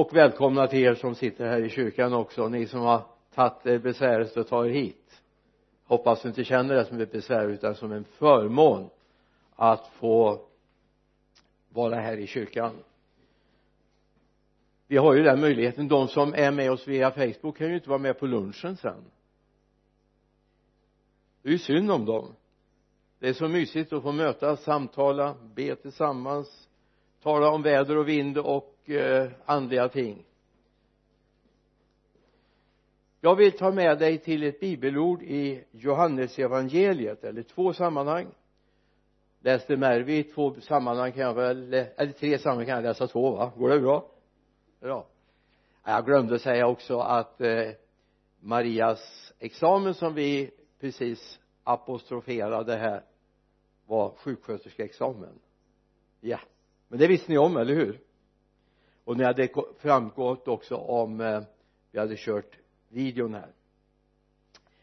och 0.00 0.16
välkomna 0.16 0.66
till 0.66 0.78
er 0.84 0.94
som 0.94 1.14
sitter 1.14 1.46
här 1.46 1.64
i 1.64 1.70
kyrkan 1.70 2.12
också 2.12 2.48
ni 2.48 2.66
som 2.66 2.80
har 2.80 3.02
tagit 3.34 3.66
er 3.66 3.78
besväret 3.78 4.36
att 4.36 4.48
ta 4.48 4.66
er 4.66 4.70
hit. 4.70 5.22
Hoppas 5.84 6.22
du 6.22 6.28
inte 6.28 6.44
känner 6.44 6.74
det 6.74 6.84
som 6.84 7.00
ett 7.00 7.12
besvär 7.12 7.48
utan 7.48 7.74
som 7.74 7.92
en 7.92 8.04
förmån 8.04 8.90
att 9.54 9.86
få 9.86 10.40
vara 11.68 11.94
här 11.94 12.16
i 12.16 12.26
kyrkan. 12.26 12.72
Vi 14.86 14.96
har 14.96 15.14
ju 15.14 15.22
den 15.22 15.40
möjligheten. 15.40 15.88
De 15.88 16.08
som 16.08 16.34
är 16.34 16.50
med 16.50 16.70
oss 16.70 16.88
via 16.88 17.10
facebook 17.10 17.58
kan 17.58 17.68
ju 17.68 17.74
inte 17.74 17.88
vara 17.88 17.98
med 17.98 18.18
på 18.18 18.26
lunchen 18.26 18.76
sen. 18.76 19.04
Det 21.42 21.48
är 21.48 21.52
ju 21.52 21.58
synd 21.58 21.90
om 21.90 22.04
dem. 22.04 22.34
Det 23.18 23.28
är 23.28 23.32
så 23.32 23.48
mysigt 23.48 23.92
att 23.92 24.02
få 24.02 24.12
mötas, 24.12 24.62
samtala, 24.62 25.34
be 25.54 25.76
tillsammans 25.76 26.68
tala 27.22 27.50
om 27.50 27.62
väder 27.62 27.96
och 27.96 28.08
vind 28.08 28.38
och 28.38 28.75
eh, 28.90 29.30
andliga 29.44 29.88
ting. 29.88 30.24
Jag 33.20 33.36
vill 33.36 33.52
ta 33.52 33.70
med 33.72 33.98
dig 33.98 34.18
till 34.18 34.42
ett 34.42 34.60
bibelord 34.60 35.22
i 35.22 35.64
Johannesevangeliet 35.70 37.24
eller 37.24 37.42
två 37.42 37.72
sammanhang. 37.72 38.26
Läste 39.40 39.76
Mervi 39.76 40.18
i 40.18 40.22
två 40.22 40.54
sammanhang 40.54 41.12
kan 41.12 41.22
jag 41.22 41.34
väl 41.34 41.74
eller 41.74 42.12
tre 42.12 42.38
sammanhang 42.38 42.66
kan 42.66 42.74
jag 42.74 42.82
läsa 42.82 43.06
två 43.06 43.30
va? 43.30 43.52
Går 43.56 43.68
det 43.68 43.80
bra? 43.80 44.10
Bra. 44.80 45.06
Jag 45.84 46.06
glömde 46.06 46.38
säga 46.38 46.66
också 46.66 46.98
att 46.98 47.40
eh, 47.40 47.68
Marias 48.40 49.32
examen 49.38 49.94
som 49.94 50.14
vi 50.14 50.50
precis 50.80 51.40
apostroferade 51.64 52.76
här 52.76 53.02
var 53.86 54.10
sjuksköterskeexamen. 54.16 55.38
Ja 56.20 56.38
men 56.88 56.98
det 56.98 57.06
visste 57.06 57.32
ni 57.32 57.38
om 57.38 57.56
eller 57.56 57.74
hur? 57.74 58.00
Och 59.06 59.16
det 59.16 59.24
hade 59.24 59.48
framgått 59.78 60.48
också 60.48 60.76
om 60.76 61.20
eh, 61.20 61.42
vi 61.90 61.98
hade 61.98 62.16
kört 62.16 62.58
videon 62.88 63.34
här. 63.34 63.52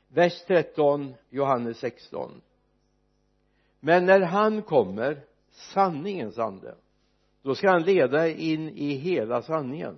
Vers 0.08 0.44
13 0.48 1.14
Johannes 1.30 1.78
16 1.78 2.42
men 3.80 4.06
när 4.06 4.20
han 4.22 4.62
kommer 4.62 5.22
sanningens 5.52 6.40
ande 6.40 6.76
då 7.42 7.56
ska 7.56 7.70
han 7.70 7.84
leda 7.84 8.28
in 8.28 8.70
i 8.70 8.94
hela 8.94 9.42
sanningen. 9.42 9.98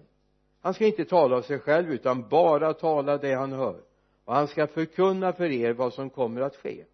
Han 0.62 0.74
ska 0.74 0.86
inte 0.86 1.06
tala 1.06 1.38
av 1.38 1.42
sig 1.42 1.60
själv 1.60 1.92
utan 1.92 2.30
bara 2.30 2.74
tala 2.74 3.18
det 3.18 3.34
han 3.34 3.52
hör. 3.52 3.82
Och 4.26 4.36
han 4.36 4.48
ska 4.48 4.68
förkunna 4.68 5.34
för 5.34 5.52
er 5.52 5.74
vad 5.74 5.94
som 5.94 6.10
kommer 6.10 6.42
att 6.42 6.56
ske. 6.56 6.86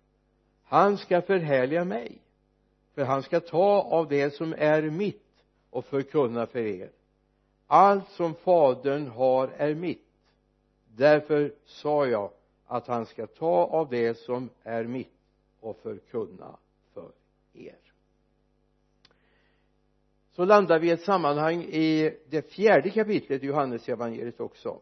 Han 0.63 0.97
ska 0.97 1.21
förhärliga 1.21 1.85
mig 1.85 2.21
för 2.95 3.03
han 3.03 3.23
ska 3.23 3.39
ta 3.39 3.81
av 3.81 4.07
det 4.07 4.33
som 4.33 4.53
är 4.57 4.81
mitt 4.81 5.43
och 5.69 5.85
förkunna 5.85 6.45
för 6.45 6.59
er 6.59 6.91
allt 7.71 8.09
som 8.09 8.35
fadern 8.35 9.07
har 9.07 9.47
är 9.47 9.75
mitt. 9.75 10.07
Därför 10.95 11.53
sa 11.65 12.07
jag 12.07 12.31
att 12.65 12.87
han 12.87 13.05
ska 13.05 13.27
ta 13.27 13.65
av 13.65 13.89
det 13.89 14.17
som 14.17 14.49
är 14.63 14.83
mitt 14.83 15.13
och 15.59 15.77
förkunna 15.77 16.57
för 16.93 17.11
er. 17.53 17.77
Så 20.31 20.45
landar 20.45 20.79
vi 20.79 20.87
i 20.87 20.91
ett 20.91 21.01
sammanhang 21.01 21.63
i 21.63 22.17
det 22.29 22.51
fjärde 22.51 22.89
kapitlet 22.89 23.43
i 23.43 23.45
Johannes 23.45 23.89
evangeliet 23.89 24.39
också. 24.39 24.79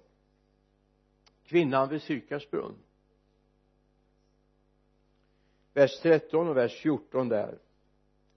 Kvinnan 1.46 1.90
vid 1.90 2.02
Sykars 2.02 2.50
brunn. 2.50 2.76
Vers 5.74 6.00
13 6.02 6.48
och 6.48 6.58
vers 6.58 6.82
14 6.82 7.30
där. 7.30 7.58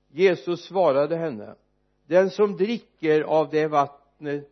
Jesus 0.09 0.65
svarade 0.65 1.17
henne 1.17 1.55
den 2.07 2.31
som 2.31 2.57
dricker 2.57 3.23
av 3.23 3.51
det 3.51 3.67
vatten 3.67 4.02
vattnet 4.23 4.49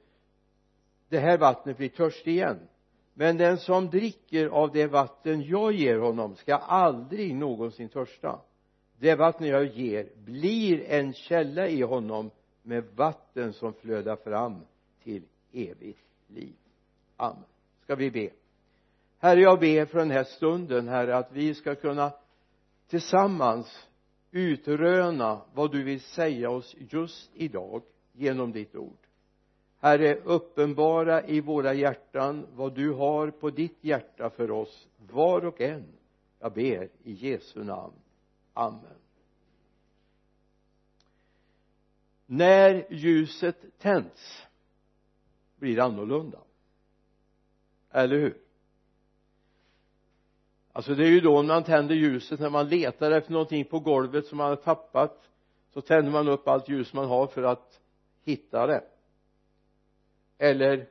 det 1.08 1.18
här 1.18 1.38
vattnet 1.38 1.76
blir 1.76 1.88
törstig 1.88 2.32
igen. 2.32 2.68
Men 3.14 3.36
den 3.36 3.58
som 3.58 3.90
dricker 3.90 4.46
av 4.46 4.72
det 4.72 4.86
vatten 4.86 5.42
jag 5.42 5.72
ger 5.72 5.98
honom 5.98 6.36
ska 6.36 6.54
aldrig 6.54 7.34
någonsin 7.34 7.88
törsta. 7.88 8.40
Det 8.98 9.14
vatten 9.14 9.46
jag 9.46 9.64
ger 9.64 10.08
blir 10.16 10.84
en 10.88 11.12
källa 11.12 11.68
i 11.68 11.82
honom 11.82 12.30
med 12.62 12.84
vatten 12.94 13.52
som 13.52 13.72
flödar 13.72 14.16
fram 14.16 14.64
till 15.02 15.22
evigt 15.52 16.04
liv. 16.26 16.54
Amen. 17.16 17.44
Ska 17.82 17.94
vi 17.94 18.10
be? 18.10 18.30
Herre 19.18 19.40
jag 19.40 19.60
ber 19.60 19.84
för 19.84 19.98
den 19.98 20.10
här 20.10 20.24
stunden 20.24 20.88
herre 20.88 21.16
att 21.16 21.32
vi 21.32 21.54
ska 21.54 21.74
kunna 21.74 22.12
tillsammans 22.88 23.88
utröna 24.30 25.40
vad 25.54 25.72
du 25.72 25.82
vill 25.82 26.00
säga 26.00 26.50
oss 26.50 26.76
just 26.78 27.30
idag 27.34 27.82
genom 28.12 28.52
ditt 28.52 28.76
ord 28.76 29.09
herre 29.80 30.14
uppenbara 30.14 31.26
i 31.26 31.40
våra 31.40 31.74
hjärtan 31.74 32.46
vad 32.54 32.74
du 32.74 32.92
har 32.92 33.30
på 33.30 33.50
ditt 33.50 33.78
hjärta 33.80 34.30
för 34.30 34.50
oss 34.50 34.88
var 34.96 35.44
och 35.44 35.60
en. 35.60 35.84
Jag 36.38 36.52
ber 36.52 36.88
i 37.02 37.12
Jesu 37.12 37.64
namn. 37.64 37.94
Amen. 38.54 38.96
När 42.26 42.92
ljuset 42.92 43.56
tänds 43.78 44.46
blir 45.56 45.76
det 45.76 45.84
annorlunda. 45.84 46.38
Eller 47.90 48.16
hur? 48.16 48.36
Alltså 50.72 50.94
det 50.94 51.04
är 51.04 51.10
ju 51.10 51.20
då 51.20 51.42
man 51.42 51.64
tänder 51.64 51.94
ljuset 51.94 52.40
när 52.40 52.50
man 52.50 52.68
letar 52.68 53.10
efter 53.10 53.32
någonting 53.32 53.64
på 53.64 53.80
golvet 53.80 54.26
som 54.26 54.38
man 54.38 54.48
har 54.48 54.56
tappat 54.56 55.28
så 55.72 55.80
tänder 55.80 56.12
man 56.12 56.28
upp 56.28 56.48
allt 56.48 56.68
ljus 56.68 56.92
man 56.92 57.08
har 57.08 57.26
för 57.26 57.42
att 57.42 57.80
hitta 58.24 58.66
det 58.66 58.84
eller 60.40 60.88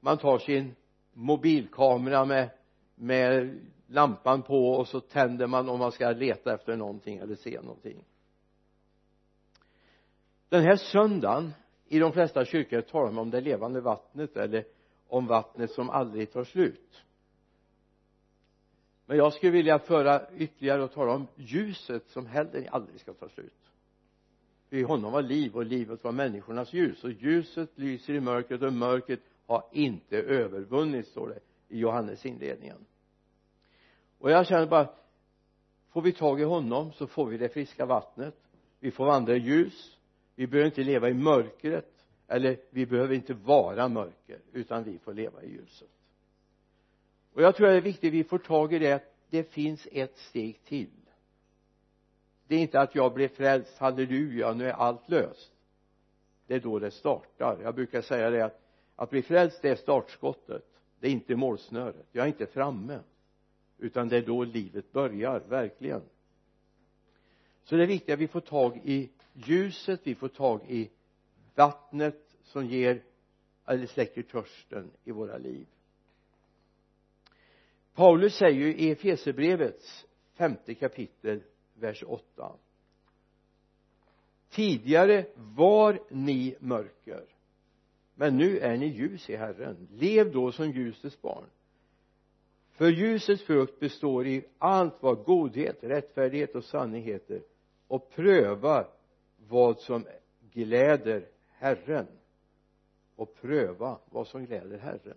man 0.00 0.18
tar 0.18 0.38
sin 0.38 0.74
mobilkamera 1.12 2.24
med 2.24 2.50
med 2.98 3.60
lampan 3.86 4.42
på 4.42 4.70
och 4.70 4.88
så 4.88 5.00
tänder 5.00 5.46
man 5.46 5.68
om 5.68 5.78
man 5.78 5.92
ska 5.92 6.10
leta 6.10 6.54
efter 6.54 6.76
någonting 6.76 7.18
eller 7.18 7.34
se 7.34 7.60
någonting. 7.60 8.04
Den 10.48 10.62
här 10.62 10.76
söndagen 10.76 11.54
i 11.88 11.98
de 11.98 12.12
flesta 12.12 12.44
kyrkor 12.44 12.80
talar 12.80 13.12
man 13.12 13.18
om 13.18 13.30
det 13.30 13.40
levande 13.40 13.80
vattnet 13.80 14.36
eller 14.36 14.64
om 15.08 15.26
vattnet 15.26 15.70
som 15.70 15.90
aldrig 15.90 16.32
tar 16.32 16.44
slut. 16.44 17.04
Men 19.06 19.16
jag 19.16 19.32
skulle 19.32 19.52
vilja 19.52 19.78
föra 19.78 20.30
ytterligare 20.36 20.82
och 20.82 20.92
tala 20.92 21.12
om 21.12 21.26
ljuset 21.36 22.08
som 22.08 22.26
heller 22.26 22.68
aldrig 22.70 23.00
ska 23.00 23.12
ta 23.12 23.28
slut 23.28 23.65
i 24.76 24.82
honom 24.82 25.12
var 25.12 25.22
liv 25.22 25.56
och 25.56 25.66
livet 25.66 26.04
var 26.04 26.12
människornas 26.12 26.72
ljus. 26.72 27.04
Och 27.04 27.12
ljuset 27.12 27.70
lyser 27.74 28.14
i 28.14 28.20
mörkret 28.20 28.62
och 28.62 28.72
mörkret 28.72 29.20
har 29.46 29.64
inte 29.72 30.16
övervunnits 30.16 31.10
står 31.10 31.28
det 31.28 31.40
i 31.68 31.78
Johannes 31.78 32.26
inledningen. 32.26 32.84
Och 34.18 34.30
jag 34.30 34.46
känner 34.46 34.66
bara 34.66 34.88
får 35.88 36.02
vi 36.02 36.12
tag 36.12 36.40
i 36.40 36.44
honom 36.44 36.92
så 36.92 37.06
får 37.06 37.26
vi 37.26 37.38
det 37.38 37.48
friska 37.48 37.86
vattnet. 37.86 38.34
Vi 38.80 38.90
får 38.90 39.06
vandra 39.06 39.36
i 39.36 39.38
ljus. 39.38 39.96
Vi 40.34 40.46
behöver 40.46 40.66
inte 40.66 40.82
leva 40.82 41.08
i 41.08 41.14
mörkret. 41.14 41.92
Eller 42.28 42.56
vi 42.70 42.86
behöver 42.86 43.14
inte 43.14 43.34
vara 43.34 43.88
mörker 43.88 44.40
utan 44.52 44.84
vi 44.84 44.98
får 44.98 45.14
leva 45.14 45.42
i 45.42 45.52
ljuset. 45.52 45.88
Och 47.32 47.42
jag 47.42 47.56
tror 47.56 47.66
det 47.66 47.76
är 47.76 47.80
viktigt 47.80 48.08
att 48.08 48.14
vi 48.14 48.24
får 48.24 48.38
tag 48.38 48.72
i 48.72 48.78
det 48.78 48.92
att 48.92 49.14
det 49.30 49.52
finns 49.52 49.88
ett 49.92 50.16
steg 50.16 50.64
till 50.64 51.05
det 52.46 52.54
är 52.56 52.58
inte 52.58 52.80
att 52.80 52.94
jag 52.94 53.14
blev 53.14 53.28
frälst 53.28 53.78
halleluja 53.78 54.52
nu 54.52 54.68
är 54.68 54.72
allt 54.72 55.08
löst. 55.08 55.52
Det 56.46 56.54
är 56.54 56.60
då 56.60 56.78
det 56.78 56.90
startar. 56.90 57.58
Jag 57.62 57.74
brukar 57.74 58.00
säga 58.00 58.30
det 58.30 58.44
att 58.44 58.66
att 58.96 59.10
bli 59.10 59.22
frälst 59.22 59.62
det 59.62 59.68
är 59.68 59.76
startskottet. 59.76 60.64
Det 61.00 61.06
är 61.06 61.10
inte 61.10 61.36
målsnöret. 61.36 62.06
Jag 62.12 62.22
är 62.24 62.28
inte 62.28 62.46
framme. 62.46 63.00
Utan 63.78 64.08
det 64.08 64.16
är 64.16 64.22
då 64.22 64.44
livet 64.44 64.92
börjar 64.92 65.40
verkligen. 65.40 66.02
Så 67.64 67.76
det 67.76 67.82
är 67.82 67.86
viktigt 67.86 68.14
att 68.14 68.20
vi 68.20 68.28
får 68.28 68.40
tag 68.40 68.80
i 68.84 69.10
ljuset 69.32 70.00
vi 70.04 70.14
får 70.14 70.28
tag 70.28 70.60
i 70.68 70.90
vattnet 71.54 72.36
som 72.42 72.66
ger 72.66 73.02
eller 73.66 73.86
släcker 73.86 74.22
törsten 74.22 74.90
i 75.04 75.10
våra 75.10 75.38
liv. 75.38 75.66
Paulus 77.94 78.34
säger 78.34 78.60
ju 78.60 78.76
i 78.76 78.90
Efesierbrevets 78.90 80.06
femte 80.34 80.74
kapitel 80.74 81.42
vers 81.78 82.04
8 82.06 82.52
tidigare 84.50 85.26
var 85.34 86.00
ni 86.10 86.56
mörker 86.60 87.24
men 88.18 88.36
nu 88.36 88.58
är 88.58 88.76
ni 88.76 88.86
ljus 88.86 89.30
i 89.30 89.36
Herren. 89.36 89.88
Lev 89.90 90.32
då 90.32 90.52
som 90.52 90.70
ljusets 90.70 91.22
barn. 91.22 91.44
För 92.70 92.88
ljusets 92.88 93.42
frukt 93.42 93.80
består 93.80 94.26
i 94.26 94.44
allt 94.58 95.02
vad 95.02 95.24
godhet, 95.24 95.78
rättfärdighet 95.80 96.54
och 96.54 96.64
sanning 96.64 97.02
heter 97.02 97.42
och 97.88 98.10
pröva 98.10 98.86
vad 99.48 99.80
som 99.80 100.06
gläder 100.52 101.28
Herren. 101.50 102.06
Och 103.16 103.34
pröva 103.34 103.98
vad 104.10 104.26
som 104.26 104.46
gläder 104.46 104.78
Herren. 104.78 105.16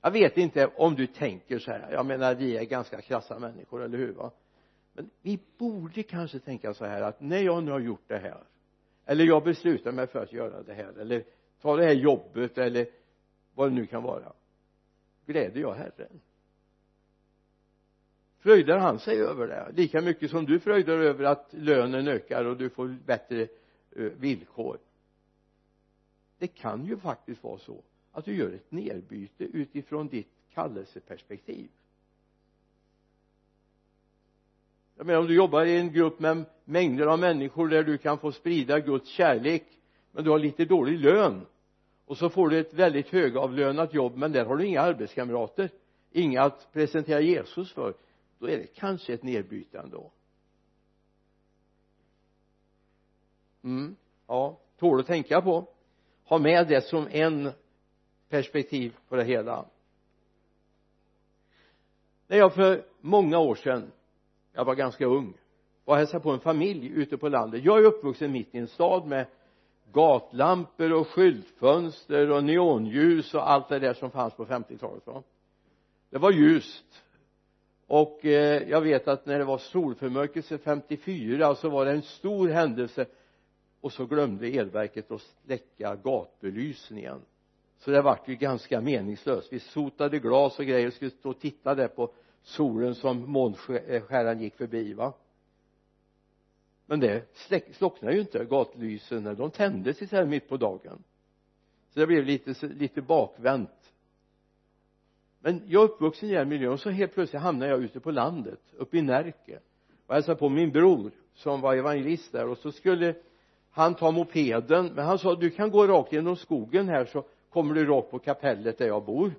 Jag 0.00 0.10
vet 0.10 0.36
inte 0.36 0.66
om 0.66 0.94
du 0.94 1.06
tänker 1.06 1.58
så 1.58 1.70
här 1.70 1.92
jag 1.92 2.06
menar 2.06 2.34
vi 2.34 2.56
är 2.56 2.64
ganska 2.64 3.00
krassa 3.00 3.38
människor 3.38 3.82
eller 3.82 3.98
hur 3.98 4.12
va? 4.12 4.30
Men 4.98 5.10
vi 5.22 5.40
borde 5.58 6.02
kanske 6.02 6.38
tänka 6.38 6.74
så 6.74 6.84
här 6.84 7.02
att 7.02 7.20
när 7.20 7.42
jag 7.42 7.64
nu 7.64 7.70
har 7.70 7.80
gjort 7.80 8.04
det 8.06 8.18
här 8.18 8.42
eller 9.04 9.24
jag 9.24 9.44
beslutar 9.44 9.92
mig 9.92 10.06
för 10.06 10.22
att 10.22 10.32
göra 10.32 10.62
det 10.62 10.74
här 10.74 10.98
eller 10.98 11.24
ta 11.60 11.76
det 11.76 11.84
här 11.84 11.92
jobbet 11.92 12.58
eller 12.58 12.86
vad 13.54 13.70
det 13.70 13.74
nu 13.74 13.86
kan 13.86 14.02
vara 14.02 14.32
gläder 15.26 15.60
jag 15.60 15.74
Herren. 15.74 16.20
Fröjdar 18.38 18.78
han 18.78 18.98
sig 18.98 19.20
över 19.20 19.46
det 19.46 19.72
lika 19.76 20.00
mycket 20.00 20.30
som 20.30 20.46
du 20.46 20.60
fröjdar 20.60 20.98
över 20.98 21.24
att 21.24 21.48
lönen 21.50 22.08
ökar 22.08 22.44
och 22.44 22.56
du 22.56 22.70
får 22.70 22.96
bättre 23.06 23.42
eh, 23.96 24.02
villkor. 24.02 24.78
Det 26.38 26.48
kan 26.48 26.86
ju 26.86 26.96
faktiskt 26.96 27.42
vara 27.42 27.58
så 27.58 27.82
att 28.12 28.24
du 28.24 28.36
gör 28.36 28.52
ett 28.52 28.72
nerbyte 28.72 29.44
utifrån 29.44 30.08
ditt 30.08 30.32
kallelseperspektiv. 30.54 31.68
Jag 34.98 35.06
menar 35.06 35.20
om 35.20 35.26
du 35.26 35.34
jobbar 35.34 35.64
i 35.64 35.76
en 35.76 35.92
grupp 35.92 36.20
med 36.20 36.44
mängder 36.64 37.06
av 37.06 37.18
människor 37.18 37.68
där 37.68 37.82
du 37.82 37.98
kan 37.98 38.18
få 38.18 38.32
sprida 38.32 38.80
Guds 38.80 39.08
kärlek 39.08 39.64
men 40.12 40.24
du 40.24 40.30
har 40.30 40.38
lite 40.38 40.64
dålig 40.64 40.98
lön 40.98 41.46
och 42.06 42.18
så 42.18 42.30
får 42.30 42.48
du 42.48 42.58
ett 42.58 42.74
väldigt 42.74 43.08
högavlönat 43.08 43.94
jobb 43.94 44.16
men 44.16 44.32
där 44.32 44.44
har 44.44 44.56
du 44.56 44.66
inga 44.66 44.80
arbetskamrater 44.80 45.70
inga 46.10 46.42
att 46.42 46.72
presentera 46.72 47.20
Jesus 47.20 47.72
för 47.72 47.94
då 48.38 48.48
är 48.48 48.58
det 48.58 48.66
kanske 48.66 49.14
ett 49.14 49.22
nedbyte 49.22 49.78
ändå. 49.78 50.12
Mm, 53.64 53.96
ja 54.26 54.58
tål 54.78 55.00
att 55.00 55.06
tänka 55.06 55.42
på. 55.42 55.68
Ha 56.24 56.38
med 56.38 56.68
det 56.68 56.84
som 56.84 57.08
en 57.10 57.50
perspektiv 58.28 58.96
på 59.08 59.16
det 59.16 59.24
hela. 59.24 59.64
När 62.26 62.36
jag 62.36 62.54
för 62.54 62.84
många 63.00 63.38
år 63.38 63.54
sedan 63.54 63.92
jag 64.58 64.64
var 64.64 64.74
ganska 64.74 65.06
ung. 65.06 65.34
Och 65.84 65.96
hälsade 65.96 66.22
på 66.22 66.30
en 66.30 66.40
familj 66.40 66.86
ute 66.88 67.16
på 67.16 67.28
landet. 67.28 67.64
Jag 67.64 67.78
är 67.78 67.84
uppvuxen 67.84 68.32
mitt 68.32 68.54
i 68.54 68.58
en 68.58 68.68
stad 68.68 69.06
med 69.06 69.26
gatlampor 69.92 70.92
och 70.92 71.08
skyltfönster 71.08 72.30
och 72.30 72.44
neonljus 72.44 73.34
och 73.34 73.50
allt 73.50 73.68
det 73.68 73.78
där 73.78 73.94
som 73.94 74.10
fanns 74.10 74.34
på 74.34 74.46
50-talet 74.46 75.06
va. 75.06 75.22
Det 76.10 76.18
var 76.18 76.30
ljust. 76.30 77.02
Och 77.86 78.24
eh, 78.24 78.68
jag 78.68 78.80
vet 78.80 79.08
att 79.08 79.26
när 79.26 79.38
det 79.38 79.44
var 79.44 79.58
solförmörkelse 79.58 80.58
54 80.58 81.54
så 81.54 81.68
var 81.68 81.84
det 81.84 81.90
en 81.90 82.02
stor 82.02 82.48
händelse. 82.48 83.06
Och 83.80 83.92
så 83.92 84.06
glömde 84.06 84.48
elverket 84.48 85.10
att 85.10 85.22
släcka 85.44 85.96
gatbelysningen 85.96 87.20
så 87.78 87.90
det 87.90 88.02
vart 88.02 88.28
ju 88.28 88.34
ganska 88.34 88.80
meningslöst. 88.80 89.52
Vi 89.52 89.60
sotade 89.60 90.18
glas 90.18 90.58
och 90.58 90.64
grejer 90.64 90.86
och 90.86 90.92
skulle 90.92 91.10
stå 91.10 91.30
och 91.30 91.40
titta 91.40 91.74
där 91.74 91.88
på 91.88 92.12
solen 92.42 92.94
som 92.94 93.30
månskäran 93.30 94.40
gick 94.40 94.54
förbi 94.54 94.92
va? 94.92 95.12
Men 96.86 97.00
det 97.00 97.36
slocknade 97.72 98.14
ju 98.14 98.20
inte 98.20 98.44
gatlysen 98.44 99.36
de 99.36 99.50
tändes 99.50 100.02
istället 100.02 100.28
mitt 100.28 100.48
på 100.48 100.56
dagen. 100.56 101.04
Så 101.90 102.00
det 102.00 102.06
blev 102.06 102.24
lite, 102.24 102.66
lite 102.66 103.02
bakvänt. 103.02 103.92
Men 105.40 105.62
jag 105.66 105.82
är 105.82 105.84
uppvuxen 105.84 106.28
i 106.28 106.32
den 106.32 106.48
miljön 106.48 106.72
och 106.72 106.80
så 106.80 106.90
helt 106.90 107.14
plötsligt 107.14 107.42
hamnade 107.42 107.70
jag 107.70 107.82
ute 107.82 108.00
på 108.00 108.10
landet 108.10 108.60
uppe 108.76 108.98
i 108.98 109.02
Närke 109.02 109.60
och 110.06 110.14
hälsade 110.14 110.38
på 110.38 110.48
min 110.48 110.70
bror 110.70 111.10
som 111.34 111.60
var 111.60 111.76
evangelist 111.76 112.32
där 112.32 112.48
och 112.48 112.58
så 112.58 112.72
skulle 112.72 113.14
han 113.70 113.94
ta 113.94 114.10
mopeden 114.10 114.86
men 114.86 115.04
han 115.04 115.18
sa 115.18 115.34
du 115.34 115.50
kan 115.50 115.70
gå 115.70 115.86
rakt 115.86 116.12
genom 116.12 116.36
skogen 116.36 116.88
här 116.88 117.04
så 117.04 117.24
kommer 117.50 117.74
du 117.74 117.86
rakt 117.86 118.10
på 118.10 118.18
kapellet 118.18 118.78
där 118.78 118.86
jag 118.86 119.04
bor. 119.04 119.34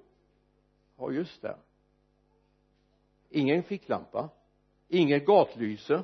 Ja 0.98 1.12
just 1.12 1.42
det 1.42 1.56
ingen 3.30 3.64
ficklampa. 3.64 4.30
Inget 4.88 5.26
gatlyse. 5.26 6.04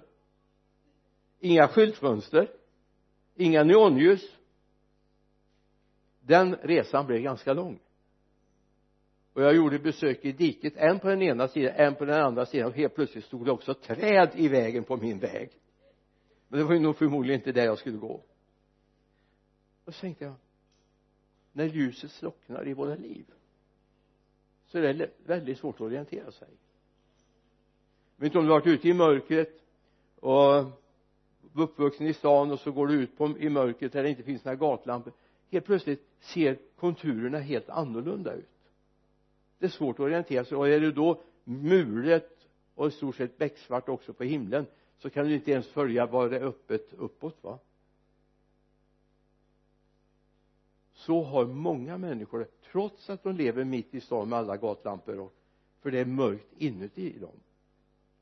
Inga 1.40 1.68
skyltfönster. 1.68 2.52
Inga 3.36 3.64
neonljus. 3.64 4.38
Den 6.22 6.56
resan 6.56 7.06
blev 7.06 7.22
ganska 7.22 7.54
lång. 7.54 7.80
Och 9.34 9.42
jag 9.42 9.56
gjorde 9.56 9.80
besök 9.80 10.26
i 10.26 10.32
diket 10.32 10.78
en 10.78 11.00
på 11.00 11.08
den 11.08 11.22
ena 11.22 11.48
sidan 11.48 11.74
en 11.76 11.96
på 11.96 12.06
den 12.06 12.22
andra 12.22 12.46
sidan 12.46 12.68
och 12.68 12.76
helt 12.76 12.96
plötsligt 12.96 13.26
stod 13.26 13.46
det 13.46 13.52
också 13.52 13.74
träd 13.74 14.32
i 14.36 14.48
vägen 14.48 14.84
på 14.84 14.98
min 14.98 15.20
väg. 15.20 15.50
Men 16.48 16.60
det 16.60 16.66
var 16.66 16.74
ju 16.74 16.80
nog 16.80 16.96
förmodligen 16.96 17.40
inte 17.40 17.52
där 17.52 17.66
jag 17.66 17.78
skulle 17.78 17.98
gå. 17.98 18.24
Och 19.86 19.94
så 19.94 20.02
tänkte 20.02 20.26
jag 20.26 20.36
när 21.52 21.66
ljuset 21.66 22.12
slocknar 22.12 22.68
i 22.68 22.74
våra 22.74 22.96
liv 22.96 23.26
så 24.66 24.78
är 24.78 24.94
det 24.94 25.10
väldigt 25.26 25.58
svårt 25.58 25.76
att 25.76 25.82
orientera 25.82 26.32
sig 26.32 26.48
vet 28.18 28.26
inte 28.26 28.38
om 28.38 28.46
du 28.46 28.52
har 28.52 28.60
varit 28.60 28.68
ute 28.68 28.90
i 28.90 28.94
mörkret 28.94 29.62
och 30.20 30.66
uppvuxen 31.54 32.08
i 32.08 32.14
stan 32.14 32.52
och 32.52 32.60
så 32.60 32.72
går 32.72 32.88
du 32.88 32.94
ut 32.94 33.18
på, 33.18 33.38
i 33.40 33.50
mörkret 33.50 33.94
där 33.94 34.04
det 34.04 34.10
inte 34.10 34.24
finns 34.24 34.46
några 34.46 34.56
gatlampor 34.56 35.14
helt 35.52 35.66
plötsligt 35.66 36.08
ser 36.20 36.58
konturerna 36.76 37.40
helt 37.40 37.70
annorlunda 37.70 38.34
ut. 38.34 38.50
Det 39.60 39.66
är 39.66 39.70
svårt 39.70 39.96
att 39.96 40.00
orientera 40.00 40.46
sig. 40.46 40.58
Och 40.58 40.68
är 40.68 40.80
det 40.80 40.92
då 40.92 41.22
mulet 41.44 42.48
och 42.76 42.88
i 42.88 42.92
stort 42.92 43.16
sett 43.16 43.38
becksvart 43.38 43.90
också 43.90 44.14
på 44.14 44.24
himlen 44.24 44.66
så 44.98 45.10
kan 45.10 45.28
du 45.28 45.34
inte 45.34 45.52
ens 45.52 45.68
följa 45.68 46.06
var 46.06 46.30
det 46.30 46.38
är 46.38 46.44
öppet 46.44 46.94
uppåt 46.94 47.38
va? 47.42 47.60
Så 50.94 51.24
har 51.24 51.46
många 51.46 51.98
människor 51.98 52.40
det 52.40 52.72
trots 52.72 53.10
att 53.10 53.24
de 53.24 53.36
lever 53.36 53.64
mitt 53.64 53.94
i 53.94 54.02
stan 54.02 54.30
med 54.30 54.40
alla 54.40 54.58
gatlampor 54.58 55.20
och 55.20 55.34
för 55.82 55.92
det 55.92 56.00
är 56.00 56.06
mörkt 56.06 56.54
inuti 56.58 57.20
dem 57.20 57.40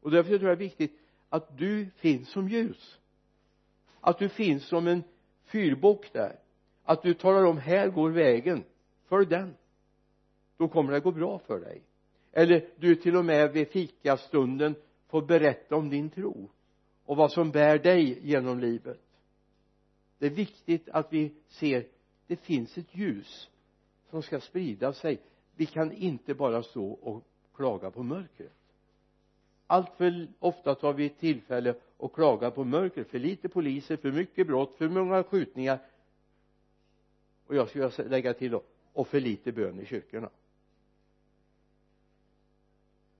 och 0.03 0.11
därför 0.11 0.37
tror 0.37 0.49
jag 0.49 0.57
det 0.57 0.63
är 0.63 0.67
viktigt 0.67 0.99
att 1.29 1.57
du 1.57 1.89
finns 1.95 2.29
som 2.29 2.49
ljus. 2.49 2.99
Att 4.01 4.19
du 4.19 4.29
finns 4.29 4.67
som 4.67 4.87
en 4.87 5.03
fyrbock 5.45 6.13
där. 6.13 6.39
Att 6.83 7.01
du 7.03 7.13
talar 7.13 7.45
om 7.45 7.57
här 7.57 7.89
går 7.89 8.09
vägen. 8.09 8.63
Följ 9.05 9.25
den. 9.25 9.55
Då 10.57 10.67
kommer 10.67 10.93
det 10.93 10.99
gå 10.99 11.11
bra 11.11 11.39
för 11.39 11.59
dig. 11.59 11.81
Eller 12.31 12.69
du 12.77 12.95
till 12.95 13.15
och 13.15 13.25
med 13.25 13.51
vid 13.51 13.67
fikastunden 13.67 14.75
får 15.07 15.21
berätta 15.21 15.75
om 15.75 15.89
din 15.89 16.09
tro 16.09 16.49
och 17.05 17.17
vad 17.17 17.31
som 17.31 17.51
bär 17.51 17.77
dig 17.77 18.19
genom 18.27 18.59
livet. 18.59 19.01
Det 20.17 20.25
är 20.25 20.29
viktigt 20.29 20.89
att 20.89 21.13
vi 21.13 21.33
ser 21.47 21.87
det 22.27 22.35
finns 22.35 22.77
ett 22.77 22.95
ljus 22.95 23.49
som 24.09 24.23
ska 24.23 24.39
sprida 24.39 24.93
sig. 24.93 25.21
Vi 25.55 25.65
kan 25.65 25.91
inte 25.91 26.33
bara 26.33 26.63
stå 26.63 26.91
och 26.91 27.23
klaga 27.55 27.91
på 27.91 28.03
mörkret 28.03 28.53
allt 29.67 29.89
för 29.97 30.27
ofta 30.39 30.75
tar 30.75 30.93
vi 30.93 31.09
tillfälle 31.09 31.75
och 31.97 32.13
klagar 32.13 32.51
på 32.51 32.63
mörker. 32.63 33.03
För 33.03 33.19
lite 33.19 33.49
poliser, 33.49 33.97
för 33.97 34.11
mycket 34.11 34.47
brott, 34.47 34.75
för 34.77 34.89
många 34.89 35.23
skjutningar. 35.23 35.79
Och 37.47 37.55
jag 37.55 37.69
skulle 37.69 38.09
lägga 38.09 38.33
till 38.33 38.51
då 38.51 38.63
och 38.93 39.07
för 39.07 39.19
lite 39.19 39.51
bön 39.51 39.79
i 39.79 39.85
kyrkorna. 39.85 40.29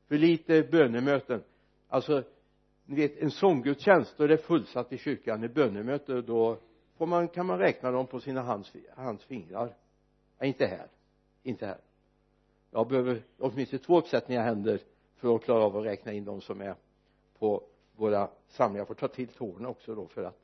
För 0.08 0.18
lite 0.18 0.64
bönemöten. 0.64 1.44
Alltså 1.88 2.24
ni 2.86 2.96
vet 2.96 3.18
en 3.18 3.32
sånggudstjänst 3.32 4.18
då 4.18 4.24
är 4.24 4.28
det 4.28 4.38
fullsatt 4.38 4.94
i 4.94 4.98
kyrkan. 4.98 5.44
I 5.44 5.50
bönemöte 5.50 6.22
då 6.22 6.60
får 6.98 7.06
man, 7.06 7.28
kan 7.28 7.46
man 7.46 7.60
räkna 7.60 7.92
dem 7.92 8.08
på 8.08 8.20
sina 8.20 8.42
hands, 8.42 8.76
hands 8.96 9.24
fingrar. 9.26 9.76
Nej 10.40 10.48
inte 10.48 10.66
här. 10.66 10.88
Inte 11.44 11.66
här. 11.66 11.82
Jag 12.72 12.88
behöver 12.88 13.24
åtminstone 13.38 13.80
två 13.80 14.00
uppsättningar 14.00 14.44
händer 14.44 14.80
för 15.24 15.36
att 15.36 15.44
klara 15.44 15.64
av 15.64 15.78
att 15.78 15.86
räkna 15.86 16.14
in 16.14 16.26
de 16.26 16.42
som 16.42 16.62
är 16.62 16.76
på 17.40 17.64
våra 17.96 18.30
samlingar. 18.48 18.80
Jag 18.80 18.88
får 18.88 18.96
ta 18.96 19.08
till 19.08 19.28
tårna 19.28 19.70
också 19.70 19.96
då 19.96 20.08
för 20.08 20.24
att 20.24 20.40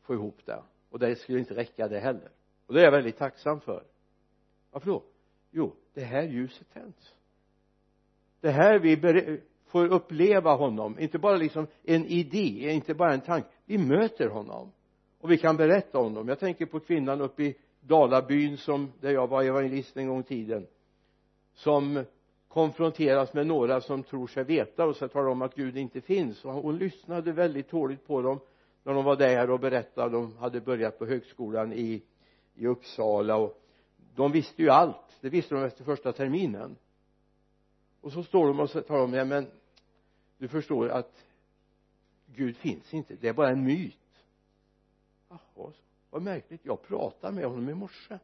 få 0.00 0.14
ihop 0.14 0.38
det. 0.44 0.62
Och 0.90 0.98
det 0.98 1.16
skulle 1.16 1.38
inte 1.38 1.54
räcka 1.54 1.88
det 1.88 2.00
heller. 2.00 2.30
Och 2.66 2.74
det 2.74 2.80
är 2.80 2.84
jag 2.84 2.92
väldigt 2.92 3.18
tacksam 3.18 3.60
för. 3.60 3.84
Varför 4.70 4.90
då? 4.90 5.02
Jo 5.50 5.74
det 5.94 6.04
här 6.04 6.22
ljuset 6.22 6.72
tänds. 6.72 7.14
Det 8.40 8.50
här 8.50 8.78
vi 8.78 9.40
får 9.66 9.92
uppleva 9.92 10.54
honom. 10.54 10.98
Inte 10.98 11.18
bara 11.18 11.36
liksom 11.36 11.66
en 11.82 12.06
idé 12.06 12.72
inte 12.72 12.94
bara 12.94 13.12
en 13.12 13.20
tanke. 13.20 13.48
Vi 13.64 13.78
möter 13.78 14.28
honom. 14.28 14.72
Och 15.20 15.30
vi 15.30 15.38
kan 15.38 15.56
berätta 15.56 15.98
om 15.98 16.14
dem. 16.14 16.28
Jag 16.28 16.38
tänker 16.38 16.66
på 16.66 16.80
kvinnan 16.80 17.20
uppe 17.20 17.42
i 17.42 17.56
Dalabyn 17.80 18.56
som 18.56 18.92
där 19.00 19.10
jag 19.10 19.26
var 19.26 19.42
evangelist 19.42 19.96
en 19.96 20.08
gång 20.08 20.20
i 20.20 20.24
tiden 20.24 20.66
som 21.54 22.04
konfronteras 22.52 23.34
med 23.34 23.46
några 23.46 23.80
som 23.80 24.02
tror 24.02 24.26
sig 24.26 24.44
veta 24.44 24.84
och 24.84 24.96
så 24.96 25.08
talar 25.08 25.28
om 25.28 25.42
att 25.42 25.54
Gud 25.54 25.76
inte 25.76 26.00
finns. 26.00 26.44
Och 26.44 26.52
hon 26.52 26.78
lyssnade 26.78 27.32
väldigt 27.32 27.68
tåligt 27.68 28.06
på 28.06 28.22
dem 28.22 28.40
när 28.82 28.94
de 28.94 29.04
var 29.04 29.16
där 29.16 29.50
och 29.50 29.60
berättade 29.60 30.16
de 30.16 30.36
hade 30.36 30.60
börjat 30.60 30.98
på 30.98 31.06
högskolan 31.06 31.72
i 31.72 32.02
i 32.54 32.66
Uppsala. 32.66 33.36
Och 33.36 33.62
de 34.14 34.32
visste 34.32 34.62
ju 34.62 34.70
allt. 34.70 35.18
Det 35.20 35.28
visste 35.28 35.54
de 35.54 35.64
efter 35.64 35.84
första 35.84 36.12
terminen. 36.12 36.76
Och 38.00 38.12
så 38.12 38.22
står 38.22 38.46
de 38.46 38.60
och 38.60 38.70
så 38.70 38.80
talar 38.80 39.04
om 39.04 39.14
ja 39.14 39.24
men 39.24 39.46
du 40.38 40.48
förstår 40.48 40.88
att 40.88 41.24
Gud 42.26 42.56
finns 42.56 42.94
inte. 42.94 43.16
Det 43.20 43.28
är 43.28 43.32
bara 43.32 43.50
en 43.50 43.64
myt. 43.64 44.24
Jaha 45.28 45.72
vad 46.10 46.22
märkligt. 46.22 46.60
Jag 46.64 46.82
pratade 46.82 47.34
med 47.34 47.44
honom 47.44 47.68
i 47.68 47.74
morse. 47.74 48.18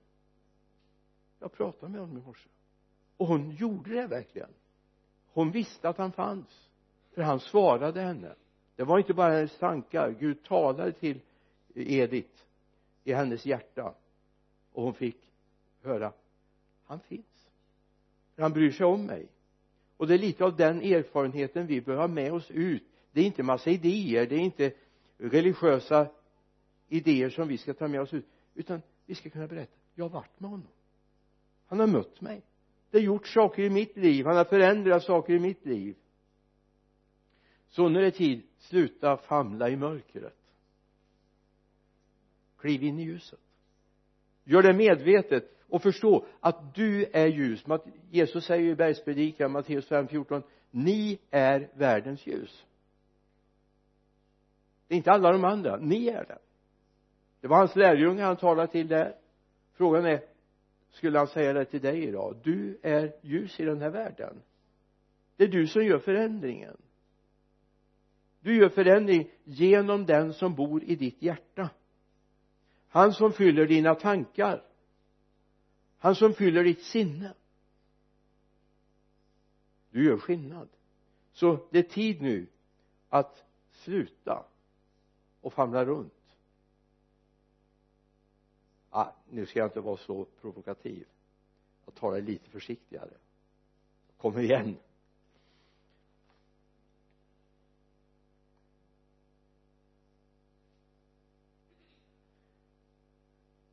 Jag 1.38 1.52
pratade 1.52 1.92
med 1.92 2.00
honom 2.00 2.18
i 2.18 2.20
morse 2.20 2.48
och 3.18 3.26
hon 3.26 3.50
gjorde 3.50 3.90
det 3.90 4.06
verkligen. 4.06 4.50
Hon 5.32 5.50
visste 5.50 5.88
att 5.88 5.98
han 5.98 6.12
fanns. 6.12 6.68
För 7.14 7.22
han 7.22 7.40
svarade 7.40 8.00
henne. 8.00 8.34
Det 8.76 8.84
var 8.84 8.98
inte 8.98 9.14
bara 9.14 9.32
hennes 9.32 9.58
tankar. 9.58 10.14
Gud 10.20 10.44
talade 10.44 10.92
till 10.92 11.20
Edith 11.74 12.42
i 13.04 13.12
hennes 13.12 13.46
hjärta. 13.46 13.94
Och 14.72 14.82
hon 14.82 14.94
fick 14.94 15.16
höra 15.82 16.12
han 16.86 17.00
finns. 17.00 17.48
Han 18.36 18.52
bryr 18.52 18.70
sig 18.70 18.86
om 18.86 19.06
mig. 19.06 19.28
Och 19.96 20.06
det 20.06 20.14
är 20.14 20.18
lite 20.18 20.44
av 20.44 20.56
den 20.56 20.82
erfarenheten 20.82 21.66
vi 21.66 21.80
bör 21.80 21.96
ha 21.96 22.08
med 22.08 22.32
oss 22.32 22.50
ut. 22.50 22.84
Det 23.12 23.20
är 23.20 23.24
inte 23.24 23.42
massa 23.42 23.70
idéer. 23.70 24.26
Det 24.26 24.34
är 24.34 24.40
inte 24.40 24.72
religiösa 25.16 26.06
idéer 26.88 27.30
som 27.30 27.48
vi 27.48 27.58
ska 27.58 27.74
ta 27.74 27.88
med 27.88 28.00
oss 28.00 28.14
ut. 28.14 28.26
Utan 28.54 28.82
vi 29.06 29.14
ska 29.14 29.30
kunna 29.30 29.46
berätta. 29.46 29.72
Jag 29.94 30.04
har 30.04 30.10
varit 30.10 30.40
med 30.40 30.50
honom. 30.50 30.68
Han 31.66 31.80
har 31.80 31.86
mött 31.86 32.20
mig 32.20 32.42
det 32.90 32.98
har 32.98 33.04
gjort 33.04 33.26
saker 33.26 33.62
i 33.62 33.70
mitt 33.70 33.96
liv. 33.96 34.26
Han 34.26 34.36
har 34.36 34.44
förändrat 34.44 35.02
saker 35.02 35.32
i 35.32 35.38
mitt 35.38 35.66
liv. 35.66 35.96
Så 37.68 37.88
nu 37.88 37.98
är 37.98 38.02
det 38.02 38.10
tid 38.10 38.42
sluta 38.58 39.16
famla 39.16 39.68
i 39.68 39.76
mörkret. 39.76 40.36
Kliv 42.58 42.82
in 42.82 42.98
i 42.98 43.02
ljuset. 43.02 43.40
Gör 44.44 44.62
det 44.62 44.72
medvetet 44.72 45.54
och 45.68 45.82
förstå 45.82 46.26
att 46.40 46.74
du 46.74 47.06
är 47.12 47.26
ljus. 47.26 47.64
Jesus 48.10 48.44
säger 48.44 48.70
i 48.70 48.74
bergspredikan 48.74 49.52
Matteus 49.52 49.88
5.14 49.90 50.42
ni 50.70 51.18
är 51.30 51.70
världens 51.74 52.26
ljus. 52.26 52.64
Det 54.88 54.94
är 54.94 54.96
inte 54.96 55.10
alla 55.10 55.32
de 55.32 55.44
andra, 55.44 55.76
ni 55.76 56.08
är 56.08 56.24
det. 56.24 56.38
Det 57.40 57.48
var 57.48 57.56
hans 57.56 57.76
lärjungar 57.76 58.26
han 58.26 58.36
talade 58.36 58.72
till 58.72 58.88
där. 58.88 59.14
Frågan 59.72 60.04
är 60.04 60.22
skulle 60.98 61.18
han 61.18 61.28
säga 61.28 61.52
det 61.52 61.64
till 61.64 61.80
dig 61.80 62.04
idag? 62.04 62.36
Du 62.42 62.78
är 62.82 63.12
ljus 63.22 63.60
i 63.60 63.64
den 63.64 63.80
här 63.80 63.90
världen. 63.90 64.42
Det 65.36 65.44
är 65.44 65.48
du 65.48 65.66
som 65.66 65.84
gör 65.84 65.98
förändringen. 65.98 66.76
Du 68.40 68.56
gör 68.56 68.68
förändring 68.68 69.30
genom 69.44 70.06
den 70.06 70.32
som 70.32 70.54
bor 70.54 70.84
i 70.84 70.96
ditt 70.96 71.22
hjärta. 71.22 71.70
Han 72.88 73.12
som 73.12 73.32
fyller 73.32 73.66
dina 73.66 73.94
tankar. 73.94 74.62
Han 75.98 76.14
som 76.14 76.34
fyller 76.34 76.64
ditt 76.64 76.82
sinne. 76.82 77.34
Du 79.90 80.04
gör 80.04 80.16
skillnad. 80.16 80.68
Så 81.32 81.68
det 81.70 81.78
är 81.78 81.82
tid 81.82 82.22
nu 82.22 82.46
att 83.08 83.44
sluta 83.70 84.44
och 85.40 85.52
famla 85.52 85.84
runt 85.84 86.17
ah, 88.98 89.14
nu 89.30 89.46
ska 89.46 89.58
jag 89.58 89.66
inte 89.66 89.80
vara 89.80 89.96
så 89.96 90.24
provokativ. 90.40 91.06
Jag 91.84 91.94
talar 91.94 92.20
lite 92.20 92.50
försiktigare. 92.50 93.10
Kom 94.16 94.38
igen. 94.38 94.76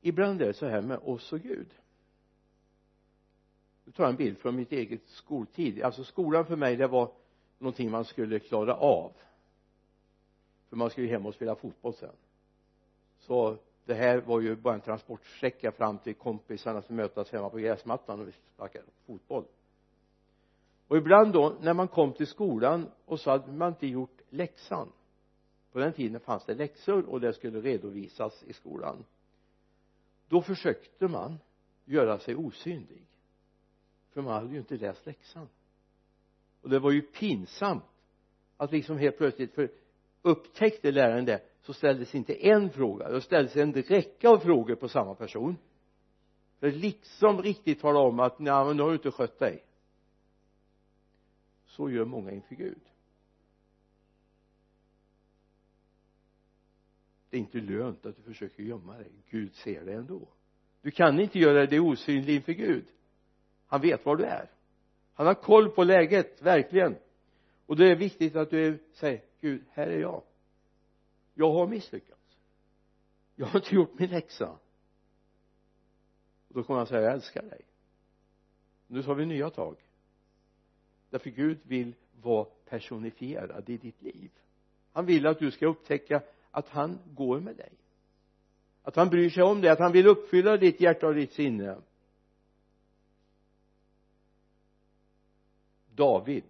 Ibland 0.02 0.42
är 0.42 0.48
det 0.48 0.54
så 0.54 0.68
här 0.68 0.82
med 0.82 0.98
oss 0.98 1.34
och 1.34 1.40
Gud. 1.40 1.68
Nu 3.86 3.92
tar 3.92 4.04
jag 4.04 4.10
en 4.10 4.16
bild 4.16 4.38
från 4.38 4.56
mitt 4.56 4.72
eget 4.72 5.08
skoltid. 5.08 5.82
Alltså 5.82 6.04
skolan 6.04 6.46
för 6.46 6.56
mig 6.56 6.76
det 6.76 6.88
var 6.88 7.12
någonting 7.58 7.92
man 7.92 8.06
skulle 8.06 8.40
klara 8.40 8.76
av. 8.76 9.12
För 10.70 10.76
man 10.76 10.90
skulle 10.90 11.08
ju 11.08 11.14
hem 11.14 11.26
och 11.26 11.34
spela 11.34 11.56
fotboll 11.56 11.94
sen. 11.94 12.16
Så 13.20 13.58
det 13.86 13.94
här 13.94 14.18
var 14.18 14.40
ju 14.40 14.56
bara 14.56 14.74
en 14.74 14.82
transportsträcka 14.82 15.72
fram 15.72 15.98
till 15.98 16.16
kompisarna 16.16 16.82
som 16.82 16.96
möttes 16.96 17.32
hemma 17.32 17.50
på 17.50 17.58
gräsmattan 17.58 18.20
och 18.20 18.28
vi 18.28 18.32
sparkade 18.32 18.86
fotboll. 19.06 19.46
Och 20.88 20.98
ibland 20.98 21.34
då 21.34 21.58
när 21.62 21.74
man 21.74 21.88
kom 21.88 22.14
till 22.14 22.28
skolan 22.28 22.92
och 23.06 23.20
så 23.20 23.30
hade 23.30 23.52
man 23.52 23.68
inte 23.68 23.88
gjort 23.88 24.22
läxan. 24.30 24.92
På 25.72 25.80
den 25.80 25.94
tiden 25.94 26.20
fanns 26.20 26.46
det 26.46 26.54
läxor 26.54 27.10
och 27.10 27.22
det 27.22 27.34
skulle 27.34 27.62
redovisas 27.62 28.44
i 28.44 28.54
skolan. 28.54 29.06
Då 30.28 30.42
försökte 30.42 31.08
man 31.08 31.40
göra 31.86 32.20
sig 32.20 32.36
osynlig 32.36 33.06
för 34.12 34.22
man 34.22 34.34
hade 34.34 34.54
ju 34.54 34.58
inte 34.58 34.78
läst 34.78 35.06
läxan. 35.06 35.50
Och 36.62 36.70
det 36.70 36.80
var 36.80 36.92
ju 36.92 37.02
pinsamt 37.02 37.84
att 38.58 38.72
liksom 38.72 38.98
helt 38.98 39.18
plötsligt 39.18 39.54
för 39.54 39.70
upptäckte 40.22 40.92
läraren 40.92 41.26
det 41.26 41.42
så 41.66 41.74
ställdes 41.74 42.16
inte 42.16 42.48
en 42.48 42.70
fråga 42.70 43.10
då 43.10 43.22
ställdes 43.22 43.56
en 43.56 43.74
räcka 43.74 44.30
av 44.30 44.38
frågor 44.38 44.76
på 44.76 44.90
samma 44.90 45.16
person. 45.16 45.58
För 46.60 46.68
att 46.68 46.74
liksom 46.74 47.42
riktigt 47.42 47.80
tala 47.80 48.00
om 48.00 48.20
att 48.20 48.40
nej 48.40 48.66
men 48.66 48.78
nu 48.78 48.84
har 48.84 48.90
du 48.90 48.96
inte 48.96 49.12
skött 49.12 49.40
dig. 49.40 49.64
Så 51.66 51.90
gör 51.90 52.06
många 52.06 52.32
inför 52.32 52.56
Gud. 52.56 52.82
Det 57.30 57.38
är 57.38 57.42
inte 57.42 57.58
lönt 57.58 58.06
att 58.06 58.16
du 58.16 58.22
försöker 58.22 58.64
gömma 58.64 58.98
dig. 58.98 59.12
Gud 59.30 59.54
ser 59.54 59.86
det 59.86 59.94
ändå. 59.94 60.28
Du 60.82 60.92
kan 60.92 61.20
inte 61.20 61.40
göra 61.40 61.66
dig 61.66 61.80
osynlig 61.80 62.36
inför 62.36 62.54
Gud. 62.54 62.86
Han 63.68 63.82
vet 63.82 64.06
var 64.06 64.16
du 64.16 64.24
är. 64.24 64.52
Han 65.14 65.28
har 65.28 65.34
koll 65.34 65.70
på 65.70 65.84
läget 65.84 66.42
verkligen. 66.42 66.96
Och 67.66 67.76
det 67.76 67.92
är 67.92 67.96
viktigt 67.96 68.36
att 68.36 68.50
du 68.50 68.84
säger 68.94 69.22
Gud 69.42 69.64
här 69.72 69.88
är 69.88 70.00
jag 70.00 70.24
jag 71.36 71.52
har 71.52 71.68
misslyckats. 71.68 72.38
Jag 73.36 73.46
har 73.46 73.60
inte 73.60 73.76
gjort 73.76 74.00
min 74.00 74.10
läxa. 74.10 74.50
Och 76.48 76.54
då 76.54 76.64
kommer 76.64 76.78
han 76.78 76.88
säga 76.88 77.02
jag 77.02 77.14
älskar 77.14 77.42
dig. 77.42 77.62
Nu 78.88 79.04
tar 79.04 79.16
vi 79.16 79.26
nya 79.26 79.50
tag. 79.50 79.76
Därför 81.10 81.30
Gud 81.30 81.60
vill 81.64 81.96
vara 82.22 82.46
personifierad 82.46 83.70
i 83.70 83.78
ditt 83.78 84.02
liv. 84.02 84.32
Han 84.94 85.06
vill 85.06 85.28
att 85.28 85.40
du 85.40 85.52
ska 85.52 85.68
upptäcka 85.68 86.24
att 86.52 86.70
han 86.70 87.00
går 87.06 87.40
med 87.40 87.56
dig. 87.56 87.72
Att 88.84 88.96
han 88.96 89.10
bryr 89.10 89.30
sig 89.30 89.44
om 89.44 89.62
dig 89.62 89.70
att 89.70 89.80
han 89.80 89.92
vill 89.92 90.08
uppfylla 90.08 90.58
ditt 90.58 90.82
hjärta 90.82 91.08
och 91.08 91.16
ditt 91.16 91.34
sinne. 91.34 91.78
David. 95.96 96.44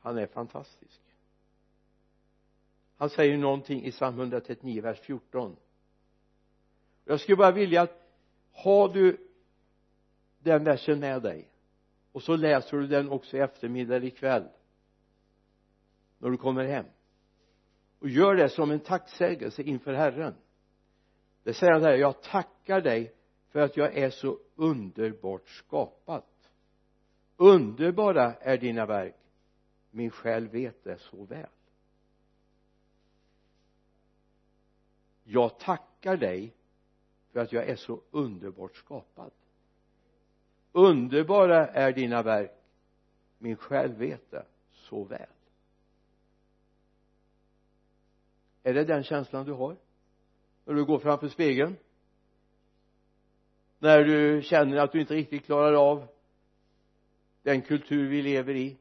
Han 0.00 0.18
är 0.18 0.26
fantastisk 0.26 1.00
han 3.00 3.10
säger 3.10 3.36
någonting 3.36 3.84
i 3.84 3.90
psalm 3.90 4.18
139 4.18 4.82
vers 4.82 5.00
14 5.00 5.56
jag 7.04 7.20
skulle 7.20 7.36
bara 7.36 7.52
vilja 7.52 7.82
att 7.82 8.08
har 8.52 8.88
du 8.88 9.16
den 10.38 10.64
versen 10.64 11.00
med 11.00 11.22
dig 11.22 11.48
och 12.12 12.22
så 12.22 12.36
läser 12.36 12.76
du 12.76 12.86
den 12.86 13.10
också 13.10 13.36
i 13.36 13.40
eftermiddag 13.40 13.96
eller 13.96 14.06
ikväll 14.06 14.48
när 16.18 16.30
du 16.30 16.36
kommer 16.36 16.64
hem. 16.64 16.86
Och 17.98 18.08
gör 18.08 18.34
det 18.34 18.48
som 18.48 18.70
en 18.70 18.80
tacksägelse 18.80 19.62
inför 19.62 19.92
Herren. 19.92 20.34
Det 21.42 21.54
säger 21.54 21.72
han 21.72 21.82
här 21.82 21.94
jag 21.94 22.22
tackar 22.22 22.80
dig 22.80 23.14
för 23.48 23.60
att 23.60 23.76
jag 23.76 23.96
är 23.96 24.10
så 24.10 24.38
underbart 24.54 25.48
skapad. 25.48 26.22
Underbara 27.36 28.34
är 28.34 28.58
dina 28.58 28.86
verk. 28.86 29.16
Min 29.90 30.10
själ 30.10 30.48
vet 30.48 30.84
det 30.84 30.98
så 30.98 31.24
väl. 31.24 31.46
Jag 35.32 35.58
tackar 35.58 36.16
dig 36.16 36.54
för 37.32 37.40
att 37.40 37.52
jag 37.52 37.68
är 37.68 37.76
så 37.76 38.00
underbart 38.10 38.76
skapad. 38.76 39.30
Underbara 40.72 41.66
är 41.66 41.92
dina 41.92 42.22
verk. 42.22 42.52
Min 43.38 43.56
själ 43.56 43.92
vet 43.92 44.30
det 44.30 44.44
så 44.72 45.04
väl. 45.04 45.26
Är 48.62 48.74
det 48.74 48.84
den 48.84 49.02
känslan 49.02 49.46
du 49.46 49.52
har? 49.52 49.76
När 50.64 50.74
du 50.74 50.84
går 50.84 50.98
framför 50.98 51.28
spegeln? 51.28 51.76
När 53.78 54.04
du 54.04 54.42
känner 54.42 54.76
att 54.76 54.92
du 54.92 55.00
inte 55.00 55.14
riktigt 55.14 55.44
klarar 55.44 55.72
av 55.72 56.08
den 57.42 57.62
kultur 57.62 58.08
vi 58.08 58.22
lever 58.22 58.54
i? 58.54 58.76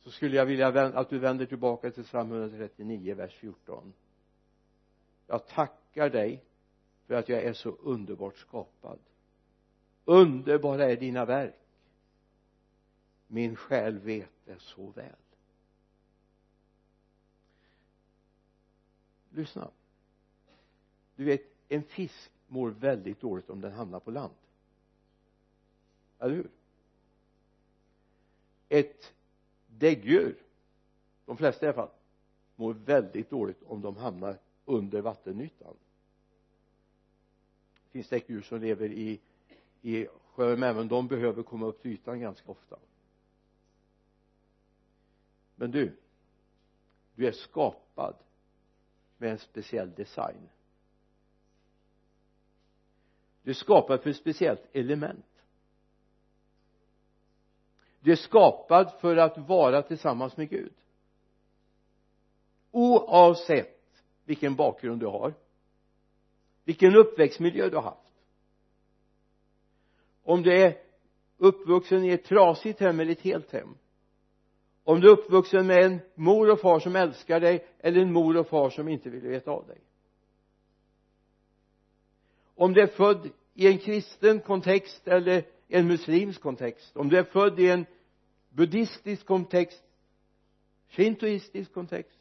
Så 0.00 0.10
skulle 0.10 0.36
jag 0.36 0.46
vilja 0.46 0.68
att 0.68 1.10
du 1.10 1.18
vänder 1.18 1.46
tillbaka 1.46 1.90
till 1.90 2.04
psalm 2.04 2.32
139 2.32 3.14
vers 3.14 3.34
14 3.34 3.92
jag 5.30 5.46
tackar 5.46 6.10
dig 6.10 6.44
för 7.06 7.14
att 7.14 7.28
jag 7.28 7.42
är 7.42 7.52
så 7.52 7.70
underbart 7.70 8.36
skapad. 8.36 8.98
Underbara 10.04 10.84
är 10.84 10.96
dina 10.96 11.24
verk. 11.24 11.54
Min 13.26 13.56
själ 13.56 13.98
vet 13.98 14.30
det 14.44 14.60
så 14.60 14.86
väl. 14.86 15.14
Lyssna. 19.30 19.70
Du 21.16 21.24
vet 21.24 21.42
en 21.68 21.82
fisk 21.82 22.30
mår 22.46 22.70
väldigt 22.70 23.20
dåligt 23.20 23.50
om 23.50 23.60
den 23.60 23.72
hamnar 23.72 24.00
på 24.00 24.10
land. 24.10 24.34
Eller 26.18 26.34
hur? 26.34 26.50
Ett 28.68 29.12
däggdjur 29.66 30.36
de 31.26 31.36
flesta 31.36 31.66
i 31.66 31.68
alla 31.68 31.76
fall 31.76 31.90
mår 32.56 32.74
väldigt 32.74 33.30
dåligt 33.30 33.62
om 33.62 33.80
de 33.80 33.96
hamnar 33.96 34.38
under 34.64 35.00
vattenytan. 35.00 35.76
Det 37.92 38.10
däggdjur 38.10 38.42
som 38.42 38.60
lever 38.60 38.92
i 38.92 39.20
i 39.82 40.06
sjön 40.06 40.62
även 40.62 40.88
de 40.88 41.08
behöver 41.08 41.42
komma 41.42 41.66
upp 41.66 41.82
till 41.82 41.90
ytan 41.90 42.20
ganska 42.20 42.50
ofta. 42.50 42.78
Men 45.56 45.70
du 45.70 45.96
du 47.14 47.26
är 47.26 47.32
skapad 47.32 48.14
med 49.18 49.30
en 49.30 49.38
speciell 49.38 49.94
design. 49.94 50.48
Du 53.42 53.50
är 53.50 53.54
skapad 53.54 54.02
för 54.02 54.10
ett 54.10 54.16
speciellt 54.16 54.62
element. 54.72 55.42
Du 58.00 58.12
är 58.12 58.16
skapad 58.16 58.92
för 59.00 59.16
att 59.16 59.38
vara 59.38 59.82
tillsammans 59.82 60.36
med 60.36 60.50
Gud. 60.50 60.72
Oavsett 62.70 63.79
vilken 64.30 64.54
bakgrund 64.54 65.00
du 65.00 65.06
har. 65.06 65.34
Vilken 66.64 66.96
uppväxtmiljö 66.96 67.68
du 67.68 67.76
har 67.76 67.82
haft. 67.82 68.12
Om 70.22 70.42
du 70.42 70.52
är 70.52 70.78
uppvuxen 71.36 72.04
i 72.04 72.10
ett 72.10 72.24
trasigt 72.24 72.80
hem 72.80 73.00
eller 73.00 73.12
ett 73.12 73.20
helt 73.20 73.52
hem. 73.52 73.74
Om 74.84 75.00
du 75.00 75.08
är 75.08 75.12
uppvuxen 75.12 75.66
med 75.66 75.84
en 75.84 76.00
mor 76.14 76.50
och 76.50 76.60
far 76.60 76.80
som 76.80 76.96
älskar 76.96 77.40
dig 77.40 77.66
eller 77.78 78.00
en 78.00 78.12
mor 78.12 78.36
och 78.36 78.48
far 78.48 78.70
som 78.70 78.88
inte 78.88 79.10
vill 79.10 79.20
veta 79.20 79.50
av 79.50 79.66
dig. 79.66 79.78
Om 82.54 82.72
du 82.72 82.82
är 82.82 82.86
född 82.86 83.30
i 83.54 83.66
en 83.66 83.78
kristen 83.78 84.40
kontext 84.40 85.08
eller 85.08 85.44
en 85.68 85.86
muslimsk 85.86 86.40
kontext. 86.40 86.96
Om 86.96 87.08
du 87.08 87.18
är 87.18 87.24
född 87.24 87.60
i 87.60 87.68
en 87.68 87.86
buddhistisk 88.48 89.26
kontext 89.26 89.84
shintoistisk 90.88 91.72
kontext 91.72 92.19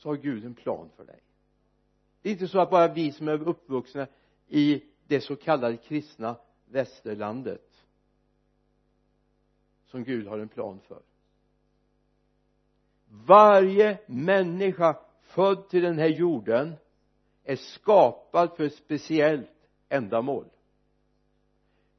så 0.00 0.08
har 0.08 0.16
Gud 0.16 0.44
en 0.44 0.54
plan 0.54 0.90
för 0.96 1.04
dig. 1.04 1.20
Det 2.22 2.28
är 2.28 2.32
inte 2.32 2.48
så 2.48 2.60
att 2.60 2.70
bara 2.70 2.92
vi 2.92 3.12
som 3.12 3.28
är 3.28 3.48
uppvuxna 3.48 4.06
i 4.48 4.82
det 5.06 5.20
så 5.20 5.36
kallade 5.36 5.76
kristna 5.76 6.36
västerlandet 6.64 7.86
som 9.86 10.04
Gud 10.04 10.26
har 10.26 10.38
en 10.38 10.48
plan 10.48 10.80
för. 10.80 11.02
Varje 13.08 13.98
människa 14.06 15.00
född 15.20 15.68
till 15.68 15.82
den 15.82 15.98
här 15.98 16.08
jorden 16.08 16.74
är 17.44 17.56
skapad 17.56 18.56
för 18.56 18.64
ett 18.64 18.74
speciellt 18.74 19.50
ändamål. 19.88 20.46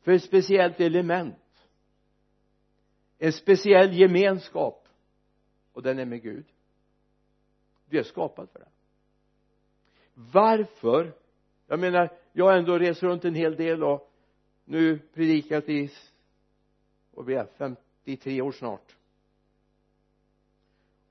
För 0.01 0.11
ett 0.11 0.23
speciellt 0.23 0.79
element. 0.79 1.69
En 3.17 3.33
speciell 3.33 3.93
gemenskap. 3.93 4.87
Och 5.73 5.81
den 5.81 5.99
är 5.99 6.05
med 6.05 6.21
Gud 6.21 6.45
du 7.91 7.99
är 7.99 8.03
skapad 8.03 8.49
för 8.49 8.59
det 8.59 8.67
varför? 10.13 11.13
Jag 11.67 11.79
menar 11.79 12.09
jag 12.33 12.45
har 12.45 12.57
ändå 12.57 12.79
rest 12.79 13.03
runt 13.03 13.25
en 13.25 13.35
hel 13.35 13.55
del 13.55 13.83
och 13.83 14.11
nu 14.65 14.99
predikat 14.99 15.69
i 15.69 15.91
och 17.13 17.29
vi 17.29 17.35
är 17.35 17.47
53 17.57 18.41
år 18.41 18.51
snart. 18.51 18.95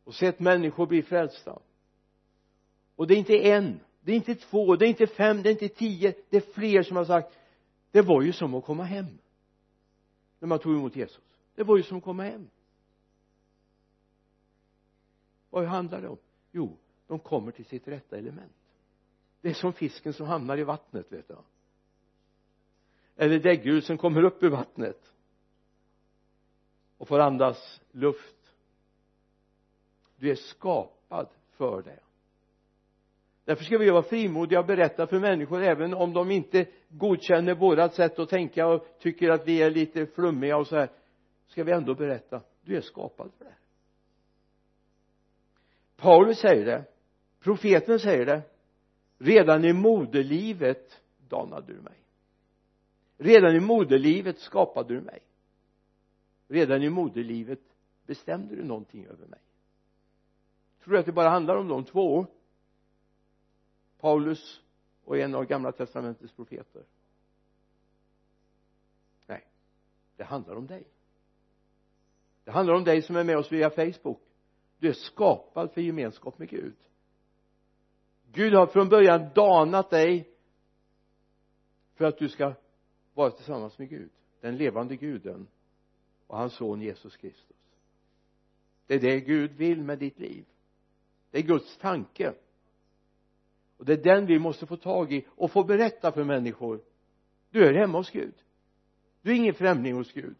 Och 0.04 0.14
sett 0.14 0.40
människor 0.40 0.86
bli 0.86 1.02
frälsta. 1.02 1.58
Och 2.96 3.06
det 3.06 3.14
är 3.14 3.18
inte 3.18 3.48
en 3.48 3.80
det 4.00 4.12
är 4.12 4.16
inte 4.16 4.34
två 4.34 4.76
det 4.76 4.86
är 4.86 4.88
inte 4.88 5.06
fem 5.06 5.42
det 5.42 5.48
är 5.48 5.52
inte 5.52 5.68
tio 5.68 6.14
det 6.30 6.36
är 6.36 6.52
fler 6.52 6.82
som 6.82 6.96
har 6.96 7.04
sagt 7.04 7.38
det 7.90 8.02
var 8.02 8.22
ju 8.22 8.32
som 8.32 8.54
att 8.54 8.64
komma 8.64 8.84
hem. 8.84 9.18
När 10.38 10.48
man 10.48 10.58
tog 10.58 10.74
emot 10.74 10.96
Jesus. 10.96 11.20
Det 11.54 11.62
var 11.62 11.76
ju 11.76 11.82
som 11.82 11.98
att 11.98 12.04
komma 12.04 12.22
hem. 12.22 12.48
Vad 15.50 15.64
handlar 15.64 16.00
det 16.00 16.08
om? 16.08 16.18
Jo 16.50 16.76
de 17.06 17.18
kommer 17.18 17.52
till 17.52 17.64
sitt 17.64 17.88
rätta 17.88 18.16
element. 18.16 18.52
Det 19.40 19.48
är 19.48 19.54
som 19.54 19.72
fisken 19.72 20.12
som 20.12 20.26
hamnar 20.26 20.58
i 20.58 20.62
vattnet 20.64 21.12
vet 21.12 21.28
du. 21.28 21.36
Eller 23.16 23.38
däggdjur 23.38 23.80
som 23.80 23.98
kommer 23.98 24.22
upp 24.22 24.42
ur 24.42 24.48
vattnet 24.48 25.12
och 26.98 27.08
får 27.08 27.18
andas 27.18 27.80
luft. 27.90 28.36
Du 30.16 30.30
är 30.30 30.34
skapad 30.34 31.28
för 31.50 31.82
det. 31.82 32.00
Därför 33.44 33.64
ska 33.64 33.78
vi 33.78 33.90
vara 33.90 34.02
frimodiga 34.02 34.60
och 34.60 34.66
berätta 34.66 35.06
för 35.06 35.20
människor 35.20 35.62
även 35.62 35.94
om 35.94 36.12
de 36.12 36.30
inte 36.30 36.66
godkänner 36.88 37.54
vårat 37.54 37.94
sätt 37.94 38.18
att 38.18 38.28
tänka 38.28 38.66
och 38.66 38.86
tycker 38.98 39.30
att 39.30 39.46
vi 39.46 39.62
är 39.62 39.70
lite 39.70 40.06
flummiga 40.06 40.56
och 40.56 40.66
så 40.66 40.76
här. 40.76 40.90
Ska 41.46 41.64
vi 41.64 41.72
ändå 41.72 41.94
berätta 41.94 42.40
du 42.62 42.76
är 42.76 42.80
skapad 42.80 43.30
för 43.38 43.44
det. 43.44 43.54
Paulus 46.00 46.38
säger 46.38 46.66
det 46.66 46.84
profeten 47.40 47.98
säger 47.98 48.26
det. 48.26 48.42
Redan 49.18 49.64
i 49.64 49.72
moderlivet 49.72 51.02
danade 51.28 51.72
du 51.72 51.80
mig. 51.80 51.96
Redan 53.18 53.56
i 53.56 53.60
moderlivet 53.60 54.38
skapade 54.38 54.94
du 54.94 55.00
mig. 55.00 55.18
Redan 56.48 56.82
i 56.82 56.90
moderlivet 56.90 57.60
bestämde 58.06 58.56
du 58.56 58.64
någonting 58.64 59.06
över 59.06 59.26
mig. 59.26 59.40
Tror 60.84 60.92
du 60.92 60.98
att 61.00 61.06
det 61.06 61.12
bara 61.12 61.28
handlar 61.28 61.56
om 61.56 61.68
de 61.68 61.84
två? 61.84 62.26
Paulus 63.98 64.62
och 65.04 65.18
en 65.18 65.34
av 65.34 65.44
gamla 65.44 65.72
testamentets 65.72 66.32
profeter. 66.32 66.84
Nej 69.26 69.44
det 70.16 70.24
handlar 70.24 70.54
om 70.54 70.66
dig. 70.66 70.84
Det 72.44 72.50
handlar 72.50 72.74
om 72.74 72.84
dig 72.84 73.02
som 73.02 73.16
är 73.16 73.24
med 73.24 73.38
oss 73.38 73.52
via 73.52 73.70
Facebook 73.70 74.29
du 74.80 74.88
är 74.88 74.92
skapad 74.92 75.72
för 75.72 75.80
gemenskap 75.80 76.38
med 76.38 76.48
Gud. 76.48 76.76
Gud 78.32 78.54
har 78.54 78.66
från 78.66 78.88
början 78.88 79.30
danat 79.34 79.90
dig 79.90 80.28
för 81.94 82.04
att 82.04 82.18
du 82.18 82.28
ska 82.28 82.54
vara 83.14 83.30
tillsammans 83.30 83.78
med 83.78 83.88
Gud 83.88 84.10
den 84.40 84.56
levande 84.56 84.96
guden 84.96 85.46
och 86.26 86.38
hans 86.38 86.54
son 86.54 86.80
Jesus 86.80 87.16
Kristus. 87.16 87.56
Det 88.86 88.94
är 88.94 89.00
det 89.00 89.20
Gud 89.20 89.52
vill 89.52 89.82
med 89.82 89.98
ditt 89.98 90.18
liv. 90.18 90.44
Det 91.30 91.38
är 91.38 91.42
Guds 91.42 91.78
tanke. 91.78 92.34
Och 93.76 93.84
det 93.84 93.92
är 93.92 94.02
den 94.02 94.26
vi 94.26 94.38
måste 94.38 94.66
få 94.66 94.76
tag 94.76 95.12
i 95.12 95.26
och 95.28 95.50
få 95.50 95.64
berätta 95.64 96.12
för 96.12 96.24
människor. 96.24 96.80
Du 97.50 97.64
är 97.64 97.74
hemma 97.74 97.98
hos 97.98 98.10
Gud. 98.10 98.34
Du 99.22 99.30
är 99.30 99.34
ingen 99.34 99.54
främling 99.54 99.94
hos 99.94 100.12
Gud. 100.12 100.36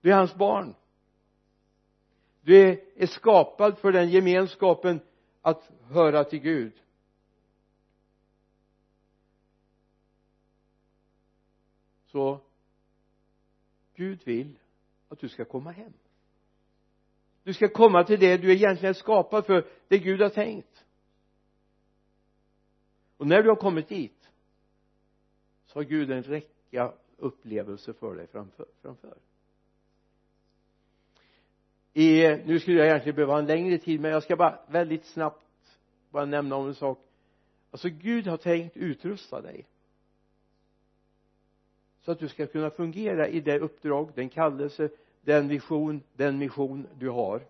Du 0.00 0.10
är 0.10 0.16
hans 0.16 0.34
barn 0.34 0.74
du 2.42 2.80
är 2.96 3.06
skapad 3.06 3.78
för 3.78 3.92
den 3.92 4.10
gemenskapen 4.10 5.00
att 5.42 5.70
höra 5.82 6.24
till 6.24 6.38
Gud. 6.38 6.72
Så 12.06 12.40
Gud 13.94 14.22
vill 14.24 14.58
att 15.08 15.18
du 15.18 15.28
ska 15.28 15.44
komma 15.44 15.70
hem. 15.70 15.92
Du 17.42 17.54
ska 17.54 17.68
komma 17.68 18.04
till 18.04 18.20
det 18.20 18.36
du 18.36 18.52
egentligen 18.52 18.90
är 18.90 18.98
skapad 18.98 19.46
för 19.46 19.68
det 19.88 19.98
Gud 19.98 20.20
har 20.20 20.28
tänkt. 20.28 20.84
Och 23.16 23.26
när 23.26 23.42
du 23.42 23.48
har 23.48 23.56
kommit 23.56 23.88
dit 23.88 24.30
så 25.66 25.78
har 25.78 25.84
Gud 25.84 26.10
en 26.10 26.22
räcka 26.22 26.92
upplevelser 27.16 27.92
för 27.92 28.14
dig 28.14 28.26
framför, 28.26 28.66
framför 28.82 29.14
i, 31.94 32.36
nu 32.44 32.60
skulle 32.60 32.76
jag 32.78 32.86
egentligen 32.86 33.16
behöva 33.16 33.38
en 33.38 33.46
längre 33.46 33.78
tid 33.78 34.00
men 34.00 34.10
jag 34.10 34.22
ska 34.22 34.36
bara 34.36 34.58
väldigt 34.66 35.04
snabbt 35.04 35.46
bara 36.10 36.24
nämna 36.24 36.56
om 36.56 36.66
en 36.66 36.74
sak. 36.74 36.98
Alltså 37.70 37.88
Gud 37.88 38.26
har 38.26 38.36
tänkt 38.36 38.76
utrusta 38.76 39.40
dig. 39.40 39.66
Så 42.00 42.12
att 42.12 42.18
du 42.18 42.28
ska 42.28 42.46
kunna 42.46 42.70
fungera 42.70 43.28
i 43.28 43.40
det 43.40 43.58
uppdrag, 43.58 44.12
den 44.14 44.28
kallelse, 44.28 44.88
den 45.20 45.48
vision, 45.48 46.02
den 46.16 46.38
mission 46.38 46.86
du 46.98 47.08
har. 47.08 47.42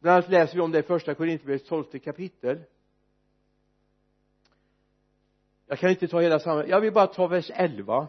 Bland 0.00 0.14
annat 0.14 0.30
läser 0.30 0.54
vi 0.54 0.60
om 0.60 0.72
det 0.72 0.78
i 0.78 0.82
första 0.82 1.14
Korinthierbrevets 1.14 1.68
tolfte 1.68 1.98
kapitel. 1.98 2.58
Jag 5.66 5.78
kan 5.78 5.90
inte 5.90 6.08
ta 6.08 6.20
hela 6.20 6.38
samma 6.38 6.66
jag 6.66 6.80
vill 6.80 6.92
bara 6.92 7.06
ta 7.06 7.26
vers 7.26 7.50
11 7.54 8.08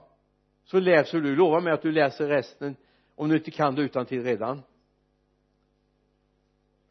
så 0.64 0.80
läser 0.80 1.22
du, 1.22 1.36
lova 1.36 1.60
mig 1.60 1.74
att 1.74 1.82
du 1.82 1.92
läser 1.92 2.28
resten 2.28 2.76
om 3.16 3.30
du 3.30 3.36
inte 3.36 3.52
kan 3.52 3.76
det 3.76 3.82
utan 3.82 4.06
till 4.06 4.24
redan 4.24 4.62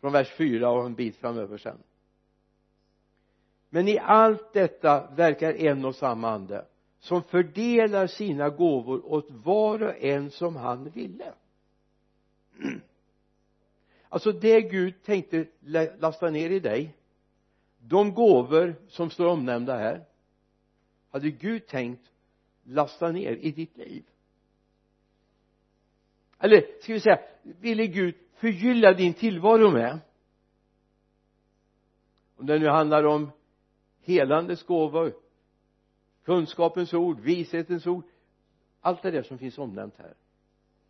från 0.01 0.13
vers 0.13 0.31
4 0.37 0.71
och 0.71 0.87
en 0.87 0.95
bit 0.95 1.17
framöver 1.17 1.59
sen. 1.59 1.79
Men 3.71 3.89
i 3.89 3.99
allt 3.99 4.53
detta 4.53 5.11
verkar 5.11 5.53
en 5.53 5.85
och 5.85 5.95
samma 5.95 6.31
ande 6.31 6.67
som 6.99 7.23
fördelar 7.23 8.07
sina 8.07 8.49
gåvor 8.49 9.13
åt 9.13 9.31
var 9.31 9.83
och 9.83 10.03
en 10.03 10.31
som 10.31 10.57
han 10.57 10.91
ville. 10.91 11.33
Alltså 14.11 14.33
det 14.33 14.61
Gud 14.61 15.03
tänkte 15.03 15.47
lasta 15.99 16.31
ner 16.31 16.51
i 16.51 16.61
dig 16.61 16.95
de 17.79 18.15
gåvor 18.15 18.75
som 18.89 19.11
står 19.11 19.27
omnämnda 19.27 19.77
här 19.77 20.05
hade 21.11 21.31
Gud 21.31 21.67
tänkt 21.67 22.11
lasta 22.63 23.13
ner 23.13 23.33
i 23.33 23.51
ditt 23.51 23.77
liv. 23.77 24.05
Eller 26.39 26.81
ska 26.83 26.93
vi 26.93 27.01
säga 27.01 27.21
ville 27.43 27.87
Gud 27.87 28.15
förgylla 28.39 28.93
din 28.93 29.15
tillvaro 29.15 29.71
med. 29.71 29.99
Om 32.37 32.47
det 32.47 32.59
nu 32.59 32.69
handlar 32.69 33.05
om 33.05 33.31
helandets 34.01 34.63
gåvor 34.63 35.15
kunskapens 36.25 36.95
ord, 36.95 37.21
vishetens 37.21 37.87
ord 37.87 38.05
allt 38.81 39.03
det 39.03 39.11
där 39.11 39.23
som 39.23 39.39
finns 39.39 39.59
omnämnt 39.59 39.95
här 39.97 40.15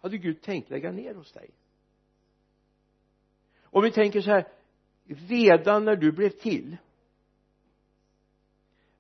hade 0.01 0.19
Gud 0.19 0.43
tänkt 0.43 0.71
lägga 0.71 0.93
ner 0.93 1.15
hos 1.15 1.33
dig. 1.33 1.51
Om 3.63 3.83
vi 3.83 3.91
tänker 3.91 4.21
så 4.21 4.31
här 4.31 4.49
redan 5.05 5.85
när 5.85 5.97
du 5.97 6.13
blev 6.13 6.31
till 6.31 6.77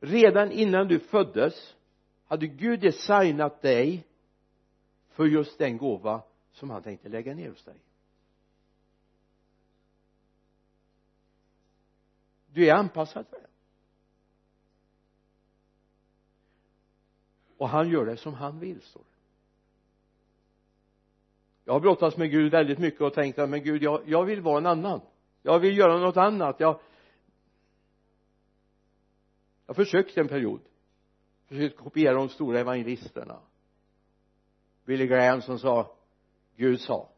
redan 0.00 0.52
innan 0.52 0.88
du 0.88 0.98
föddes 0.98 1.74
hade 2.26 2.46
Gud 2.46 2.80
designat 2.80 3.62
dig 3.62 4.06
för 5.08 5.24
just 5.24 5.58
den 5.58 5.78
gåva 5.78 6.22
som 6.52 6.70
han 6.70 6.82
tänkte 6.82 7.08
lägga 7.08 7.34
ner 7.34 7.48
hos 7.48 7.64
dig. 7.64 7.76
Du 12.58 12.68
är 12.68 12.74
anpassad 12.74 13.26
för 13.26 13.36
det. 13.36 13.46
Och 17.56 17.68
han 17.68 17.90
gör 17.90 18.06
det 18.06 18.16
som 18.16 18.34
han 18.34 18.60
vill 18.60 18.82
står 18.82 19.00
det. 19.00 19.18
Jag 21.64 21.72
har 21.72 21.80
brottats 21.80 22.16
med 22.16 22.30
Gud 22.30 22.52
väldigt 22.52 22.78
mycket 22.78 23.00
och 23.00 23.14
tänkt 23.14 23.38
att 23.38 23.50
men 23.50 23.62
Gud 23.62 23.82
jag, 23.82 24.08
jag 24.08 24.24
vill 24.24 24.40
vara 24.40 24.58
en 24.58 24.66
annan. 24.66 25.00
Jag 25.42 25.58
vill 25.58 25.78
göra 25.78 25.98
något 25.98 26.16
annat. 26.16 26.60
Jag 26.60 26.80
jag 29.66 29.76
försökte 29.76 30.20
en 30.20 30.28
period. 30.28 30.60
Försökte 31.46 31.82
kopiera 31.82 32.14
de 32.14 32.28
stora 32.28 32.60
evangelisterna. 32.60 33.40
Billy 34.84 35.06
Graham 35.06 35.42
som 35.42 35.58
sa 35.58 35.96
Gud 36.56 36.80
sa 36.80 37.08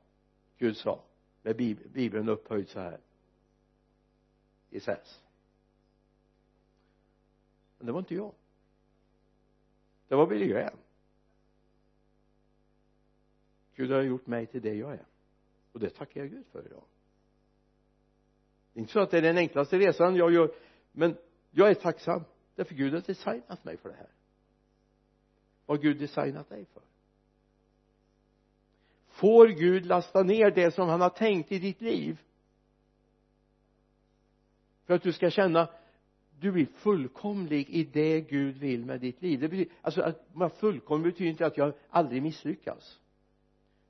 Gud 0.58 0.76
sa. 0.76 1.02
Med 1.42 1.56
bibeln 1.92 2.28
upphöjd 2.28 2.68
så 2.68 2.80
här. 2.80 3.00
I 4.70 4.80
SES 4.80 5.20
men 7.80 7.86
det 7.86 7.92
var 7.92 8.00
inte 8.00 8.14
jag. 8.14 8.34
Det 10.08 10.14
var 10.14 10.26
Billy 10.26 10.46
Graham 10.46 10.78
Gud 13.74 13.90
har 13.90 14.02
gjort 14.02 14.26
mig 14.26 14.46
till 14.46 14.62
det 14.62 14.74
jag 14.74 14.92
är. 14.92 15.06
Och 15.72 15.80
det 15.80 15.90
tackar 15.90 16.20
jag 16.20 16.30
Gud 16.30 16.46
för 16.52 16.66
idag. 16.66 16.82
Det 18.72 18.78
är 18.78 18.80
inte 18.80 18.92
så 18.92 19.00
att 19.00 19.10
det 19.10 19.18
är 19.18 19.22
den 19.22 19.38
enklaste 19.38 19.78
resan 19.78 20.16
jag 20.16 20.32
gör 20.32 20.54
men 20.92 21.16
jag 21.50 21.70
är 21.70 21.74
tacksam 21.74 22.24
därför 22.54 22.74
Gud 22.74 22.94
har 22.94 23.00
designat 23.00 23.64
mig 23.64 23.76
för 23.76 23.88
det 23.88 23.94
här. 23.94 24.10
Vad 25.66 25.78
har 25.78 25.82
Gud 25.82 25.98
designat 25.98 26.48
dig 26.48 26.64
för? 26.64 26.82
Får 29.08 29.48
Gud 29.48 29.86
lasta 29.86 30.22
ner 30.22 30.50
det 30.50 30.74
som 30.74 30.88
han 30.88 31.00
har 31.00 31.10
tänkt 31.10 31.52
i 31.52 31.58
ditt 31.58 31.80
liv? 31.80 32.20
För 34.84 34.94
att 34.94 35.02
du 35.02 35.12
ska 35.12 35.30
känna 35.30 35.68
du 36.40 36.52
blir 36.52 36.66
fullkomlig 36.66 37.68
i 37.70 37.84
det 37.84 38.20
Gud 38.20 38.56
vill 38.56 38.84
med 38.84 39.00
ditt 39.00 39.22
liv. 39.22 39.40
Det 39.40 39.48
betyder, 39.48 39.72
alltså 39.82 40.02
att 40.02 40.28
vara 40.32 40.50
fullkomlig 40.50 41.12
betyder 41.12 41.30
inte 41.30 41.46
att 41.46 41.56
jag 41.56 41.72
aldrig 41.90 42.22
misslyckas. 42.22 42.98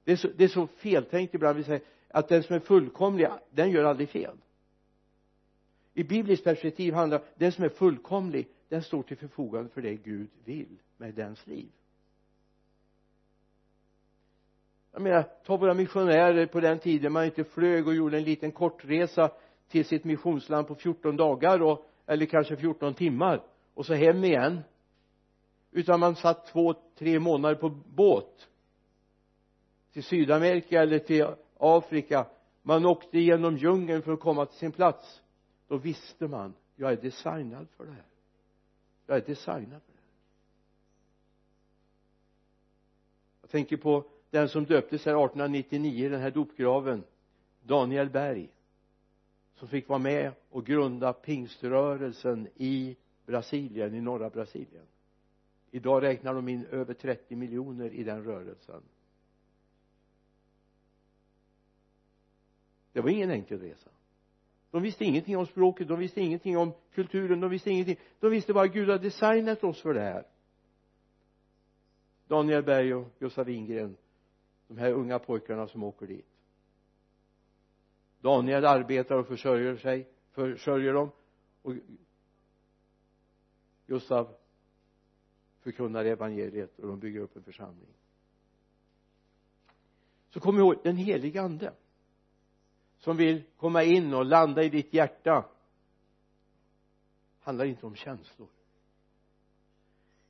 Det 0.04 0.12
är 0.12 0.16
så, 0.16 0.28
det 0.36 0.44
är 0.44 0.48
så 0.48 0.66
feltänkt 0.66 1.34
ibland. 1.34 1.56
Vi 1.56 1.64
säger 1.64 1.80
att 2.08 2.28
den 2.28 2.42
som 2.42 2.56
är 2.56 2.60
fullkomlig 2.60 3.28
den 3.50 3.70
gör 3.70 3.84
aldrig 3.84 4.08
fel. 4.08 4.36
I 5.94 6.04
bibliskt 6.04 6.44
perspektiv 6.44 6.94
handlar 6.94 7.22
den 7.34 7.52
som 7.52 7.64
är 7.64 7.68
fullkomlig 7.68 8.48
den 8.68 8.82
står 8.82 9.02
till 9.02 9.16
förfogande 9.16 9.70
för 9.70 9.82
det 9.82 9.94
Gud 9.94 10.28
vill 10.44 10.76
med 10.96 11.14
dens 11.14 11.46
liv. 11.46 11.68
Jag 14.92 15.02
menar 15.02 15.22
ta 15.44 15.56
våra 15.56 15.74
missionärer 15.74 16.46
på 16.46 16.60
den 16.60 16.78
tiden. 16.78 17.12
Man 17.12 17.24
inte 17.24 17.44
flög 17.44 17.86
och 17.86 17.94
gjorde 17.94 18.16
en 18.16 18.24
liten 18.24 18.52
kortresa 18.52 19.30
till 19.68 19.84
sitt 19.84 20.04
missionsland 20.04 20.68
på 20.68 20.74
14 20.74 21.16
dagar 21.16 21.62
och 21.62 21.89
eller 22.10 22.26
kanske 22.26 22.56
14 22.56 22.94
timmar. 22.94 23.42
Och 23.74 23.86
så 23.86 23.94
hem 23.94 24.24
igen. 24.24 24.60
Utan 25.70 26.00
man 26.00 26.16
satt 26.16 26.46
två, 26.46 26.74
tre 26.98 27.18
månader 27.18 27.54
på 27.54 27.68
båt. 27.70 28.48
Till 29.92 30.04
Sydamerika 30.04 30.82
eller 30.82 30.98
till 30.98 31.26
Afrika. 31.58 32.26
Man 32.62 32.86
åkte 32.86 33.18
genom 33.18 33.56
djungeln 33.56 34.02
för 34.02 34.12
att 34.12 34.20
komma 34.20 34.46
till 34.46 34.58
sin 34.58 34.72
plats. 34.72 35.22
Då 35.68 35.76
visste 35.76 36.28
man 36.28 36.54
jag 36.76 36.92
är 36.92 36.96
designad 36.96 37.68
för 37.76 37.84
det 37.84 37.92
här. 37.92 38.04
Jag 39.06 39.16
är 39.16 39.26
designad 39.26 39.82
för 39.82 39.92
det 39.92 39.98
här. 39.98 40.14
Jag 43.40 43.50
tänker 43.50 43.76
på 43.76 44.04
den 44.30 44.48
som 44.48 44.64
döptes 44.64 45.04
här 45.04 45.12
1899 45.12 46.06
i 46.06 46.08
den 46.08 46.20
här 46.20 46.30
dopgraven. 46.30 47.04
Daniel 47.62 48.10
Berg 48.10 48.50
som 49.60 49.68
fick 49.68 49.88
vara 49.88 49.98
med 49.98 50.32
och 50.50 50.66
grunda 50.66 51.12
pingströrelsen 51.12 52.48
i 52.54 52.96
Brasilien, 53.26 53.94
i 53.94 54.00
norra 54.00 54.30
Brasilien. 54.30 54.84
Idag 55.70 56.02
räknar 56.02 56.34
de 56.34 56.48
in 56.48 56.66
över 56.66 56.94
30 56.94 57.36
miljoner 57.36 57.90
i 57.90 58.04
den 58.04 58.24
rörelsen. 58.24 58.82
Det 62.92 63.00
var 63.00 63.10
ingen 63.10 63.30
enkel 63.30 63.60
resa. 63.60 63.90
De 64.70 64.82
visste 64.82 65.04
ingenting 65.04 65.36
om 65.36 65.46
språket, 65.46 65.88
de 65.88 65.98
visste 65.98 66.20
ingenting 66.20 66.58
om 66.58 66.72
kulturen, 66.94 67.40
de 67.40 67.50
visste 67.50 67.70
ingenting. 67.70 67.96
De 68.20 68.30
visste 68.30 68.52
bara 68.52 68.64
att 68.64 68.72
Gud 68.72 68.88
har 68.88 68.98
designat 68.98 69.64
oss 69.64 69.82
för 69.82 69.94
det 69.94 70.00
här. 70.00 70.26
Daniel 72.28 72.62
Berg 72.62 72.94
och 72.94 73.08
Gustav 73.18 73.46
Wingren 73.46 73.96
de 74.68 74.78
här 74.78 74.92
unga 74.92 75.18
pojkarna 75.18 75.66
som 75.66 75.82
åker 75.82 76.06
dit. 76.06 76.29
Daniel 78.20 78.64
arbetar 78.64 79.16
och 79.16 79.26
försörjer 79.26 79.76
sig 79.76 80.08
försörjer 80.30 80.92
dem. 80.92 81.10
Och 81.62 81.74
Gustav 83.86 84.36
förkunnar 85.60 86.04
evangeliet 86.04 86.78
och 86.78 86.88
de 86.88 87.00
bygger 87.00 87.20
upp 87.20 87.36
en 87.36 87.42
församling. 87.42 87.94
Så 90.28 90.40
kom 90.40 90.58
ihåg 90.58 90.74
den 90.82 90.96
helige 90.96 91.42
ande 91.42 91.74
som 92.98 93.16
vill 93.16 93.42
komma 93.56 93.82
in 93.82 94.14
och 94.14 94.24
landa 94.24 94.62
i 94.62 94.68
ditt 94.68 94.94
hjärta 94.94 95.48
handlar 97.40 97.64
inte 97.64 97.86
om 97.86 97.94
känslor. 97.94 98.48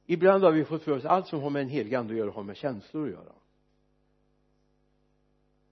Ibland 0.07 0.45
har 0.45 0.53
vi 0.53 0.65
fått 0.65 0.83
för 0.83 0.93
oss 0.93 1.05
allt 1.05 1.27
som 1.27 1.41
har 1.41 1.51
med 1.51 1.63
en 1.63 1.69
helig 1.69 1.95
ande 1.95 2.13
att 2.13 2.19
göra 2.19 2.31
har 2.31 2.43
med 2.43 2.57
känslor 2.57 3.07
att 3.07 3.13
göra 3.13 3.35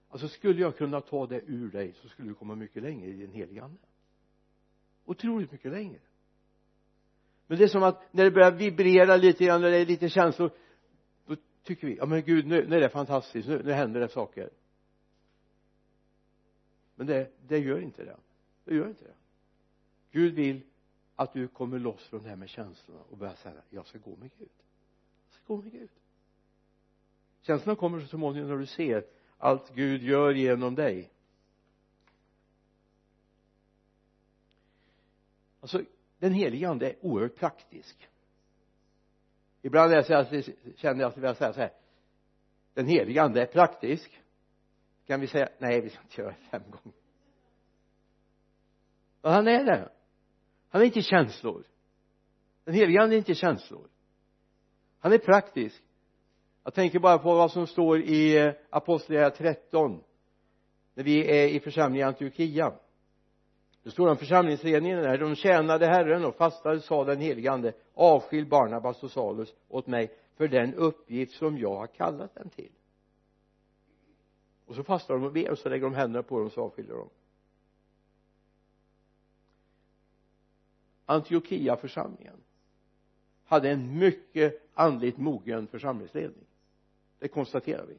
alltså 0.09 0.27
skulle 0.27 0.61
jag 0.61 0.77
kunna 0.77 1.01
ta 1.01 1.27
det 1.27 1.41
ur 1.45 1.71
dig 1.71 1.93
så 1.93 2.09
skulle 2.09 2.27
du 2.27 2.35
komma 2.35 2.55
mycket 2.55 2.83
längre 2.83 3.09
i 3.09 3.13
din 3.13 3.31
heliga 3.31 3.63
ande. 3.63 3.77
Otroligt 5.05 5.51
mycket 5.51 5.71
längre. 5.71 5.99
Men 7.47 7.57
det 7.57 7.63
är 7.63 7.67
som 7.67 7.83
att 7.83 8.13
när 8.13 8.23
det 8.23 8.31
börjar 8.31 8.51
vibrera 8.51 9.15
lite 9.15 9.45
grann 9.45 9.61
när 9.61 9.71
det 9.71 9.77
är 9.77 9.85
lite 9.85 10.09
känslor 10.09 10.51
då 11.25 11.35
tycker 11.63 11.87
vi 11.87 11.95
ja 11.95 12.05
men 12.05 12.21
gud 12.21 12.47
nu, 12.47 12.67
nu 12.67 12.75
är 12.75 12.81
det 12.81 12.89
fantastiskt 12.89 13.47
nu, 13.47 13.63
nu 13.63 13.71
händer 13.71 13.99
det 13.99 14.09
saker. 14.09 14.49
Men 16.95 17.07
det, 17.07 17.31
det 17.47 17.59
gör 17.59 17.81
inte 17.81 18.03
det. 18.03 18.17
Det 18.63 18.75
gör 18.75 18.87
inte 18.87 19.03
det. 19.03 19.15
Gud 20.11 20.33
vill 20.33 20.61
att 21.15 21.33
du 21.33 21.47
kommer 21.47 21.79
loss 21.79 22.07
från 22.07 22.23
det 22.23 22.29
här 22.29 22.35
med 22.35 22.49
känslorna 22.49 23.01
och 23.09 23.17
börjar 23.17 23.35
säga 23.35 23.61
jag 23.69 23.87
ska 23.87 23.97
gå 23.97 24.15
med 24.15 24.29
Gud. 24.37 24.49
Jag 25.27 25.33
ska 25.33 25.53
gå 25.53 25.61
med 25.61 25.71
Gud. 25.71 25.89
Känslorna 27.41 27.75
kommer 27.75 27.99
så 27.99 28.07
småningom 28.07 28.49
när 28.49 28.57
du 28.57 28.65
ser 28.65 29.05
allt 29.39 29.75
Gud 29.75 30.03
gör 30.03 30.31
genom 30.31 30.75
dig. 30.75 31.11
Alltså 35.61 35.81
den 36.19 36.33
helige 36.33 36.69
ande 36.69 36.89
är 36.89 36.95
oerhört 37.01 37.35
praktisk. 37.35 38.09
Ibland 39.61 39.93
jag 39.93 40.05
säger, 40.05 40.53
känner 40.75 41.01
jag 41.01 41.09
att 41.09 41.17
jag 41.17 41.27
vill 41.27 41.35
säga 41.35 41.53
så 41.53 41.59
här 41.59 41.73
den 42.73 42.87
helige 42.87 43.21
ande 43.21 43.41
är 43.41 43.45
praktisk. 43.45 44.21
Kan 45.07 45.21
vi 45.21 45.27
säga 45.27 45.49
nej 45.57 45.81
vi 45.81 45.89
ska 45.89 46.01
inte 46.01 46.21
göra 46.21 46.31
det 46.31 46.49
fem 46.51 46.63
gånger. 46.71 46.97
Men 49.21 49.31
han 49.31 49.47
är 49.47 49.63
det. 49.63 49.91
Han 50.69 50.81
är 50.81 50.85
inte 50.85 51.01
känslor. 51.01 51.63
Den 52.63 52.73
helige 52.73 53.01
ande 53.01 53.15
är 53.15 53.17
inte 53.17 53.35
känslor. 53.35 53.87
Han 54.99 55.13
är 55.13 55.17
praktisk 55.17 55.83
jag 56.69 56.73
tänker 56.73 56.99
bara 56.99 57.17
på 57.17 57.35
vad 57.35 57.51
som 57.51 57.67
står 57.67 57.99
i 57.99 58.37
eh, 58.37 58.53
apostlagärningarna 58.69 59.35
13 59.35 60.03
när 60.93 61.03
vi 61.03 61.41
är 61.41 61.47
i 61.47 61.59
församlingen 61.59 62.05
i 62.05 62.09
Antiochia. 62.09 62.73
Det 63.83 63.91
står 63.91 64.07
om 64.07 64.17
församlingsledningen 64.17 64.97
där. 65.03 65.17
De 65.17 65.35
tjänade 65.35 65.85
Herren 65.85 66.25
och 66.25 66.35
fastade 66.35 66.81
sa 66.81 67.03
den 67.03 67.19
helige 67.19 67.51
ande. 67.51 67.73
Avskilj 67.93 68.47
Barnabas 68.47 69.03
och 69.03 69.11
Salus 69.11 69.53
åt 69.67 69.87
mig 69.87 70.11
för 70.35 70.47
den 70.47 70.73
uppgift 70.73 71.33
som 71.33 71.57
jag 71.57 71.75
har 71.75 71.87
kallat 71.87 72.35
dem 72.35 72.49
till. 72.49 72.71
Och 74.65 74.75
så 74.75 74.83
fastar 74.83 75.13
de 75.13 75.23
och 75.23 75.33
ber 75.33 75.51
och 75.51 75.57
så 75.57 75.69
lägger 75.69 75.83
de 75.83 75.93
händerna 75.93 76.23
på 76.23 76.37
dem 76.37 76.45
och 76.45 76.53
så 76.53 76.61
avskiljer 76.61 76.95
de 76.95 77.09
Antiochia 81.05 81.77
församlingen 81.77 82.37
hade 83.45 83.69
en 83.69 83.97
mycket 83.99 84.69
andligt 84.73 85.17
mogen 85.17 85.67
församlingsledning 85.67 86.48
det 87.19 87.27
konstaterar 87.27 87.85
vi. 87.85 87.97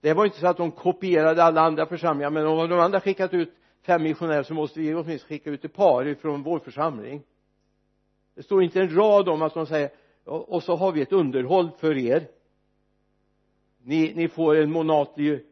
Det 0.00 0.14
var 0.14 0.24
inte 0.24 0.38
så 0.38 0.46
att 0.46 0.56
de 0.56 0.70
kopierade 0.70 1.44
alla 1.44 1.60
andra 1.60 1.86
församlingar 1.86 2.30
men 2.30 2.46
om 2.46 2.68
de 2.68 2.80
andra 2.80 3.00
skickat 3.00 3.34
ut 3.34 3.54
fem 3.80 4.02
missionärer 4.02 4.42
så 4.42 4.54
måste 4.54 4.80
vi 4.80 4.94
åtminstone 4.94 5.18
skicka 5.18 5.50
ut 5.50 5.64
ett 5.64 5.72
par 5.72 6.06
ifrån 6.06 6.42
vår 6.42 6.58
församling. 6.58 7.22
Det 8.34 8.42
står 8.42 8.62
inte 8.62 8.80
en 8.80 8.96
rad 8.96 9.28
om 9.28 9.42
att 9.42 9.54
de 9.54 9.66
säger 9.66 9.90
och 10.24 10.62
så 10.62 10.76
har 10.76 10.92
vi 10.92 11.02
ett 11.02 11.12
underhåll 11.12 11.70
för 11.78 11.96
er. 11.96 12.28
Ni, 13.82 14.14
ni 14.14 14.28
får 14.28 14.56
en 14.56 14.70
månatlig 14.70 15.46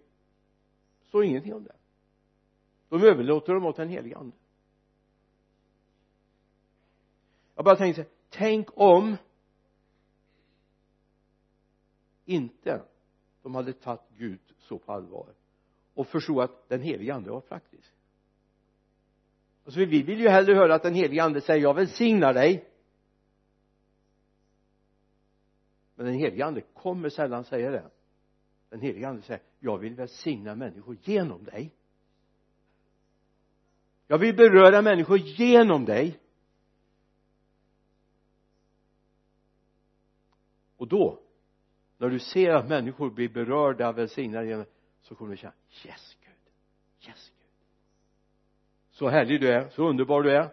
det 1.01 1.09
står 1.09 1.25
ingenting 1.25 1.55
om 1.55 1.65
det. 1.65 1.75
De 2.89 3.03
överlåter 3.03 3.55
dem 3.55 3.67
åt 3.67 3.77
den 3.77 3.89
helige 3.89 4.17
ande. 4.17 4.37
Jag 7.55 7.65
bara 7.65 7.77
tänkte 7.77 8.05
tänk 8.31 8.69
om 8.75 9.17
inte 12.33 12.83
de 13.43 13.55
hade 13.55 13.73
tagit 13.73 14.01
Gud 14.17 14.41
så 14.59 14.79
på 14.79 14.93
allvar 14.93 15.35
och 15.95 16.07
förstod 16.07 16.43
att 16.43 16.69
den 16.69 16.81
helige 16.81 17.15
ande 17.15 17.31
var 17.31 17.41
praktisk. 17.41 17.93
Alltså 19.65 19.81
vi 19.81 20.03
vill 20.03 20.21
ju 20.21 20.29
hellre 20.29 20.55
höra 20.55 20.75
att 20.75 20.83
den 20.83 20.95
helige 20.95 21.23
ande 21.23 21.41
säger 21.41 21.63
jag 21.63 21.75
välsignar 21.75 22.35
dig. 22.35 22.69
Men 25.95 26.07
den 26.07 26.15
helige 26.15 26.47
ande 26.47 26.61
kommer 26.61 27.09
sällan 27.09 27.45
säga 27.45 27.71
det. 27.71 27.91
Den 28.69 28.81
helige 28.81 29.09
ande 29.09 29.23
säger 29.23 29.43
jag 29.59 29.79
vill 29.79 29.95
välsigna 29.95 30.55
människor 30.55 30.97
genom 31.03 31.45
dig. 31.45 31.75
Jag 34.07 34.19
vill 34.19 34.37
beröra 34.37 34.83
människor 34.83 35.19
genom 35.19 35.85
dig. 35.85 36.21
Och 40.77 40.89
då 40.89 41.22
när 42.03 42.11
du 42.11 42.19
ser 42.19 42.51
att 42.51 42.69
människor 42.69 43.11
blir 43.11 43.29
berörda 43.29 43.93
välsignade 43.93 44.47
genom 44.47 44.65
så 45.03 45.15
kommer 45.15 45.31
du 45.31 45.37
känna 45.37 45.53
yes 45.87 46.17
Gud. 46.21 47.09
Yes 47.09 47.33
Gud. 47.39 47.49
Så 48.91 49.09
härlig 49.09 49.41
du 49.41 49.49
är 49.49 49.69
så 49.69 49.89
underbar 49.89 50.23
du 50.23 50.31
är. 50.31 50.51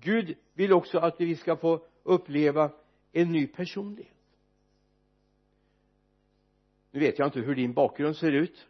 Gud 0.00 0.36
vill 0.52 0.72
också 0.72 0.98
att 0.98 1.20
vi 1.20 1.36
ska 1.36 1.56
få 1.56 1.86
uppleva 2.02 2.70
en 3.12 3.32
ny 3.32 3.46
personlighet. 3.46 4.14
Nu 6.90 7.00
vet 7.00 7.18
jag 7.18 7.28
inte 7.28 7.40
hur 7.40 7.54
din 7.54 7.72
bakgrund 7.72 8.16
ser 8.16 8.32
ut. 8.32 8.66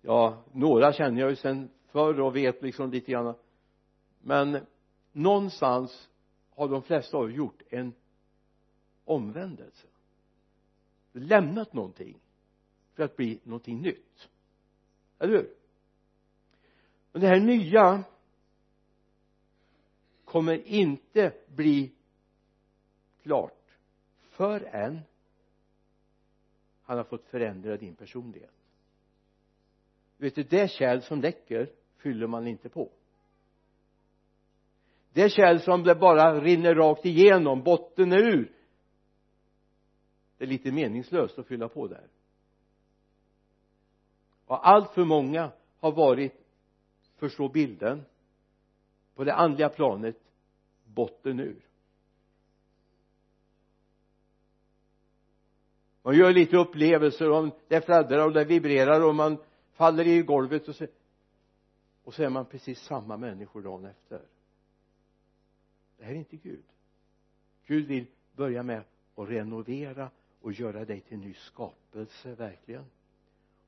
Ja 0.00 0.44
några 0.52 0.92
känner 0.92 1.20
jag 1.20 1.30
ju 1.30 1.36
sedan 1.36 1.70
förr 1.86 2.20
och 2.20 2.36
vet 2.36 2.62
liksom 2.62 2.90
lite 2.90 3.12
grann. 3.12 3.34
Men 4.20 4.66
någonstans 5.12 6.10
har 6.50 6.68
de 6.68 6.82
flesta 6.82 7.16
av 7.16 7.30
er 7.30 7.34
gjort 7.34 7.62
en 7.70 7.94
omvändelse 9.04 9.88
lämnat 11.12 11.72
någonting 11.72 12.20
för 12.94 13.02
att 13.02 13.16
bli 13.16 13.40
någonting 13.42 13.80
nytt. 13.80 14.28
Eller 15.18 15.32
hur? 15.32 15.54
Men 17.12 17.22
det 17.22 17.28
här 17.28 17.40
nya 17.40 18.04
kommer 20.24 20.66
inte 20.66 21.32
bli 21.48 21.92
klart 23.22 23.78
förrän 24.20 25.00
han 26.82 26.96
har 26.96 27.04
fått 27.04 27.26
förändra 27.26 27.76
din 27.76 27.94
personlighet. 27.94 28.54
Vet 30.16 30.34
du 30.34 30.42
det 30.42 30.70
kärl 30.70 31.00
som 31.00 31.20
läcker 31.20 31.70
fyller 31.96 32.26
man 32.26 32.46
inte 32.46 32.68
på. 32.68 32.90
Det 35.12 35.28
kärl 35.28 35.58
som 35.58 35.82
det 35.82 35.94
bara 35.94 36.40
rinner 36.40 36.74
rakt 36.74 37.04
igenom 37.04 37.62
botten 37.62 38.12
är 38.12 38.18
ur 38.18 38.52
det 40.42 40.46
är 40.46 40.48
lite 40.48 40.72
meningslöst 40.72 41.38
att 41.38 41.46
fylla 41.46 41.68
på 41.68 41.86
där. 41.86 42.06
Och 44.46 44.68
allt 44.68 44.90
för 44.90 45.04
många 45.04 45.50
har 45.80 45.92
varit 45.92 46.32
förstå 47.16 47.48
bilden 47.48 48.04
på 49.14 49.24
det 49.24 49.34
andliga 49.34 49.68
planet 49.68 50.16
botten 50.84 51.40
ur. 51.40 51.62
Man 56.02 56.16
gör 56.16 56.32
lite 56.32 56.56
upplevelser 56.56 57.30
om 57.30 57.50
det 57.68 57.80
fladdrar 57.80 58.26
och 58.26 58.32
det 58.32 58.44
vibrerar 58.44 59.04
och 59.04 59.14
man 59.14 59.38
faller 59.72 60.06
i 60.06 60.22
golvet 60.22 60.68
och 60.68 60.76
så 60.76 60.86
och 62.04 62.14
så 62.14 62.22
är 62.22 62.28
man 62.28 62.46
precis 62.46 62.80
samma 62.80 63.16
människor 63.16 63.62
dagen 63.62 63.84
efter. 63.84 64.22
Det 65.98 66.04
här 66.04 66.12
är 66.12 66.16
inte 66.16 66.36
Gud. 66.36 66.64
Gud 67.66 67.86
vill 67.86 68.06
börja 68.36 68.62
med 68.62 68.84
att 69.14 69.28
renovera 69.28 70.10
och 70.42 70.52
göra 70.52 70.84
dig 70.84 71.00
till 71.00 71.14
en 71.14 71.20
ny 71.20 71.34
skapelse 71.34 72.34
verkligen. 72.34 72.84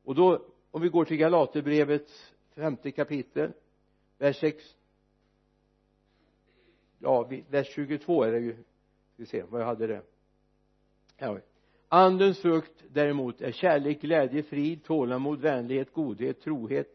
Och 0.04 0.14
då 0.14 0.44
om 0.70 0.82
vi 0.82 0.88
går 0.88 1.04
till 1.04 1.16
Galaterbrevets 1.16 2.34
femte 2.54 2.90
kapitel 2.90 3.52
vers 4.18 4.40
6 4.40 4.76
ja 6.98 7.30
vers 7.48 7.68
22 7.74 8.22
är 8.22 8.32
det 8.32 8.38
ju. 8.38 8.52
Ska 8.52 8.62
vi 9.16 9.26
se 9.26 9.42
vad 9.42 9.60
jag 9.60 9.66
hade 9.66 9.86
det 9.86 10.02
här 11.16 11.42
andens 11.88 12.38
frukt 12.38 12.84
däremot 12.88 13.40
är 13.40 13.52
kärlek, 13.52 14.00
glädje, 14.00 14.42
frid, 14.42 14.84
tålamod, 14.84 15.40
vänlighet, 15.40 15.92
godhet, 15.92 16.40
trohet 16.40 16.94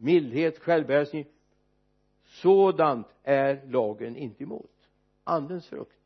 mildhet, 0.00 0.58
självbehärskning. 0.58 1.26
Sådant 2.24 3.06
är 3.22 3.66
lagen 3.66 4.16
inte 4.16 4.42
emot. 4.42 4.70
Andens 5.24 5.66
frukt. 5.66 5.98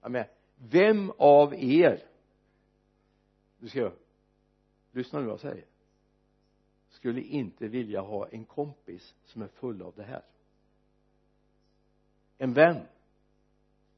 Amen 0.00 0.24
vem 0.58 1.12
av 1.18 1.54
er 1.54 2.02
nu 3.58 3.68
ska 3.68 3.78
jag 3.78 3.92
lyssna 4.92 5.18
nu 5.20 5.24
vad 5.24 5.32
jag 5.32 5.40
säger 5.40 5.64
skulle 6.88 7.20
inte 7.20 7.68
vilja 7.68 8.00
ha 8.00 8.28
en 8.28 8.44
kompis 8.44 9.14
som 9.24 9.42
är 9.42 9.48
full 9.48 9.82
av 9.82 9.94
det 9.96 10.02
här? 10.02 10.22
En 12.38 12.52
vän? 12.52 12.86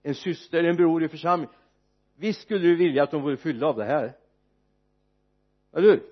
En 0.03 0.15
syster, 0.15 0.65
en 0.65 0.77
bror 0.77 1.05
i 1.05 1.09
församlingen? 1.09 1.55
Visst 2.17 2.41
skulle 2.43 2.61
du 2.61 2.77
vilja 2.77 3.03
att 3.03 3.11
de 3.11 3.23
vore 3.23 3.37
fyllda 3.37 3.67
av 3.67 3.77
det 3.77 3.85
här? 3.85 4.17
Eller 5.73 5.89
hur? 5.89 6.03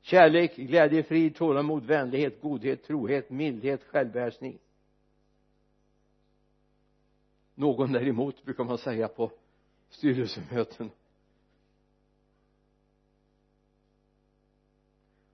Kärlek, 0.00 0.56
glädje, 0.56 1.02
frid, 1.02 1.36
tålamod, 1.36 1.84
vänlighet, 1.84 2.40
godhet, 2.40 2.84
trohet, 2.84 3.30
mildhet, 3.30 3.84
självbehärskning 3.84 4.58
någon 7.58 7.92
däremot 7.92 8.44
brukar 8.44 8.64
man 8.64 8.78
säga 8.78 9.08
på 9.08 9.32
styrelsemöten. 9.88 10.90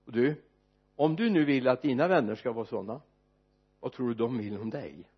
Och 0.04 0.12
du 0.12 0.42
om 0.96 1.16
du 1.16 1.30
nu 1.30 1.44
vill 1.44 1.68
att 1.68 1.82
dina 1.82 2.08
vänner 2.08 2.34
ska 2.34 2.52
vara 2.52 2.66
sådana 2.66 3.00
vad 3.80 3.92
tror 3.92 4.08
du 4.08 4.14
de 4.14 4.38
vill 4.38 4.58
om 4.58 4.70
dig? 4.70 5.10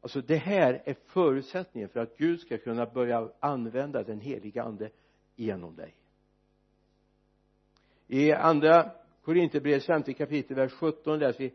Alltså 0.00 0.20
det 0.20 0.36
här 0.36 0.82
är 0.84 0.94
förutsättningen 0.94 1.88
för 1.88 2.00
att 2.00 2.16
Gud 2.16 2.40
ska 2.40 2.58
kunna 2.58 2.86
börja 2.86 3.30
använda 3.40 4.02
den 4.02 4.20
heliga 4.20 4.62
ande 4.62 4.90
genom 5.36 5.76
dig. 5.76 5.94
I 8.06 8.32
andra 8.32 8.92
Korinthierbrevets 9.22 9.86
femte 9.86 10.12
kapitel 10.12 10.56
vers 10.56 10.72
17 10.72 11.18
läser 11.18 11.38
vi 11.38 11.52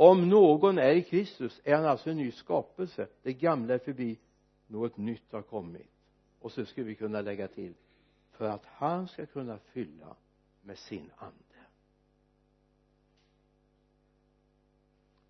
om 0.00 0.28
någon 0.28 0.78
är 0.78 0.92
i 0.92 1.02
Kristus 1.02 1.60
är 1.64 1.74
han 1.74 1.84
alltså 1.84 2.10
en 2.10 2.16
ny 2.16 2.30
skapelse. 2.30 3.08
Det 3.22 3.32
gamla 3.32 3.74
är 3.74 3.78
förbi 3.78 4.18
något 4.66 4.96
nytt 4.96 5.32
har 5.32 5.42
kommit. 5.42 5.90
Och 6.40 6.52
så 6.52 6.64
skulle 6.64 6.86
vi 6.86 6.94
kunna 6.94 7.20
lägga 7.20 7.48
till 7.48 7.74
för 8.30 8.48
att 8.48 8.66
han 8.66 9.08
ska 9.08 9.26
kunna 9.26 9.58
fylla 9.58 10.16
med 10.62 10.78
sin 10.78 11.10
ande. 11.16 11.34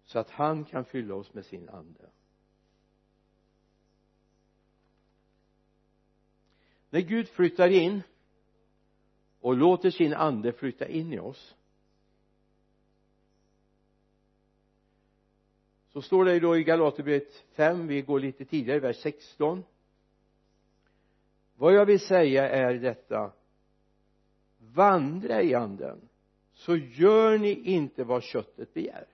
Så 0.04 0.18
att 0.18 0.30
han 0.30 0.64
kan 0.64 0.84
fylla 0.84 1.14
oss 1.14 1.34
med 1.34 1.44
sin 1.44 1.68
ande. 1.68 2.10
När 6.90 7.00
Gud 7.00 7.28
flyttar 7.28 7.68
in 7.68 8.02
och 9.40 9.56
låter 9.56 9.90
sin 9.90 10.14
ande 10.14 10.52
flytta 10.52 10.88
in 10.88 11.12
i 11.12 11.18
oss 11.18 11.54
så 15.98 16.02
står 16.02 16.24
det 16.24 16.40
då 16.40 16.56
i 16.56 16.64
Galaterbrevet 16.64 17.44
5 17.52 17.86
vi 17.86 18.02
går 18.02 18.20
lite 18.20 18.44
tidigare 18.44 18.80
vers 18.80 18.96
16 18.96 19.64
vad 21.56 21.74
jag 21.74 21.86
vill 21.86 22.00
säga 22.00 22.48
är 22.48 22.74
detta. 22.74 23.32
Vandra 24.58 25.42
i 25.42 25.54
anden 25.54 26.08
så 26.52 26.76
gör 26.76 27.38
ni 27.38 27.52
inte 27.52 28.04
vad 28.04 28.22
köttet 28.22 28.74
begär. 28.74 29.06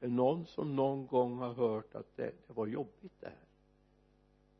Är 0.00 0.06
det 0.06 0.08
någon 0.08 0.46
som 0.46 0.76
någon 0.76 1.06
gång 1.06 1.38
har 1.38 1.52
hört 1.52 1.94
att 1.94 2.16
det, 2.16 2.32
det 2.46 2.52
var 2.52 2.66
jobbigt 2.66 3.20
det 3.20 3.26
här. 3.26 3.48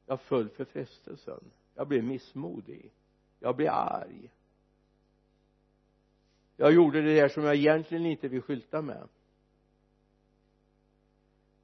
Jag 0.06 0.20
föll 0.20 0.48
för 0.48 0.64
frestelsen. 0.64 1.40
Jag 1.74 1.88
blev 1.88 2.04
missmodig. 2.04 2.92
Jag 3.40 3.56
blev 3.56 3.72
arg 3.72 4.30
jag 6.60 6.72
gjorde 6.72 7.02
det 7.02 7.14
där 7.14 7.28
som 7.28 7.44
jag 7.44 7.56
egentligen 7.56 8.06
inte 8.06 8.28
vill 8.28 8.42
skylta 8.42 8.82
med. 8.82 9.08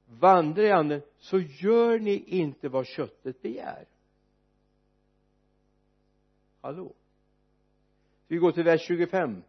Vandra 0.05 0.63
i 0.63 0.71
anden 0.71 1.01
så 1.17 1.39
gör 1.39 1.99
ni 1.99 2.23
inte 2.27 2.69
vad 2.69 2.87
köttet 2.87 3.41
begär. 3.41 3.85
Hallå? 6.61 6.93
Vi 8.27 8.37
går 8.37 8.51
till 8.51 8.63
vers 8.63 8.81
25 8.81 9.43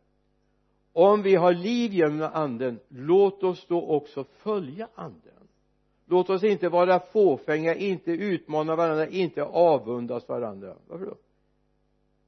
om 0.92 1.22
vi 1.22 1.35
har 1.35 1.52
liv 1.52 1.92
genom 1.92 2.30
anden 2.32 2.80
låt 2.88 3.42
oss 3.42 3.66
då 3.66 3.87
också 3.87 4.24
följa 4.24 4.88
anden. 4.94 5.48
Låt 6.06 6.30
oss 6.30 6.44
inte 6.44 6.68
vara 6.68 7.00
fåfänga 7.00 7.74
inte 7.74 8.11
utmana 8.11 8.76
varandra 8.76 9.06
inte 9.06 9.42
avundas 9.42 10.28
varandra. 10.28 10.76
Varför 10.87 11.06
då? 11.06 11.16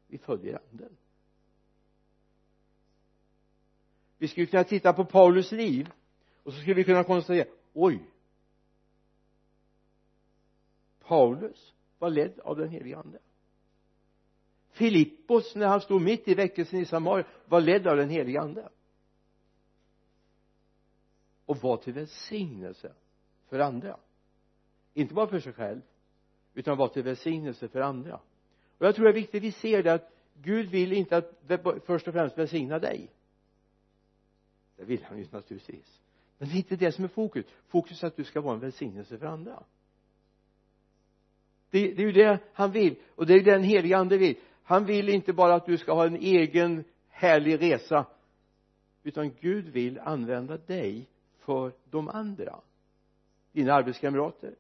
Vi 0.07 0.19
följer 0.19 0.61
anden. 0.73 0.97
Vi 4.19 4.29
skulle 4.29 4.47
kunna 4.47 4.65
titta 4.65 4.93
på 4.93 5.05
Paulus 5.05 5.53
liv 5.53 5.89
och 6.43 6.53
så 6.53 6.61
skulle 6.61 6.75
vi 6.75 6.85
kunna 6.85 7.05
konstatera 7.05 7.47
oj. 7.73 8.01
Paulus 11.01 11.75
var 11.99 12.11
ledd 12.11 12.41
av 12.41 12.57
den 12.57 12.69
helige 12.69 12.97
ande. 12.97 13.19
Filippos 14.71 15.55
när 15.55 15.67
han 15.67 15.81
stod 15.81 16.03
mitt 16.03 16.29
i 16.29 16.35
väckelsen 16.35 16.79
i 16.81 16.85
Samaria 16.85 17.27
var 17.45 17.61
ledd 17.61 17.87
av 17.87 17.97
den 17.97 18.11
helige 18.11 18.41
ande. 18.41 18.69
Och 21.47 21.57
var 21.57 21.77
till 21.77 21.93
välsignelse 21.93 22.93
för 23.49 23.59
andra. 23.59 23.97
Inte 24.95 25.15
bara 25.15 25.27
för 25.27 25.41
sig 25.41 25.53
själv 25.53 25.81
utan 26.55 26.77
var 26.77 26.89
till 26.89 27.03
välsignelse 27.03 27.69
för 27.69 27.81
andra. 27.81 28.21
Och 28.79 28.87
jag 28.87 28.95
tror 28.95 29.05
det 29.05 29.11
är 29.11 29.15
viktigt 29.15 29.41
att 29.41 29.45
vi 29.45 29.53
ser 29.53 29.83
det 29.83 29.93
att 29.93 30.13
Gud 30.35 30.71
vill 30.71 30.93
inte 30.93 31.17
att 31.17 31.43
först 31.87 32.09
och 32.09 32.15
främst 32.15 32.39
välsigna 32.39 32.79
dig 32.79 33.11
det 34.79 34.85
vill 34.85 35.05
han 35.05 35.19
ju 35.19 35.27
naturligtvis. 35.31 36.01
Men 36.39 36.49
det 36.49 36.55
är 36.55 36.57
inte 36.57 36.77
det 36.77 36.93
som 36.93 37.05
är 37.05 37.09
fokus. 37.09 37.47
Fokus 37.69 38.03
är 38.03 38.07
att 38.07 38.17
du 38.17 38.25
ska 38.25 38.41
vara 38.41 38.55
en 38.55 38.61
välsignelse 38.61 39.19
för 39.19 39.27
andra. 39.27 39.63
Det, 41.71 41.93
det 41.95 42.03
är 42.03 42.07
ju 42.07 42.13
det 42.13 42.39
han 42.53 42.73
vill 42.73 42.97
och 43.15 43.27
det 43.27 43.35
är 43.35 43.43
det 43.43 43.51
den 43.51 43.63
helige 43.63 43.97
ande 43.97 44.19
vill. 44.19 44.37
Han 44.63 44.85
vill 44.85 45.09
inte 45.09 45.33
bara 45.33 45.55
att 45.55 45.67
du 45.67 45.79
ska 45.79 45.93
ha 45.93 46.07
en 46.07 46.17
egen 46.17 46.85
härlig 47.09 47.63
resa 47.63 48.07
utan 49.03 49.31
Gud 49.41 49.69
vill 49.69 49.99
använda 49.99 50.57
dig 50.57 51.09
för 51.39 51.73
de 51.91 52.09
andra. 52.09 52.61
Dina 53.53 53.75
arbetskamrater 53.75 54.55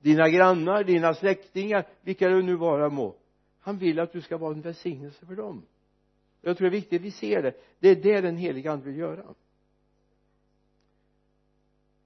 dina 0.00 0.28
grannar, 0.28 0.84
dina 0.84 1.14
släktingar 1.14 1.86
vilka 2.02 2.28
det 2.28 2.42
nu 2.42 2.56
vara 2.56 2.88
må. 2.88 3.14
Han 3.60 3.78
vill 3.78 4.00
att 4.00 4.12
du 4.12 4.20
ska 4.20 4.36
vara 4.36 4.54
en 4.54 4.60
välsignelse 4.60 5.26
för 5.26 5.34
dem. 5.34 5.62
Jag 6.42 6.56
tror 6.56 6.70
det 6.70 6.76
är 6.76 6.80
viktigt 6.80 7.00
att 7.00 7.06
vi 7.06 7.10
ser 7.10 7.42
det. 7.42 7.54
Det 7.78 7.88
är 7.88 7.96
det 7.96 8.20
den 8.20 8.36
heliga 8.36 8.72
ande 8.72 8.84
vill 8.84 8.98
göra 8.98 9.24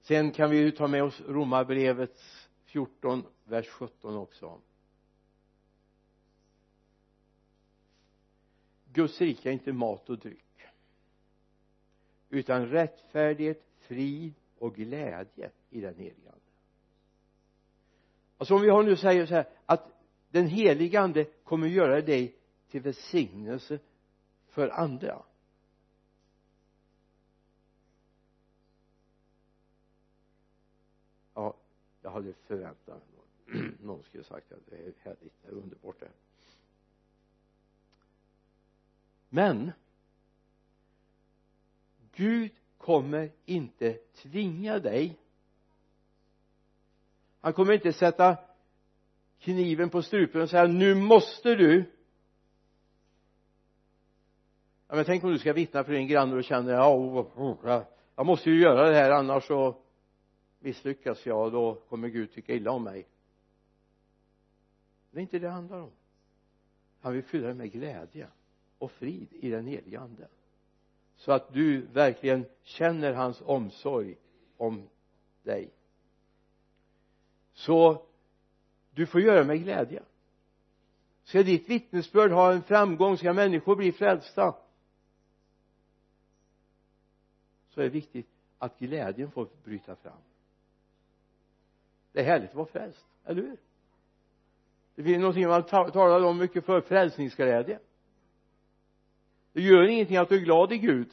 sen 0.05 0.33
kan 0.33 0.51
vi 0.51 0.57
ju 0.57 0.71
ta 0.71 0.89
med 0.89 1.03
oss 1.03 1.21
romarbrevets 1.21 2.49
14 2.65 3.27
vers 3.45 3.69
17 3.69 4.17
också. 4.17 4.61
Guds 8.93 9.21
rike 9.21 9.49
är 9.49 9.53
inte 9.53 9.73
mat 9.73 10.11
och 10.11 10.19
dryck 10.19 10.41
utan 12.29 12.67
rättfärdighet, 12.67 13.65
frid 13.79 14.35
och 14.59 14.75
glädje 14.75 15.51
i 15.71 15.81
den 15.81 15.95
heliga 15.95 16.31
ande. 16.31 16.41
Alltså 18.37 18.55
om 18.55 18.63
vi 18.63 18.69
har 18.69 18.83
nu 18.83 18.97
säger 18.97 19.27
så 19.27 19.35
här 19.35 19.49
att 19.67 19.89
den 20.31 20.47
heliga 20.47 21.01
ande 21.01 21.25
kommer 21.25 21.67
göra 21.67 22.01
dig 22.01 22.37
till 22.69 22.81
välsignelse 22.81 23.79
för 24.49 24.69
andra. 24.69 25.23
Jag 32.05 32.11
hade 32.11 32.33
förväntat 32.33 33.03
mig 33.47 33.71
någon 33.83 34.03
skulle 34.03 34.25
sagt 34.25 34.53
att 34.53 34.67
det 34.71 34.77
är 34.77 34.93
härligt, 35.03 35.33
det 35.43 35.49
är 35.49 35.53
underbart 35.53 36.01
det. 36.01 36.11
Men 39.29 39.73
Gud 42.13 42.51
kommer 42.79 43.31
inte 43.45 43.93
tvinga 44.15 44.79
dig. 44.79 45.19
Han 47.41 47.53
kommer 47.53 47.73
inte 47.73 47.93
sätta 47.93 48.37
kniven 49.39 49.91
på 49.91 50.03
strupen 50.03 50.41
och 50.41 50.51
säga 50.51 50.67
nu 50.67 50.95
måste 50.95 51.55
du. 51.55 51.85
Ja, 54.89 54.95
men 54.95 55.05
tänk 55.05 55.25
om 55.25 55.31
du 55.31 55.39
ska 55.39 55.53
vittna 55.53 55.85
för 55.85 55.93
din 55.93 56.09
granne 56.09 56.37
och 56.37 56.45
känner 56.45 56.73
ja, 56.73 56.97
oh, 56.97 57.27
oh, 57.37 57.83
jag 58.17 58.27
måste 58.27 58.51
ju 58.51 58.61
göra 58.61 58.89
det 58.89 58.95
här 58.95 59.11
annars 59.11 59.47
så 59.47 59.84
misslyckas 60.65 61.27
jag 61.27 61.45
och 61.45 61.53
då 61.53 61.75
kommer 61.75 62.09
Gud 62.09 62.33
tycka 62.33 62.55
illa 62.55 62.71
om 62.71 62.85
mig. 62.85 63.07
Det 65.11 65.19
är 65.19 65.23
inte 65.23 65.39
det 65.39 65.47
det 65.47 65.53
handlar 65.53 65.81
om. 65.81 65.91
Han 67.01 67.13
vill 67.13 67.23
fylla 67.23 67.47
dig 67.47 67.57
med 67.57 67.73
glädje 67.73 68.29
och 68.79 68.91
frid 68.91 69.29
i 69.31 69.51
den 69.51 69.67
heliga 69.67 70.01
ande. 70.01 70.29
Så 71.17 71.33
att 71.33 71.53
du 71.53 71.81
verkligen 71.81 72.45
känner 72.63 73.13
hans 73.13 73.41
omsorg 73.41 74.17
om 74.57 74.89
dig. 75.43 75.71
Så 77.53 78.07
du 78.91 79.07
får 79.07 79.21
göra 79.21 79.45
med 79.45 79.63
glädje. 79.63 80.03
Ska 81.25 81.43
ditt 81.43 81.69
vittnesbörd 81.69 82.31
ha 82.31 82.53
en 82.53 82.63
framgång 82.63 83.19
ska 83.19 83.33
människor 83.33 83.77
bli 83.77 83.93
frälsta 83.93 84.55
så 87.69 87.81
är 87.81 87.85
det 87.85 87.91
viktigt 87.91 88.29
att 88.59 88.79
glädjen 88.79 89.31
får 89.31 89.49
bryta 89.65 89.97
fram 89.97 90.19
det 92.15 92.21
är 92.21 92.25
härligt 92.25 92.51
att 92.51 92.57
vara 92.57 92.67
frälst, 92.67 93.07
eller 93.25 93.43
hur? 93.43 93.57
Det 94.95 95.03
finns 95.03 95.19
någonting 95.19 95.49
man 95.49 95.63
talar 95.65 96.25
om 96.25 96.39
mycket 96.39 96.65
för 96.65 96.81
frälsningsglädje. 96.81 97.79
Det 99.53 99.63
gör 99.63 99.83
ingenting 99.83 100.17
att 100.17 100.29
du 100.29 100.37
är 100.37 100.45
glad 100.45 100.73
i 100.73 100.79
Gud. 100.79 101.11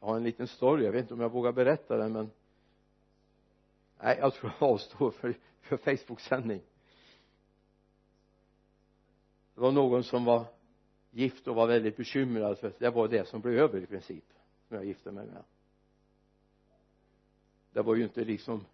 Jag 0.00 0.08
har 0.08 0.16
en 0.16 0.22
liten 0.22 0.48
story 0.48 0.84
jag 0.84 0.92
vet 0.92 1.02
inte 1.02 1.14
om 1.14 1.20
jag 1.20 1.32
vågar 1.32 1.52
berätta 1.52 1.96
den 1.96 2.12
men 2.12 2.30
nej 4.00 4.18
jag 4.20 4.34
tror 4.34 4.52
jag 4.60 4.70
avstår 4.70 5.10
för, 5.10 5.34
för 5.60 5.76
Facebook-sändning. 5.76 6.60
Det 9.54 9.60
var 9.60 9.72
någon 9.72 10.04
som 10.04 10.24
var 10.24 10.46
gift 11.10 11.48
och 11.48 11.54
var 11.54 11.66
väldigt 11.66 11.96
bekymrad 11.96 12.58
för 12.58 12.72
det 12.78 12.90
var 12.90 13.08
det 13.08 13.28
som 13.28 13.40
blev 13.40 13.58
över 13.58 13.80
i 13.80 13.86
princip 13.86 14.24
när 14.68 14.78
jag 14.78 14.86
gifte 14.86 15.12
mig 15.12 15.26
med 15.26 15.44
det 17.72 17.82
var 17.82 17.94
ju 17.94 18.02
inte 18.02 18.24
liksom 18.24 18.64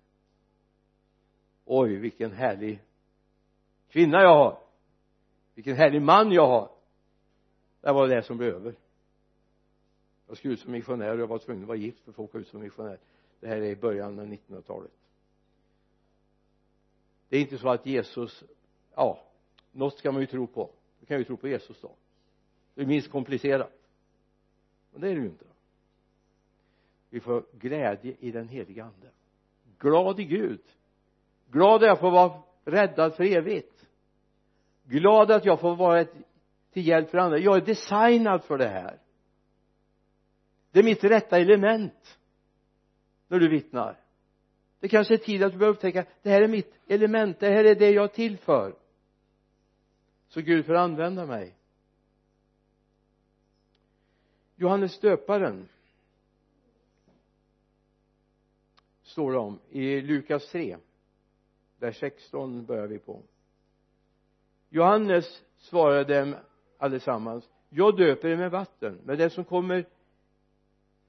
oj 1.64 1.96
vilken 1.96 2.32
härlig 2.32 2.80
kvinna 3.88 4.22
jag 4.22 4.34
har. 4.34 4.58
Vilken 5.54 5.76
härlig 5.76 6.02
man 6.02 6.32
jag 6.32 6.46
har. 6.46 6.70
Det 7.80 7.92
var 7.92 8.08
det 8.08 8.22
som 8.22 8.36
blev 8.36 8.54
över. 8.54 8.74
Jag 10.26 10.36
skulle 10.36 10.54
ut 10.54 10.60
som 10.60 10.72
missionär 10.72 11.14
och 11.14 11.20
jag 11.20 11.26
var 11.26 11.38
tvungen 11.38 11.62
att 11.62 11.68
vara 11.68 11.78
gift 11.78 12.00
för 12.00 12.10
att 12.10 12.16
få 12.16 12.22
åka 12.22 12.38
ut 12.38 12.48
som 12.48 12.60
missionär. 12.60 12.98
Det 13.40 13.46
här 13.46 13.56
är 13.56 13.70
i 13.70 13.76
början 13.76 14.18
av 14.18 14.26
1900-talet 14.26 14.92
det 17.34 17.38
är 17.38 17.42
inte 17.42 17.58
så 17.58 17.68
att 17.68 17.86
Jesus 17.86 18.44
ja 18.94 19.24
något 19.72 19.98
ska 19.98 20.12
man 20.12 20.20
ju 20.20 20.26
tro 20.26 20.46
på. 20.46 20.70
Man 20.98 21.06
kan 21.06 21.18
ju 21.18 21.24
tro 21.24 21.36
på 21.36 21.48
Jesus 21.48 21.80
då. 21.80 21.90
Det 22.74 22.82
är 22.82 22.86
minst 22.86 23.10
komplicerat. 23.10 23.72
Men 24.92 25.00
det 25.00 25.08
är 25.08 25.14
det 25.14 25.20
ju 25.20 25.26
inte 25.26 25.44
vi 27.14 27.20
får 27.20 27.44
glädje 27.52 28.16
i 28.20 28.30
den 28.30 28.48
heliga 28.48 28.84
ande. 28.84 29.10
Glad 29.78 30.20
i 30.20 30.24
Gud. 30.24 30.60
Glad 31.50 31.82
att 31.82 31.88
jag 31.88 32.00
får 32.00 32.10
vara 32.10 32.42
räddad 32.64 33.14
för 33.14 33.24
evigt. 33.24 33.86
Glad 34.84 35.30
att 35.30 35.44
jag 35.44 35.60
får 35.60 35.76
vara 35.76 36.00
ett, 36.00 36.12
till 36.72 36.86
hjälp 36.86 37.10
för 37.10 37.18
andra. 37.18 37.38
Jag 37.38 37.56
är 37.56 37.60
designad 37.60 38.44
för 38.44 38.58
det 38.58 38.68
här. 38.68 38.98
Det 40.70 40.78
är 40.78 40.82
mitt 40.82 41.04
rätta 41.04 41.38
element 41.38 42.18
när 43.28 43.38
du 43.38 43.48
vittnar. 43.48 44.00
Det 44.80 44.88
kanske 44.88 45.14
är 45.14 45.18
tid 45.18 45.42
att 45.42 45.52
du 45.52 45.58
börjar 45.58 45.72
upptäcka 45.72 46.04
det 46.22 46.30
här 46.30 46.42
är 46.42 46.48
mitt 46.48 46.74
element 46.86 47.40
det 47.40 47.48
här 47.48 47.64
är 47.64 47.74
det 47.74 47.90
jag 47.90 48.04
är 48.04 48.08
till 48.08 48.38
för. 48.38 48.74
Så 50.28 50.40
Gud 50.40 50.66
får 50.66 50.74
använda 50.74 51.26
mig. 51.26 51.54
Johannes 54.56 55.00
döparen. 55.00 55.68
Står 59.14 59.32
det 59.32 59.38
om 59.38 59.58
i 59.70 60.00
Lukas 60.00 60.50
3 60.50 60.76
där 61.78 61.92
16 61.92 62.64
börjar 62.64 62.86
vi 62.86 62.98
på. 62.98 63.22
Johannes 64.68 65.42
svarade 65.58 66.20
dem 66.20 66.36
allesammans 66.78 67.48
jag 67.68 67.96
döper 67.96 68.28
er 68.28 68.36
med 68.36 68.50
vatten 68.50 69.00
men 69.04 69.18
det 69.18 69.30
som 69.30 69.44
kommer 69.44 69.84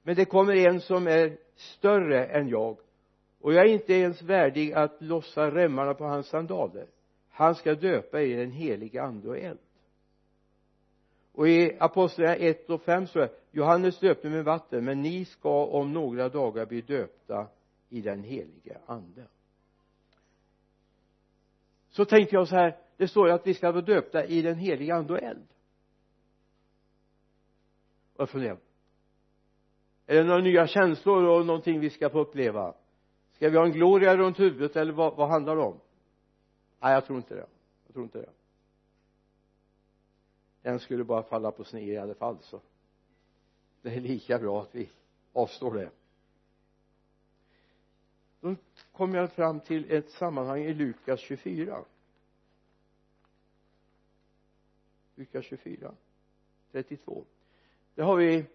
men 0.04 0.16
det 0.16 0.26
kommer 0.26 0.56
en 0.56 0.82
som 0.82 1.08
är 1.08 1.38
större 1.56 2.26
än 2.26 2.50
jag 2.50 2.78
och 3.42 3.54
jag 3.54 3.66
är 3.66 3.74
inte 3.74 3.94
ens 3.94 4.22
värdig 4.22 4.74
att 4.74 5.02
lossa 5.02 5.52
remmarna 5.52 5.94
på 5.94 6.04
hans 6.04 6.28
sandaler. 6.28 6.88
Han 7.30 7.56
ska 7.56 7.76
döpa 7.76 8.22
er 8.22 8.26
i 8.26 8.34
den 8.34 8.52
helige 8.52 9.04
ande 9.04 9.30
och 9.30 9.38
eld. 9.38 9.60
Och 11.34 11.50
i 11.50 11.78
apostlarna 11.80 12.36
1 12.36 12.70
och 12.70 12.82
5 12.82 13.08
så 13.08 13.20
är 13.20 13.30
Johannes 13.52 14.00
döpte 14.00 14.30
med 14.30 14.46
vatten 14.46 14.86
men 14.86 15.02
ni 15.02 15.26
ska 15.26 15.66
om 15.66 15.94
några 15.94 16.30
dagar 16.30 16.66
bli 16.66 16.82
döpta 16.82 17.48
i 17.90 18.02
den 18.02 18.24
helige 18.24 18.78
ande. 18.86 19.28
Så 21.90 22.06
tänkte 22.06 22.36
jag 22.36 22.48
så 22.48 22.56
här 22.56 22.78
det 22.98 23.08
står 23.08 23.28
ju 23.28 23.34
att 23.34 23.48
vi 23.48 23.54
ska 23.54 23.72
vara 23.72 23.82
döpta 23.82 24.26
i 24.26 24.42
den 24.42 24.56
heliga 24.56 24.96
ande 24.96 25.14
och 25.14 25.20
eld. 25.20 25.48
Och 28.14 28.22
jag 28.22 28.30
funderar 28.30 28.58
är 30.06 30.16
det 30.16 30.24
några 30.24 30.42
nya 30.42 30.68
känslor 30.68 31.24
och 31.24 31.46
någonting 31.46 31.80
vi 31.80 31.90
ska 31.90 32.10
få 32.10 32.20
uppleva? 32.20 32.74
Ska 33.32 33.50
vi 33.50 33.58
ha 33.58 33.66
en 33.66 33.72
gloria 33.72 34.18
runt 34.18 34.40
huvudet 34.40 34.76
eller 34.76 34.94
vad, 34.94 35.16
vad 35.16 35.30
handlar 35.30 35.56
det 35.56 35.62
om? 35.62 35.80
Nej 36.80 36.94
jag 36.94 37.06
tror 37.06 37.18
inte 37.18 37.36
det. 37.36 37.48
Jag 37.86 37.94
tror 37.94 38.04
inte 38.04 38.18
det. 38.18 38.30
Den 40.62 40.80
skulle 40.80 41.04
bara 41.04 41.24
falla 41.24 41.52
på 41.52 41.64
sned 41.64 41.88
i 41.88 41.98
alla 41.98 42.14
fall 42.14 42.38
så 42.42 42.62
det 43.82 43.90
är 43.90 44.02
lika 44.02 44.40
bra 44.40 44.62
att 44.62 44.76
vi 44.76 44.90
avstår 45.34 45.74
det 45.74 45.90
då 48.46 48.56
kommer 48.92 49.18
jag 49.18 49.32
fram 49.32 49.60
till 49.60 49.92
ett 49.92 50.10
sammanhang 50.10 50.62
i 50.62 50.74
Lukas 50.74 51.20
24 51.20 51.86
Lukas 55.16 55.46
24 55.46 55.92
32 56.72 57.26
där 57.96 58.04
har 58.04 58.16
vi 58.16 58.46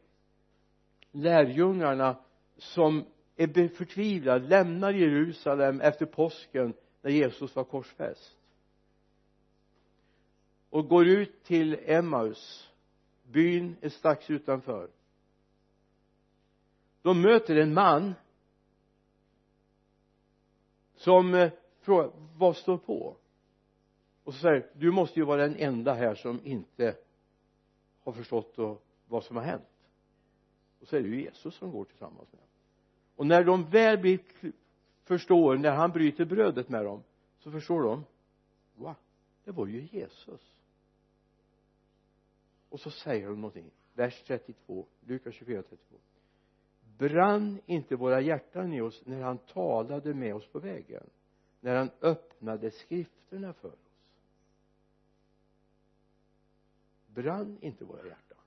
lärjungarna 1.13 2.17
som 2.57 3.05
är 3.37 3.69
förtvivlade 3.69 4.49
lämnar 4.49 4.93
Jerusalem 4.93 5.81
efter 5.81 6.07
påsken 6.07 6.75
när 7.03 7.11
Jesus 7.11 7.57
var 7.57 7.65
korsfäst. 7.65 8.37
Och 10.71 10.89
går 10.89 11.07
ut 11.07 11.45
till 11.45 11.79
Emmaus. 11.85 12.71
Byn 13.23 13.77
är 13.81 13.89
strax 13.89 14.31
utanför. 14.31 14.91
De 17.03 17.23
möter 17.23 17.57
en 17.57 17.75
man 17.75 18.15
som 21.01 21.35
eh, 21.35 21.53
frågar 21.81 22.11
vad 22.37 22.57
står 22.57 22.79
på? 22.79 23.17
Och 24.25 24.35
så 24.35 24.41
säger 24.41 24.71
du 24.75 24.91
måste 24.91 25.21
ju 25.21 25.25
vara 25.25 25.43
den 25.43 25.57
enda 25.57 25.95
här 25.95 26.15
som 26.15 26.41
inte 26.45 26.97
har 28.05 28.13
förstått 28.13 28.55
vad 29.09 29.25
som 29.25 29.37
har 29.37 29.43
hänt. 29.43 29.63
Och 30.81 30.89
så 30.89 30.97
är 30.97 31.01
det 31.01 31.09
ju 31.09 31.23
Jesus 31.23 31.55
som 31.55 31.71
går 31.71 31.85
tillsammans 31.85 32.33
med 32.33 32.41
dem. 32.41 32.49
Och 33.17 33.27
när 33.27 33.45
de 33.45 33.71
väl 33.71 33.99
blir 33.99 34.21
förstår 35.05 35.57
när 35.57 35.71
han 35.71 35.91
bryter 35.91 36.25
brödet 36.25 36.69
med 36.69 36.85
dem 36.85 37.03
så 37.39 37.51
förstår 37.51 37.83
de 37.83 38.05
va 38.75 38.97
det 39.45 39.51
var 39.51 39.67
ju 39.67 39.89
Jesus. 39.93 40.53
Och 42.69 42.81
så 42.81 42.91
säger 42.91 43.27
de 43.29 43.41
någonting 43.41 43.71
vers 43.95 44.23
32 44.27 44.87
Lukas 45.01 45.35
24 45.35 45.63
32 45.63 45.97
brann 47.01 47.61
inte 47.67 47.97
våra 47.97 48.21
hjärtan 48.21 48.73
i 48.73 48.81
oss 48.81 49.03
när 49.07 49.23
han 49.23 49.39
talade 49.39 50.15
med 50.15 50.35
oss 50.35 50.47
på 50.47 50.59
vägen? 50.59 51.11
När 51.61 51.77
han 51.77 51.91
öppnade 52.01 52.71
skrifterna 52.71 53.53
för 53.53 53.69
oss? 53.69 53.97
Brann 57.07 57.59
inte 57.61 57.85
våra 57.85 58.07
hjärtan? 58.07 58.39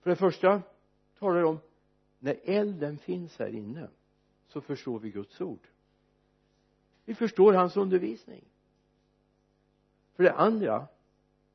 För 0.00 0.10
det 0.10 0.16
första 0.16 0.62
talar 1.18 1.40
det 1.40 1.46
om 1.46 1.58
när 2.18 2.40
elden 2.44 2.98
finns 2.98 3.38
här 3.38 3.54
inne 3.54 3.88
så 4.46 4.60
förstår 4.60 4.98
vi 4.98 5.10
Guds 5.10 5.40
ord. 5.40 5.68
Vi 7.04 7.14
förstår 7.14 7.52
hans 7.52 7.76
undervisning. 7.76 8.44
För 10.14 10.22
det 10.22 10.32
andra 10.32 10.86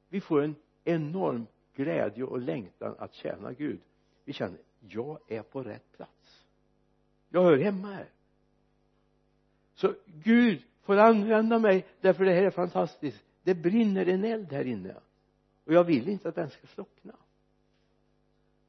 vi 0.10 0.22
får 0.22 0.42
en 0.42 0.56
enorm 0.84 1.48
glädje 1.76 2.24
och 2.24 2.40
längtan 2.40 2.96
att 3.00 3.14
tjäna 3.14 3.54
Gud 3.54 3.80
vi 4.26 4.34
känner 4.34 4.60
jag 4.80 5.20
är 5.28 5.42
på 5.42 5.64
rätt 5.64 5.92
plats. 5.92 6.46
Jag 7.30 7.44
hör 7.44 7.58
hemma 7.58 7.88
här. 7.88 8.10
Så 9.74 9.94
Gud 10.06 10.64
får 10.82 10.98
använda 10.98 11.60
mig 11.60 11.86
därför 12.02 12.26
det 12.26 12.34
här 12.34 12.44
är 12.44 12.52
fantastiskt. 12.52 13.24
Det 13.44 13.56
brinner 13.56 14.06
en 14.06 14.24
eld 14.24 14.52
här 14.52 14.68
inne. 14.68 14.96
Och 15.66 15.74
jag 15.74 15.84
vill 15.84 16.10
inte 16.10 16.30
att 16.30 16.36
den 16.36 16.50
ska 16.50 16.68
slockna. 16.68 17.16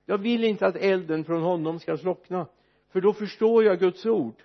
Jag 0.06 0.18
vill 0.18 0.44
inte 0.44 0.66
att 0.66 0.76
elden 0.76 1.24
från 1.24 1.42
honom 1.42 1.80
ska 1.80 1.96
slockna 1.96 2.46
för 2.88 3.00
då 3.00 3.12
förstår 3.12 3.64
jag 3.64 3.78
Guds 3.78 4.06
ord. 4.06 4.42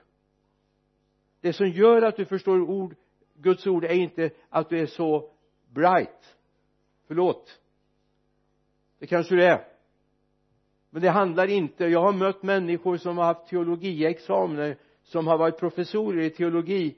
Det 1.41 1.53
som 1.53 1.69
gör 1.69 2.01
att 2.01 2.15
du 2.15 2.25
förstår 2.25 2.61
ord 2.61 2.95
Guds 3.33 3.67
ord 3.67 3.83
är 3.83 3.93
inte 3.93 4.29
att 4.49 4.69
du 4.69 4.79
är 4.79 4.85
så 4.85 5.31
bright. 5.67 6.37
Förlåt. 7.07 7.59
Det 8.99 9.07
kanske 9.07 9.35
du 9.35 9.43
är 9.43 9.78
men 10.89 11.01
det 11.01 11.09
handlar 11.09 11.47
inte 11.47 11.85
jag 11.85 12.01
har 12.01 12.13
mött 12.13 12.43
människor 12.43 12.97
som 12.97 13.17
har 13.17 13.25
haft 13.25 13.47
teologiexamen 13.47 14.75
som 15.03 15.27
har 15.27 15.37
varit 15.37 15.57
professorer 15.57 16.21
i 16.21 16.29
teologi 16.29 16.97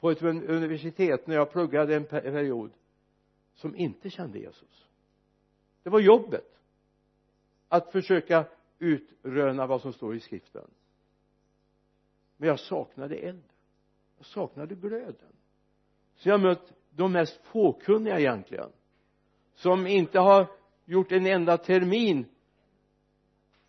på 0.00 0.10
ett 0.10 0.22
universitet 0.22 1.26
när 1.26 1.34
jag 1.34 1.52
pluggade 1.52 1.96
en 1.96 2.04
period 2.04 2.70
som 3.54 3.76
inte 3.76 4.10
kände 4.10 4.38
Jesus. 4.38 4.86
Det 5.82 5.90
var 5.90 6.00
jobbet 6.00 6.60
att 7.68 7.92
försöka 7.92 8.44
utröna 8.78 9.66
vad 9.66 9.80
som 9.80 9.92
står 9.92 10.14
i 10.16 10.20
skriften. 10.20 10.70
Men 12.36 12.48
jag 12.48 12.60
saknade 12.60 13.16
elden 13.16 13.50
jag 14.18 14.26
saknade 14.26 14.74
glöden 14.74 15.32
så 16.16 16.28
jag 16.28 16.34
har 16.34 16.42
mött 16.42 16.72
de 16.90 17.12
mest 17.12 17.40
fåkunniga 17.44 18.18
egentligen 18.18 18.70
som 19.54 19.86
inte 19.86 20.18
har 20.18 20.46
gjort 20.84 21.12
en 21.12 21.26
enda 21.26 21.58
termin 21.58 22.26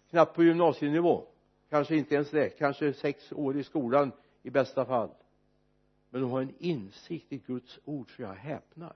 knappt 0.09 0.35
på 0.35 0.43
gymnasienivå. 0.43 1.27
Kanske 1.69 1.95
inte 1.95 2.15
ens 2.15 2.31
det. 2.31 2.49
Kanske 2.49 2.93
sex 2.93 3.31
år 3.31 3.57
i 3.57 3.63
skolan 3.63 4.11
i 4.43 4.49
bästa 4.49 4.85
fall. 4.85 5.09
Men 6.09 6.21
de 6.21 6.31
har 6.31 6.41
en 6.41 6.53
insikt 6.59 7.33
i 7.33 7.37
Guds 7.37 7.79
ord 7.85 8.15
så 8.15 8.21
jag 8.21 8.33
häpnar. 8.33 8.95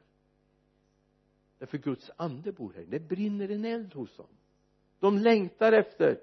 Därför 1.58 1.78
Guds 1.78 2.12
ande 2.16 2.52
bor 2.52 2.74
här. 2.76 2.86
Det 2.88 3.00
brinner 3.00 3.50
en 3.50 3.66
eld 3.66 3.94
hos 3.94 4.18
dem. 4.18 4.28
De 5.00 5.18
längtar 5.18 5.72
efter. 5.72 6.20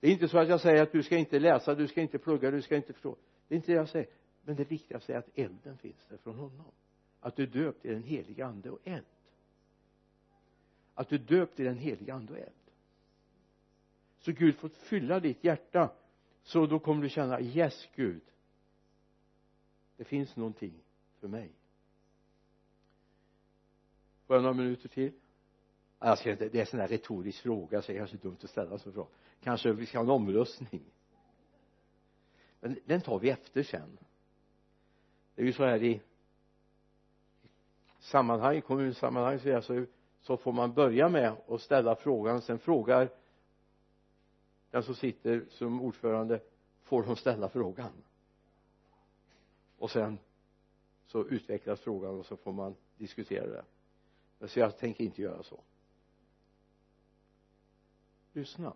Det 0.00 0.08
är 0.08 0.12
inte 0.12 0.28
så 0.28 0.38
att 0.38 0.48
jag 0.48 0.60
säger 0.60 0.82
att 0.82 0.92
du 0.92 1.02
ska 1.02 1.16
inte 1.16 1.38
läsa, 1.38 1.74
du 1.74 1.88
ska 1.88 2.00
inte 2.00 2.18
plugga, 2.18 2.50
du 2.50 2.62
ska 2.62 2.76
inte 2.76 2.92
förstå. 2.92 3.16
Det 3.48 3.54
är 3.54 3.56
inte 3.56 3.72
det 3.72 3.76
jag 3.76 3.88
säger. 3.88 4.08
Men 4.42 4.56
det 4.56 4.64
viktigaste 4.64 5.14
är 5.14 5.18
att 5.18 5.38
elden 5.38 5.78
finns 5.78 6.06
där 6.08 6.16
från 6.16 6.34
honom. 6.34 6.72
Att 7.20 7.36
du 7.36 7.42
är 7.42 7.46
döpt 7.46 7.84
i 7.84 7.88
den 7.88 8.02
heliga 8.02 8.46
ande 8.46 8.70
och 8.70 8.80
eld. 8.84 9.04
Att 10.94 11.08
du 11.08 11.14
är 11.14 11.20
döpt 11.20 11.60
i 11.60 11.64
den 11.64 11.78
heliga 11.78 12.14
ande 12.14 12.32
och 12.32 12.38
eld 12.38 12.65
så 14.26 14.32
Gud 14.32 14.56
får 14.56 14.68
fylla 14.68 15.20
ditt 15.20 15.44
hjärta 15.44 15.90
så 16.42 16.66
då 16.66 16.78
kommer 16.78 17.02
du 17.02 17.08
känna 17.08 17.40
yes 17.40 17.88
Gud. 17.94 18.22
Det 19.96 20.04
finns 20.04 20.36
någonting 20.36 20.74
för 21.20 21.28
mig. 21.28 21.52
Får 24.26 24.36
jag 24.36 24.42
några 24.42 24.54
minuter 24.54 24.88
till? 24.88 25.12
Jag 25.98 26.18
ska 26.18 26.30
inte, 26.30 26.48
det 26.48 26.58
är 26.58 26.60
en 26.60 26.66
sån 26.66 26.80
här 26.80 26.88
retorisk 26.88 27.42
fråga 27.42 27.82
så 27.82 27.92
det 27.92 27.98
är 27.98 27.98
kanske 27.98 28.16
dumt 28.16 28.36
att 28.42 28.50
ställa 28.50 28.78
så 28.78 28.90
bra. 28.90 29.08
Kanske 29.42 29.72
vi 29.72 29.86
ska 29.86 29.98
ha 29.98 30.04
en 30.04 30.10
omröstning. 30.10 30.82
Men 32.60 32.78
den 32.84 33.00
tar 33.00 33.18
vi 33.18 33.30
efter 33.30 33.62
sen. 33.62 33.98
Det 35.34 35.42
är 35.42 35.46
ju 35.46 35.52
så 35.52 35.64
här 35.64 35.82
i 35.82 36.00
sammanhang, 37.98 38.60
kommunsammanhang 38.60 39.62
så, 39.62 39.86
så 40.20 40.36
får 40.36 40.52
man 40.52 40.72
börja 40.72 41.08
med 41.08 41.36
att 41.48 41.60
ställa 41.60 41.96
frågan. 41.96 42.42
Sen 42.42 42.58
frågar 42.58 43.10
den 44.76 44.82
som 44.82 44.94
sitter 44.94 45.44
som 45.50 45.80
ordförande 45.80 46.40
får 46.82 47.02
hon 47.02 47.16
ställa 47.16 47.48
frågan. 47.48 47.92
Och 49.78 49.90
sen 49.90 50.18
så 51.06 51.26
utvecklas 51.28 51.80
frågan 51.80 52.18
och 52.18 52.26
så 52.26 52.36
får 52.36 52.52
man 52.52 52.74
diskutera 52.96 53.46
det. 53.46 53.64
Men 54.38 54.48
så 54.48 54.58
jag 54.58 54.78
tänker 54.78 55.04
inte 55.04 55.22
göra 55.22 55.42
så. 55.42 55.60
Lyssna. 58.32 58.74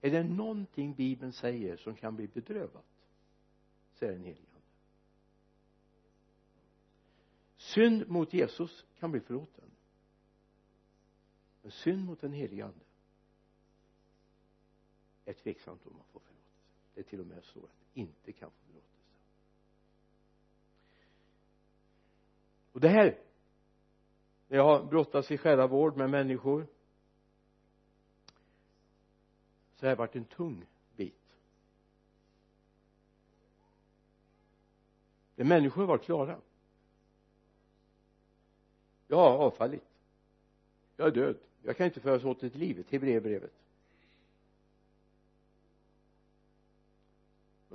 Är 0.00 0.10
det 0.10 0.22
någonting 0.22 0.94
bibeln 0.94 1.32
säger 1.32 1.76
som 1.76 1.94
kan 1.94 2.16
bli 2.16 2.28
bedrövat 2.28 2.84
så 3.94 4.04
är 4.04 4.08
det 4.08 4.14
den 4.14 4.24
helige 4.24 4.46
ande 4.54 4.66
synd 7.56 8.08
mot 8.08 8.32
Jesus 8.32 8.84
kan 8.98 9.10
bli 9.10 9.20
förlåten. 9.20 9.70
Men 11.62 11.72
synd 11.72 12.04
mot 12.04 12.20
den 12.20 12.32
helige 12.32 12.64
ande 12.64 12.85
är 15.30 15.34
tveksamt 15.34 15.86
om 15.86 15.92
man 15.92 16.04
får 16.12 16.20
förlåtelse. 16.20 16.70
Det 16.94 17.00
är 17.00 17.04
till 17.04 17.20
och 17.20 17.26
med 17.26 17.44
så 17.44 17.58
att 17.58 17.70
inte 17.94 18.32
kan 18.32 18.50
få 18.50 18.56
förlåtelse. 18.66 18.92
Och 22.72 22.80
det 22.80 22.88
här 22.88 23.18
när 24.48 24.56
jag 24.56 24.64
har 24.64 24.84
brottats 24.84 25.30
i 25.30 25.38
själavård 25.38 25.96
med 25.96 26.10
människor. 26.10 26.66
Så 29.74 29.86
har 29.86 29.90
det 29.90 29.96
varit 29.96 30.16
en 30.16 30.24
tung 30.24 30.66
bit. 30.96 31.36
Där 35.34 35.44
människor 35.44 35.82
har 35.82 35.88
varit 35.88 36.04
klara. 36.04 36.40
Jag 39.08 39.16
har 39.16 39.38
avfallit. 39.38 39.84
Jag 40.96 41.06
är 41.08 41.12
död. 41.12 41.36
Jag 41.62 41.76
kan 41.76 41.86
inte 41.86 42.00
föras 42.00 42.24
åter 42.24 42.48
till 42.48 42.60
livet 42.60 42.90
Hebreerbrevet. 42.90 43.52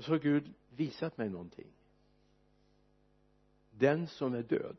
Och 0.02 0.06
så 0.06 0.12
har 0.12 0.20
Gud 0.20 0.54
visat 0.70 1.18
mig 1.18 1.30
någonting. 1.30 1.68
Den 3.72 4.08
som 4.08 4.34
är 4.34 4.44
död 4.44 4.78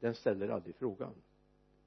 den 0.00 0.14
ställer 0.14 0.48
aldrig 0.48 0.74
frågan. 0.76 1.14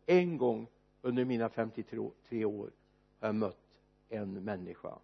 En 0.05 0.37
gång 0.37 0.67
under 1.01 1.25
mina 1.25 1.49
53 1.49 2.45
år 2.45 2.71
har 3.19 3.27
jag 3.27 3.35
mött 3.35 3.79
en 4.09 4.43
människa. 4.43 4.99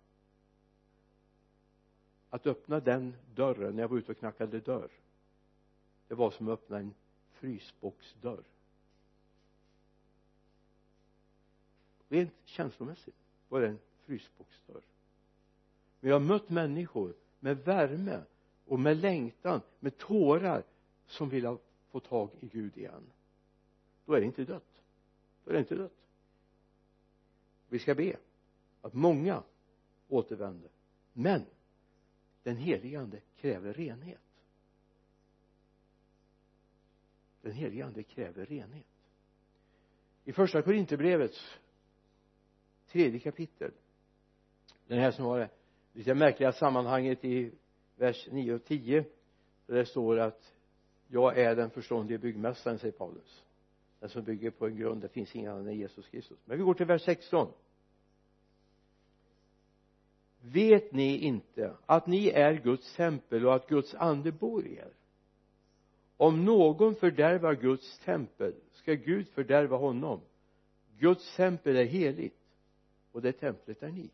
Att 2.29 2.47
öppna 2.47 2.79
den 2.79 3.15
dörren 3.35 3.75
när 3.75 3.83
jag 3.83 3.89
var 3.89 3.97
ute 3.97 4.11
och 4.11 4.17
knackade 4.17 4.59
dörr 4.59 4.91
det 6.07 6.15
var 6.15 6.31
som 6.31 6.47
att 6.47 6.53
öppna 6.53 6.77
en 6.79 6.93
frysboxdörr. 7.31 8.43
Rent 12.09 12.33
känslomässigt 12.45 13.15
var 13.49 13.61
det 13.61 13.67
en 13.67 13.79
frysboxdörr 14.05 14.96
men 15.99 16.09
jag 16.09 16.19
har 16.19 16.25
mött 16.25 16.49
människor 16.49 17.15
med 17.39 17.57
värme 17.57 18.21
och 18.65 18.79
med 18.79 18.97
längtan 18.97 19.61
med 19.79 19.97
tårar 19.97 20.63
som 21.05 21.29
vill 21.29 21.57
få 21.89 21.99
tag 21.99 22.29
i 22.39 22.47
Gud 22.47 22.77
igen. 22.77 23.03
Då 24.05 24.13
är 24.13 24.19
det 24.19 24.25
inte 24.25 24.43
dött. 24.43 24.83
Då 25.43 25.49
är 25.49 25.53
det 25.53 25.59
inte 25.59 25.75
dött. 25.75 26.07
Vi 27.69 27.79
ska 27.79 27.95
be 27.95 28.17
att 28.81 28.93
många 28.93 29.43
återvänder. 30.07 30.69
Men 31.13 31.45
den 32.43 32.57
helige 32.57 32.99
ande 32.99 33.21
kräver 33.35 33.73
renhet. 33.73 34.21
Den 37.41 37.51
helige 37.51 37.85
ande 37.85 38.03
kräver 38.03 38.45
renhet. 38.45 38.85
I 40.23 40.33
första 40.33 40.61
korintierbrevets 40.61 41.59
tredje 42.87 43.19
kapitel 43.19 43.71
den 44.87 44.99
här 44.99 45.11
som 45.11 45.25
har 45.25 45.39
det 45.39 45.49
lite 45.97 46.13
märkliga 46.13 46.51
sammanhanget 46.51 47.25
i 47.25 47.51
vers 47.95 48.27
9 48.31 48.53
och 48.53 48.65
10 48.65 49.05
där 49.65 49.75
det 49.75 49.85
står 49.85 50.19
att 50.19 50.53
jag 51.07 51.37
är 51.37 51.55
den 51.55 51.69
förståndige 51.69 52.17
byggmästaren 52.17 52.79
säger 52.79 52.91
Paulus. 52.91 53.43
Den 53.99 54.09
som 54.09 54.23
bygger 54.23 54.51
på 54.51 54.67
en 54.67 54.77
grund 54.77 55.01
det 55.01 55.09
finns 55.09 55.35
ingen 55.35 55.51
annan 55.51 55.67
än 55.67 55.77
Jesus 55.77 56.07
Kristus. 56.07 56.37
Men 56.45 56.57
vi 56.57 56.63
går 56.63 56.73
till 56.73 56.85
vers 56.85 57.01
16 57.01 57.47
vet 60.41 60.91
ni 60.91 61.17
inte 61.17 61.73
att 61.85 62.07
ni 62.07 62.29
är 62.29 62.53
Guds 62.53 62.95
tempel 62.95 63.45
och 63.45 63.55
att 63.55 63.67
Guds 63.67 63.95
ande 63.95 64.31
bor 64.31 64.67
i 64.67 64.75
er? 64.75 64.93
Om 66.17 66.45
någon 66.45 66.95
fördärvar 66.95 67.55
Guds 67.55 67.99
tempel 67.99 68.53
ska 68.73 68.93
Gud 68.93 69.27
fördärva 69.27 69.77
honom. 69.77 70.21
Guds 70.97 71.35
tempel 71.35 71.75
är 71.75 71.85
heligt 71.85 72.39
och 73.11 73.21
det 73.21 73.31
templet 73.31 73.83
är 73.83 73.89
ni. 73.89 74.09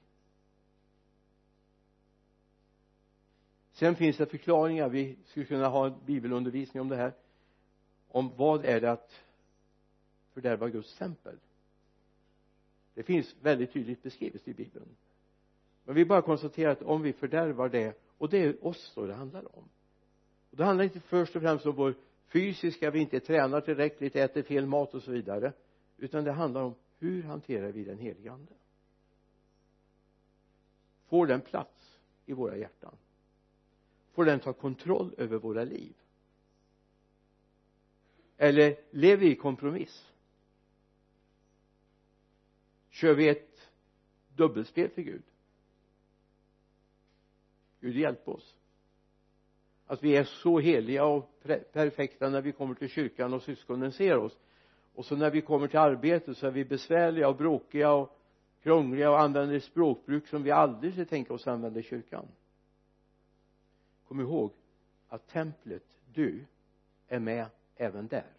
Sen 3.84 3.96
finns 3.96 4.18
det 4.18 4.26
förklaringar. 4.26 4.90
Vi 4.90 5.18
skulle 5.26 5.46
kunna 5.46 5.68
ha 5.68 5.88
en 5.88 5.94
bibelundervisning 6.06 6.82
om 6.82 6.90
det 6.90 6.96
här. 6.96 7.14
Om 8.08 8.32
vad 8.38 8.66
är 8.66 8.82
det 8.82 8.92
att 8.92 9.22
fördärva 10.34 10.70
Guds 10.70 10.98
tempel? 10.98 11.36
Det 12.94 13.04
finns 13.04 13.36
väldigt 13.42 13.74
tydligt 13.74 14.04
beskrivet 14.04 14.48
i 14.48 14.54
bibeln. 14.54 14.86
Men 15.86 15.96
vi 15.96 16.06
bara 16.06 16.22
konstaterar 16.22 16.72
att 16.72 16.82
om 16.82 17.02
vi 17.02 17.14
fördärvar 17.14 17.70
det 17.70 17.98
och 18.18 18.30
det 18.30 18.38
är 18.38 18.66
oss 18.66 18.92
då 18.96 19.06
det 19.06 19.14
handlar 19.14 19.58
om. 19.58 19.70
Och 20.52 20.58
det 20.58 20.64
handlar 20.64 20.84
inte 20.84 21.00
först 21.00 21.36
och 21.36 21.42
främst 21.42 21.66
om 21.66 21.76
vår 21.76 21.96
fysiska 22.28 22.92
vi 22.92 23.00
inte 23.00 23.20
tränar 23.20 23.62
tillräckligt 23.62 24.16
äter 24.16 24.44
fel 24.44 24.66
mat 24.66 24.94
och 24.94 25.04
så 25.04 25.12
vidare 25.12 25.54
utan 25.98 26.24
det 26.24 26.32
handlar 26.32 26.62
om 26.62 26.76
hur 27.00 27.24
hanterar 27.24 27.72
vi 27.72 27.84
den 27.84 27.98
helige 27.98 28.32
ande? 28.32 28.54
Får 31.06 31.28
den 31.28 31.42
plats 31.42 32.00
i 32.26 32.34
våra 32.34 32.58
hjärtan? 32.58 32.98
Får 34.14 34.26
den 34.26 34.40
ta 34.40 34.54
kontroll 34.54 35.16
över 35.18 35.38
våra 35.38 35.64
liv? 35.64 35.94
Eller 38.38 38.76
lever 38.92 39.18
vi 39.18 39.32
i 39.32 39.36
kompromiss? 39.36 40.08
Kör 42.90 43.14
vi 43.14 43.30
ett 43.30 43.70
dubbelspel 44.36 44.90
för 44.90 45.02
Gud? 45.02 45.24
Gud 47.80 47.96
hjälp 47.96 48.28
oss. 48.28 48.56
Att 49.88 50.04
vi 50.04 50.16
är 50.16 50.24
så 50.24 50.60
heliga 50.60 51.06
och 51.06 51.44
perfekta 51.74 52.30
när 52.30 52.42
vi 52.42 52.52
kommer 52.52 52.76
till 52.76 52.90
kyrkan 52.90 53.34
och 53.34 53.44
syskonen 53.44 53.92
ser 53.92 54.18
oss. 54.18 54.38
Och 54.94 55.06
så 55.06 55.16
när 55.16 55.32
vi 55.32 55.42
kommer 55.42 55.68
till 55.68 55.80
arbetet 55.80 56.38
så 56.38 56.48
är 56.48 56.52
vi 56.52 56.66
besvärliga 56.66 57.30
och 57.30 57.36
bråkiga 57.36 57.94
och 57.94 58.18
krångliga 58.64 59.12
och 59.12 59.20
använder 59.20 59.56
ett 59.56 59.64
språkbruk 59.64 60.28
som 60.28 60.44
vi 60.44 60.52
aldrig 60.52 60.94
skulle 60.94 61.06
tänka 61.06 61.34
oss 61.34 61.48
använda 61.48 61.80
i 61.80 61.84
kyrkan 61.84 62.28
kom 64.08 64.20
ihåg 64.20 64.54
att 65.08 65.28
templet 65.28 65.84
du 66.14 66.46
är 67.08 67.20
med 67.20 67.46
även 67.76 68.08
där. 68.08 68.32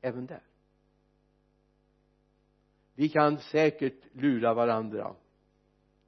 Även 0.00 0.26
där. 0.26 0.42
Vi 2.94 3.08
kan 3.08 3.38
säkert 3.38 4.14
lura 4.14 4.54
varandra. 4.54 5.14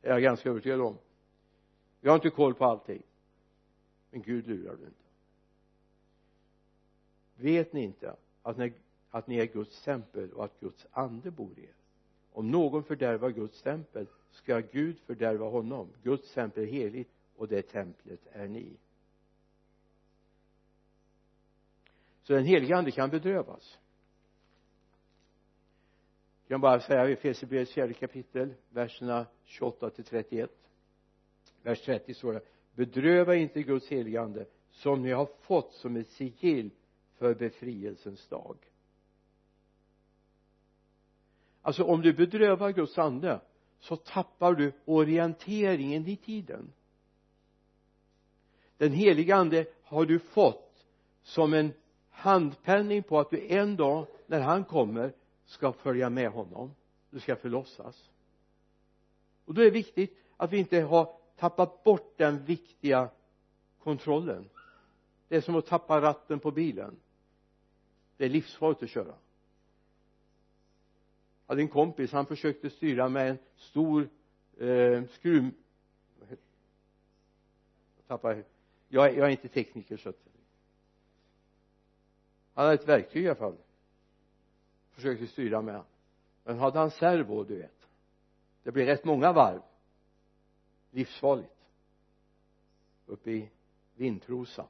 Det 0.00 0.08
är 0.08 0.12
jag 0.12 0.22
ganska 0.22 0.50
övertygad 0.50 0.80
om. 0.80 0.98
Vi 2.00 2.08
har 2.08 2.16
inte 2.16 2.30
koll 2.30 2.54
på 2.54 2.64
allting. 2.64 3.02
Men 4.10 4.22
Gud 4.22 4.46
lurar 4.46 4.76
du 4.76 4.84
inte. 4.84 4.96
Vet 7.34 7.72
ni 7.72 7.82
inte 7.82 8.16
att, 8.42 8.56
när, 8.56 8.72
att 9.10 9.26
ni 9.26 9.36
är 9.36 9.46
Guds 9.46 9.82
tempel 9.82 10.32
och 10.32 10.44
att 10.44 10.60
Guds 10.60 10.86
ande 10.90 11.30
bor 11.30 11.58
i 11.58 11.64
er? 11.64 11.74
Om 12.40 12.50
någon 12.50 12.84
fördärvar 12.84 13.30
Guds 13.30 13.62
tempel 13.62 14.06
ska 14.30 14.60
Gud 14.60 14.98
fördärva 14.98 15.48
honom. 15.48 15.88
Guds 16.02 16.34
tempel 16.34 16.62
är 16.62 16.66
heligt 16.66 17.10
och 17.36 17.48
det 17.48 17.62
templet 17.62 18.20
är 18.32 18.48
ni. 18.48 18.76
Så 22.22 22.32
den 22.32 22.44
helige 22.44 22.76
ande 22.76 22.90
kan 22.90 23.10
bedrövas. 23.10 23.78
Jag 26.42 26.48
kan 26.48 26.60
bara 26.60 26.80
säga 26.80 27.08
i 27.08 27.12
Efesierbrevets 27.12 27.72
fjärde 27.72 27.94
kapitel 27.94 28.54
verserna 28.70 29.26
28 29.44 29.90
till 29.90 30.04
31 30.04 30.50
vers 31.62 31.84
30 31.84 32.14
står 32.14 32.32
det 32.32 32.40
bedröva 32.74 33.34
inte 33.34 33.62
Guds 33.62 33.88
helige 33.88 34.20
ande 34.20 34.46
som 34.70 35.02
ni 35.02 35.10
har 35.10 35.26
fått 35.40 35.72
som 35.72 35.96
ett 35.96 36.08
sigill 36.08 36.70
för 37.18 37.34
befrielsens 37.34 38.26
dag 38.26 38.56
alltså 41.62 41.84
om 41.84 42.02
du 42.02 42.12
bedrövar 42.12 42.72
Guds 42.72 42.98
ande 42.98 43.40
så 43.80 43.96
tappar 43.96 44.54
du 44.54 44.72
orienteringen 44.84 46.06
i 46.06 46.16
tiden. 46.16 46.72
Den 48.76 48.92
heliga 48.92 49.36
ande 49.36 49.66
har 49.82 50.06
du 50.06 50.18
fått 50.18 50.84
som 51.22 51.54
en 51.54 51.72
handpenning 52.10 53.02
på 53.02 53.18
att 53.20 53.30
du 53.30 53.46
en 53.48 53.76
dag 53.76 54.06
när 54.26 54.40
han 54.40 54.64
kommer 54.64 55.12
ska 55.44 55.72
följa 55.72 56.10
med 56.10 56.30
honom. 56.30 56.74
Du 57.10 57.20
ska 57.20 57.36
förlossas. 57.36 58.10
Och 59.44 59.54
då 59.54 59.60
är 59.60 59.64
det 59.64 59.70
viktigt 59.70 60.18
att 60.36 60.52
vi 60.52 60.58
inte 60.58 60.80
har 60.80 61.16
tappat 61.36 61.84
bort 61.84 62.14
den 62.16 62.44
viktiga 62.44 63.08
kontrollen. 63.82 64.48
Det 65.28 65.36
är 65.36 65.40
som 65.40 65.56
att 65.56 65.66
tappa 65.66 66.00
ratten 66.00 66.38
på 66.38 66.50
bilen. 66.50 66.96
Det 68.16 68.24
är 68.24 68.28
livsfarligt 68.28 68.82
att 68.82 68.90
köra 68.90 69.14
hade 71.50 71.62
en 71.62 71.68
kompis 71.68 72.12
han 72.12 72.26
försökte 72.26 72.70
styra 72.70 73.08
med 73.08 73.30
en 73.30 73.38
stor 73.56 74.08
eh, 74.58 75.04
skruv 75.04 75.50
jag 76.28 76.38
tappar 78.06 78.44
jag, 78.88 79.16
jag 79.16 79.26
är 79.26 79.28
inte 79.28 79.48
tekniker 79.48 79.96
så 79.96 80.08
att 80.08 80.16
han 82.54 82.64
hade 82.64 82.74
ett 82.74 82.88
verktyg 82.88 83.24
i 83.24 83.26
alla 83.26 83.34
fall. 83.34 83.56
Försökte 84.90 85.26
styra 85.26 85.62
med 85.62 85.82
men 86.44 86.58
hade 86.58 86.78
han 86.78 86.90
servo 86.90 87.44
du 87.44 87.56
vet 87.56 87.86
det 88.62 88.72
blir 88.72 88.86
rätt 88.86 89.04
många 89.04 89.32
varv. 89.32 89.62
Livsfarligt. 90.90 91.66
Uppe 93.06 93.30
i 93.30 93.50
Vintrosa 93.94 94.66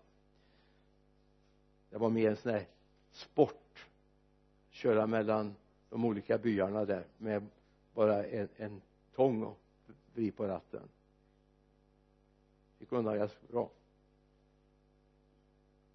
det 1.90 1.98
var 1.98 2.10
mer 2.10 2.30
en 2.30 2.36
sån 2.36 2.52
där 2.52 2.66
sport. 3.12 3.86
Köra 4.70 5.06
mellan 5.06 5.54
de 5.90 6.04
olika 6.04 6.38
byarna 6.38 6.84
där 6.84 7.04
med 7.18 7.46
bara 7.94 8.26
en, 8.26 8.48
en 8.56 8.80
tång 9.14 9.42
och 9.42 9.58
vrid 10.14 10.36
på 10.36 10.46
ratten. 10.46 10.82
Gick 12.78 12.92
undan 12.92 13.18
ganska 13.18 13.38
bra 13.48 13.70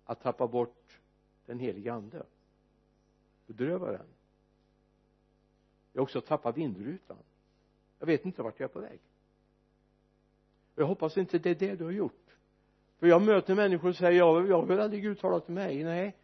att 0.06 0.22
tappa 0.22 0.48
bort 0.48 1.00
den 1.46 1.60
heliga 1.60 1.94
ande. 1.94 2.24
Bedröva 3.48 3.92
den. 3.92 4.08
Jag 5.94 6.04
också 6.04 6.22
tappa 6.22 6.52
vindrutan. 6.52 7.18
Jag 8.00 8.08
vet 8.08 8.26
inte 8.26 8.44
vart 8.44 8.60
jag 8.60 8.70
är 8.70 8.74
på 8.74 8.80
väg. 8.80 9.00
Jag 10.76 10.86
hoppas 10.86 11.18
inte 11.18 11.40
det 11.40 11.50
är 11.50 11.56
det 11.56 11.76
du 11.76 11.84
har 11.84 11.92
gjort. 11.92 12.38
För 13.00 13.08
jag 13.08 13.22
möter 13.22 13.56
människor 13.56 13.90
och 13.90 13.96
säger 13.96 14.20
jag, 14.20 14.48
jag 14.48 14.66
hör 14.68 14.78
aldrig 14.78 15.02
Gud 15.02 15.20
tala 15.20 15.40
till 15.40 15.54
mig. 15.54 15.84
Nej 15.84 16.16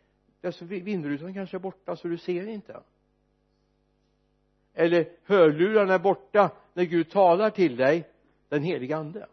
alltså 0.42 0.66
vindrutan 0.66 1.34
kanske 1.34 1.58
är 1.58 1.60
borta 1.60 1.96
så 1.96 2.08
du 2.08 2.18
ser 2.18 2.48
inte 2.48 2.84
eller 4.74 5.10
hörlurarna 5.24 5.94
är 5.94 6.00
borta 6.00 6.52
när 6.74 6.84
Gud 6.84 7.10
talar 7.10 7.50
till 7.50 7.76
dig 7.76 8.10
den 8.50 8.64
heliga 8.64 8.98
ande. 8.98 9.28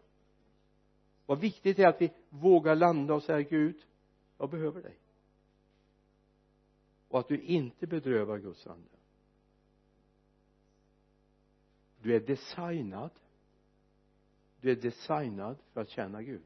Vad 1.25 1.39
viktigt 1.39 1.79
är 1.79 1.87
att 1.87 2.01
vi 2.01 2.11
vågar 2.29 2.75
landa 2.75 3.13
och 3.13 3.23
säga 3.23 3.41
Gud. 3.41 3.75
Jag 4.37 4.49
behöver 4.49 4.81
dig. 4.81 4.97
Och 7.07 7.19
att 7.19 7.27
du 7.27 7.41
inte 7.41 7.87
bedrövar 7.87 8.37
Guds 8.37 8.67
ande. 8.67 8.89
Du 12.01 12.15
är 12.15 12.19
designad. 12.19 13.11
Du 14.61 14.71
är 14.71 14.75
designad 14.75 15.57
för 15.73 15.81
att 15.81 15.89
tjäna 15.89 16.21
Gud. 16.21 16.45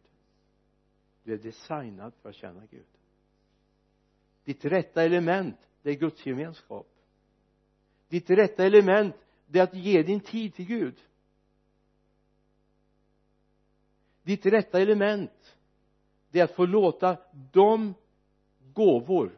Du 1.24 1.34
är 1.34 1.38
designad 1.38 2.14
för 2.22 2.30
att 2.30 2.36
tjäna 2.36 2.62
Gud. 2.72 2.86
Ditt 4.44 4.66
rätta 4.66 5.04
element 5.04 5.56
det 5.82 5.90
är 5.90 5.96
Guds 5.96 6.26
gemenskap 6.26 6.93
ditt 8.14 8.30
rätta 8.30 8.66
element 8.66 9.16
det 9.48 9.60
är 9.60 9.64
att 9.64 9.74
ge 9.74 10.04
din 10.04 10.20
tid 10.20 10.54
till 10.54 10.66
Gud. 10.66 10.96
Ditt 14.24 14.46
rätta 14.46 14.80
element 14.80 15.58
det 16.32 16.40
är 16.40 16.44
att 16.44 16.56
få 16.56 16.66
låta 16.66 17.18
de 17.52 17.94
gåvor 18.74 19.32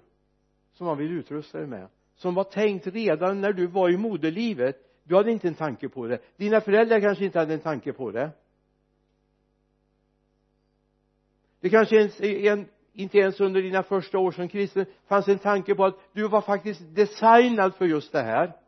som 0.74 0.88
han 0.88 0.98
vill 0.98 1.12
utrusta 1.12 1.58
dig 1.58 1.68
med 1.68 1.88
som 2.16 2.34
var 2.36 2.44
tänkt 2.44 2.88
redan 2.88 3.42
när 3.42 3.54
du 3.54 3.68
var 3.68 3.90
i 3.90 3.98
moderlivet 3.98 4.82
du 5.04 5.16
hade 5.16 5.32
inte 5.32 5.48
en 5.48 5.56
tanke 5.56 5.90
på 5.90 6.08
det. 6.08 6.20
Dina 6.38 6.62
föräldrar 6.62 7.02
kanske 7.02 7.26
inte 7.26 7.40
hade 7.40 7.54
en 7.54 7.60
tanke 7.60 7.94
på 7.94 8.12
det. 8.12 8.32
Det 11.60 11.70
kanske 11.70 11.96
ens, 11.96 12.22
en, 12.22 12.68
inte 12.94 13.18
ens 13.18 13.40
under 13.40 13.62
dina 13.62 13.84
första 13.84 14.18
år 14.18 14.32
som 14.32 14.48
kristen 14.48 14.86
fanns 15.08 15.28
en 15.28 15.40
tanke 15.40 15.76
på 15.76 15.86
att 15.86 16.00
du 16.14 16.28
var 16.28 16.42
faktiskt 16.42 16.96
designad 16.96 17.76
för 17.76 17.86
just 17.86 18.12
det 18.12 18.22
här. 18.22 18.65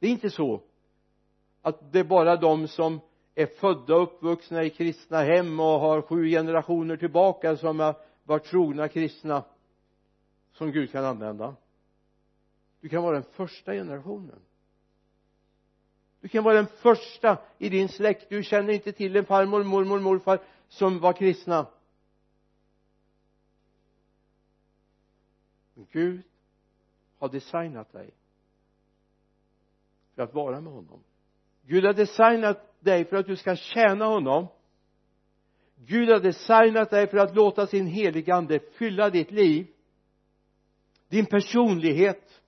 Det 0.00 0.06
är 0.06 0.10
inte 0.10 0.30
så 0.30 0.60
att 1.62 1.92
det 1.92 1.98
är 1.98 2.04
bara 2.04 2.36
de 2.36 2.68
som 2.68 3.00
är 3.34 3.46
födda 3.46 3.96
och 3.96 4.02
uppvuxna 4.02 4.64
i 4.64 4.70
kristna 4.70 5.22
hem 5.22 5.60
och 5.60 5.80
har 5.80 6.02
sju 6.02 6.28
generationer 6.28 6.96
tillbaka 6.96 7.56
som 7.56 7.80
har 7.80 7.94
varit 8.24 8.44
trogna 8.44 8.88
kristna 8.88 9.44
som 10.52 10.72
Gud 10.72 10.92
kan 10.92 11.04
använda. 11.04 11.56
Du 12.80 12.88
kan 12.88 13.02
vara 13.02 13.14
den 13.14 13.32
första 13.32 13.72
generationen. 13.72 14.40
Du 16.20 16.28
kan 16.28 16.44
vara 16.44 16.54
den 16.54 16.66
första 16.66 17.38
i 17.58 17.68
din 17.68 17.88
släkt. 17.88 18.28
Du 18.28 18.42
känner 18.42 18.72
inte 18.72 18.92
till 18.92 19.16
en 19.16 19.24
farmor, 19.24 19.64
mormor, 19.64 20.00
morfar 20.00 20.40
som 20.68 21.00
var 21.00 21.12
kristna. 21.12 21.66
Men 25.74 25.86
Gud 25.90 26.22
har 27.18 27.28
designat 27.28 27.92
dig 27.92 28.10
för 30.20 30.24
att 30.24 30.34
vara 30.34 30.60
med 30.60 30.72
honom. 30.72 31.04
Gud 31.62 31.84
har 31.84 31.92
designat 31.92 32.80
dig 32.80 33.04
för 33.04 33.16
att 33.16 33.26
du 33.26 33.36
ska 33.36 33.56
tjäna 33.56 34.04
honom. 34.04 34.46
Gud 35.76 36.08
har 36.08 36.20
designat 36.20 36.90
dig 36.90 37.06
för 37.06 37.16
att 37.16 37.34
låta 37.34 37.66
sin 37.66 37.86
heliga 37.86 38.34
ande 38.34 38.60
fylla 38.60 39.10
ditt 39.10 39.30
liv 39.30 39.66
din 41.08 41.26
personlighet 41.26 42.42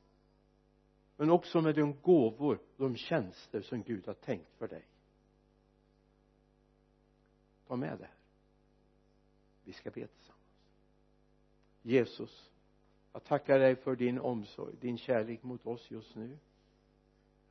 men 1.16 1.30
också 1.30 1.60
med 1.60 1.74
de 1.74 2.00
gåvor 2.00 2.58
de 2.76 2.96
tjänster 2.96 3.60
som 3.60 3.82
Gud 3.82 4.06
har 4.06 4.14
tänkt 4.14 4.54
för 4.58 4.68
dig. 4.68 4.86
Ta 7.66 7.76
med 7.76 7.98
det 7.98 8.04
här. 8.04 8.14
Vi 9.64 9.72
ska 9.72 9.90
be 9.90 10.06
tillsammans. 10.06 10.42
Jesus 11.82 12.52
jag 13.12 13.24
tackar 13.24 13.58
dig 13.58 13.76
för 13.76 13.96
din 13.96 14.18
omsorg 14.18 14.74
din 14.80 14.98
kärlek 14.98 15.42
mot 15.42 15.66
oss 15.66 15.90
just 15.90 16.14
nu 16.14 16.38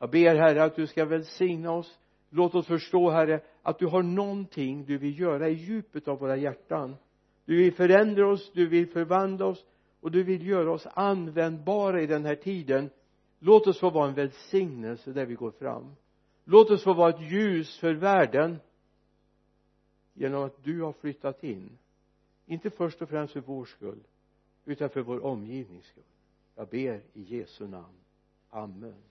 jag 0.02 0.10
ber 0.10 0.36
herre 0.36 0.64
att 0.64 0.76
du 0.76 0.88
ska 0.88 1.06
välsigna 1.06 1.72
oss. 1.72 2.00
Låt 2.30 2.56
oss 2.56 2.68
förstå 2.68 3.10
herre 3.10 3.42
att 3.62 3.80
du 3.80 3.88
har 3.88 4.04
någonting 4.04 4.86
du 4.86 4.98
vill 4.98 5.20
göra 5.20 5.50
i 5.50 5.54
djupet 5.54 6.08
av 6.08 6.20
våra 6.20 6.38
hjärtan. 6.38 6.96
Du 7.46 7.58
vill 7.58 7.74
förändra 7.74 8.28
oss, 8.28 8.52
du 8.54 8.68
vill 8.68 8.88
förvandla 8.88 9.46
oss 9.46 9.66
och 10.00 10.12
du 10.12 10.24
vill 10.24 10.48
göra 10.48 10.72
oss 10.72 10.88
användbara 10.94 12.02
i 12.02 12.08
den 12.08 12.26
här 12.26 12.36
tiden. 12.36 12.90
Låt 13.40 13.68
oss 13.68 13.80
få 13.80 13.90
vara 13.90 14.08
en 14.08 14.14
välsignelse 14.14 15.12
där 15.12 15.26
vi 15.26 15.34
går 15.34 15.52
fram. 15.52 15.96
Låt 16.46 16.70
oss 16.70 16.84
få 16.84 16.94
vara 16.94 17.10
ett 17.10 17.32
ljus 17.32 17.80
för 17.80 17.94
världen 17.94 18.60
genom 20.14 20.44
att 20.44 20.64
du 20.64 20.82
har 20.82 20.94
flyttat 20.94 21.44
in. 21.44 21.78
Inte 22.46 22.70
först 22.70 23.02
och 23.02 23.10
främst 23.10 23.34
för 23.34 23.42
vår 23.42 23.66
skull 23.66 24.04
utan 24.66 24.90
för 24.90 25.02
vår 25.02 25.26
omgivnings 25.26 25.86
skull. 25.86 26.04
Jag 26.56 26.68
ber 26.68 27.02
i 27.14 27.22
Jesu 27.38 27.68
namn. 27.68 27.98
Amen. 28.50 29.11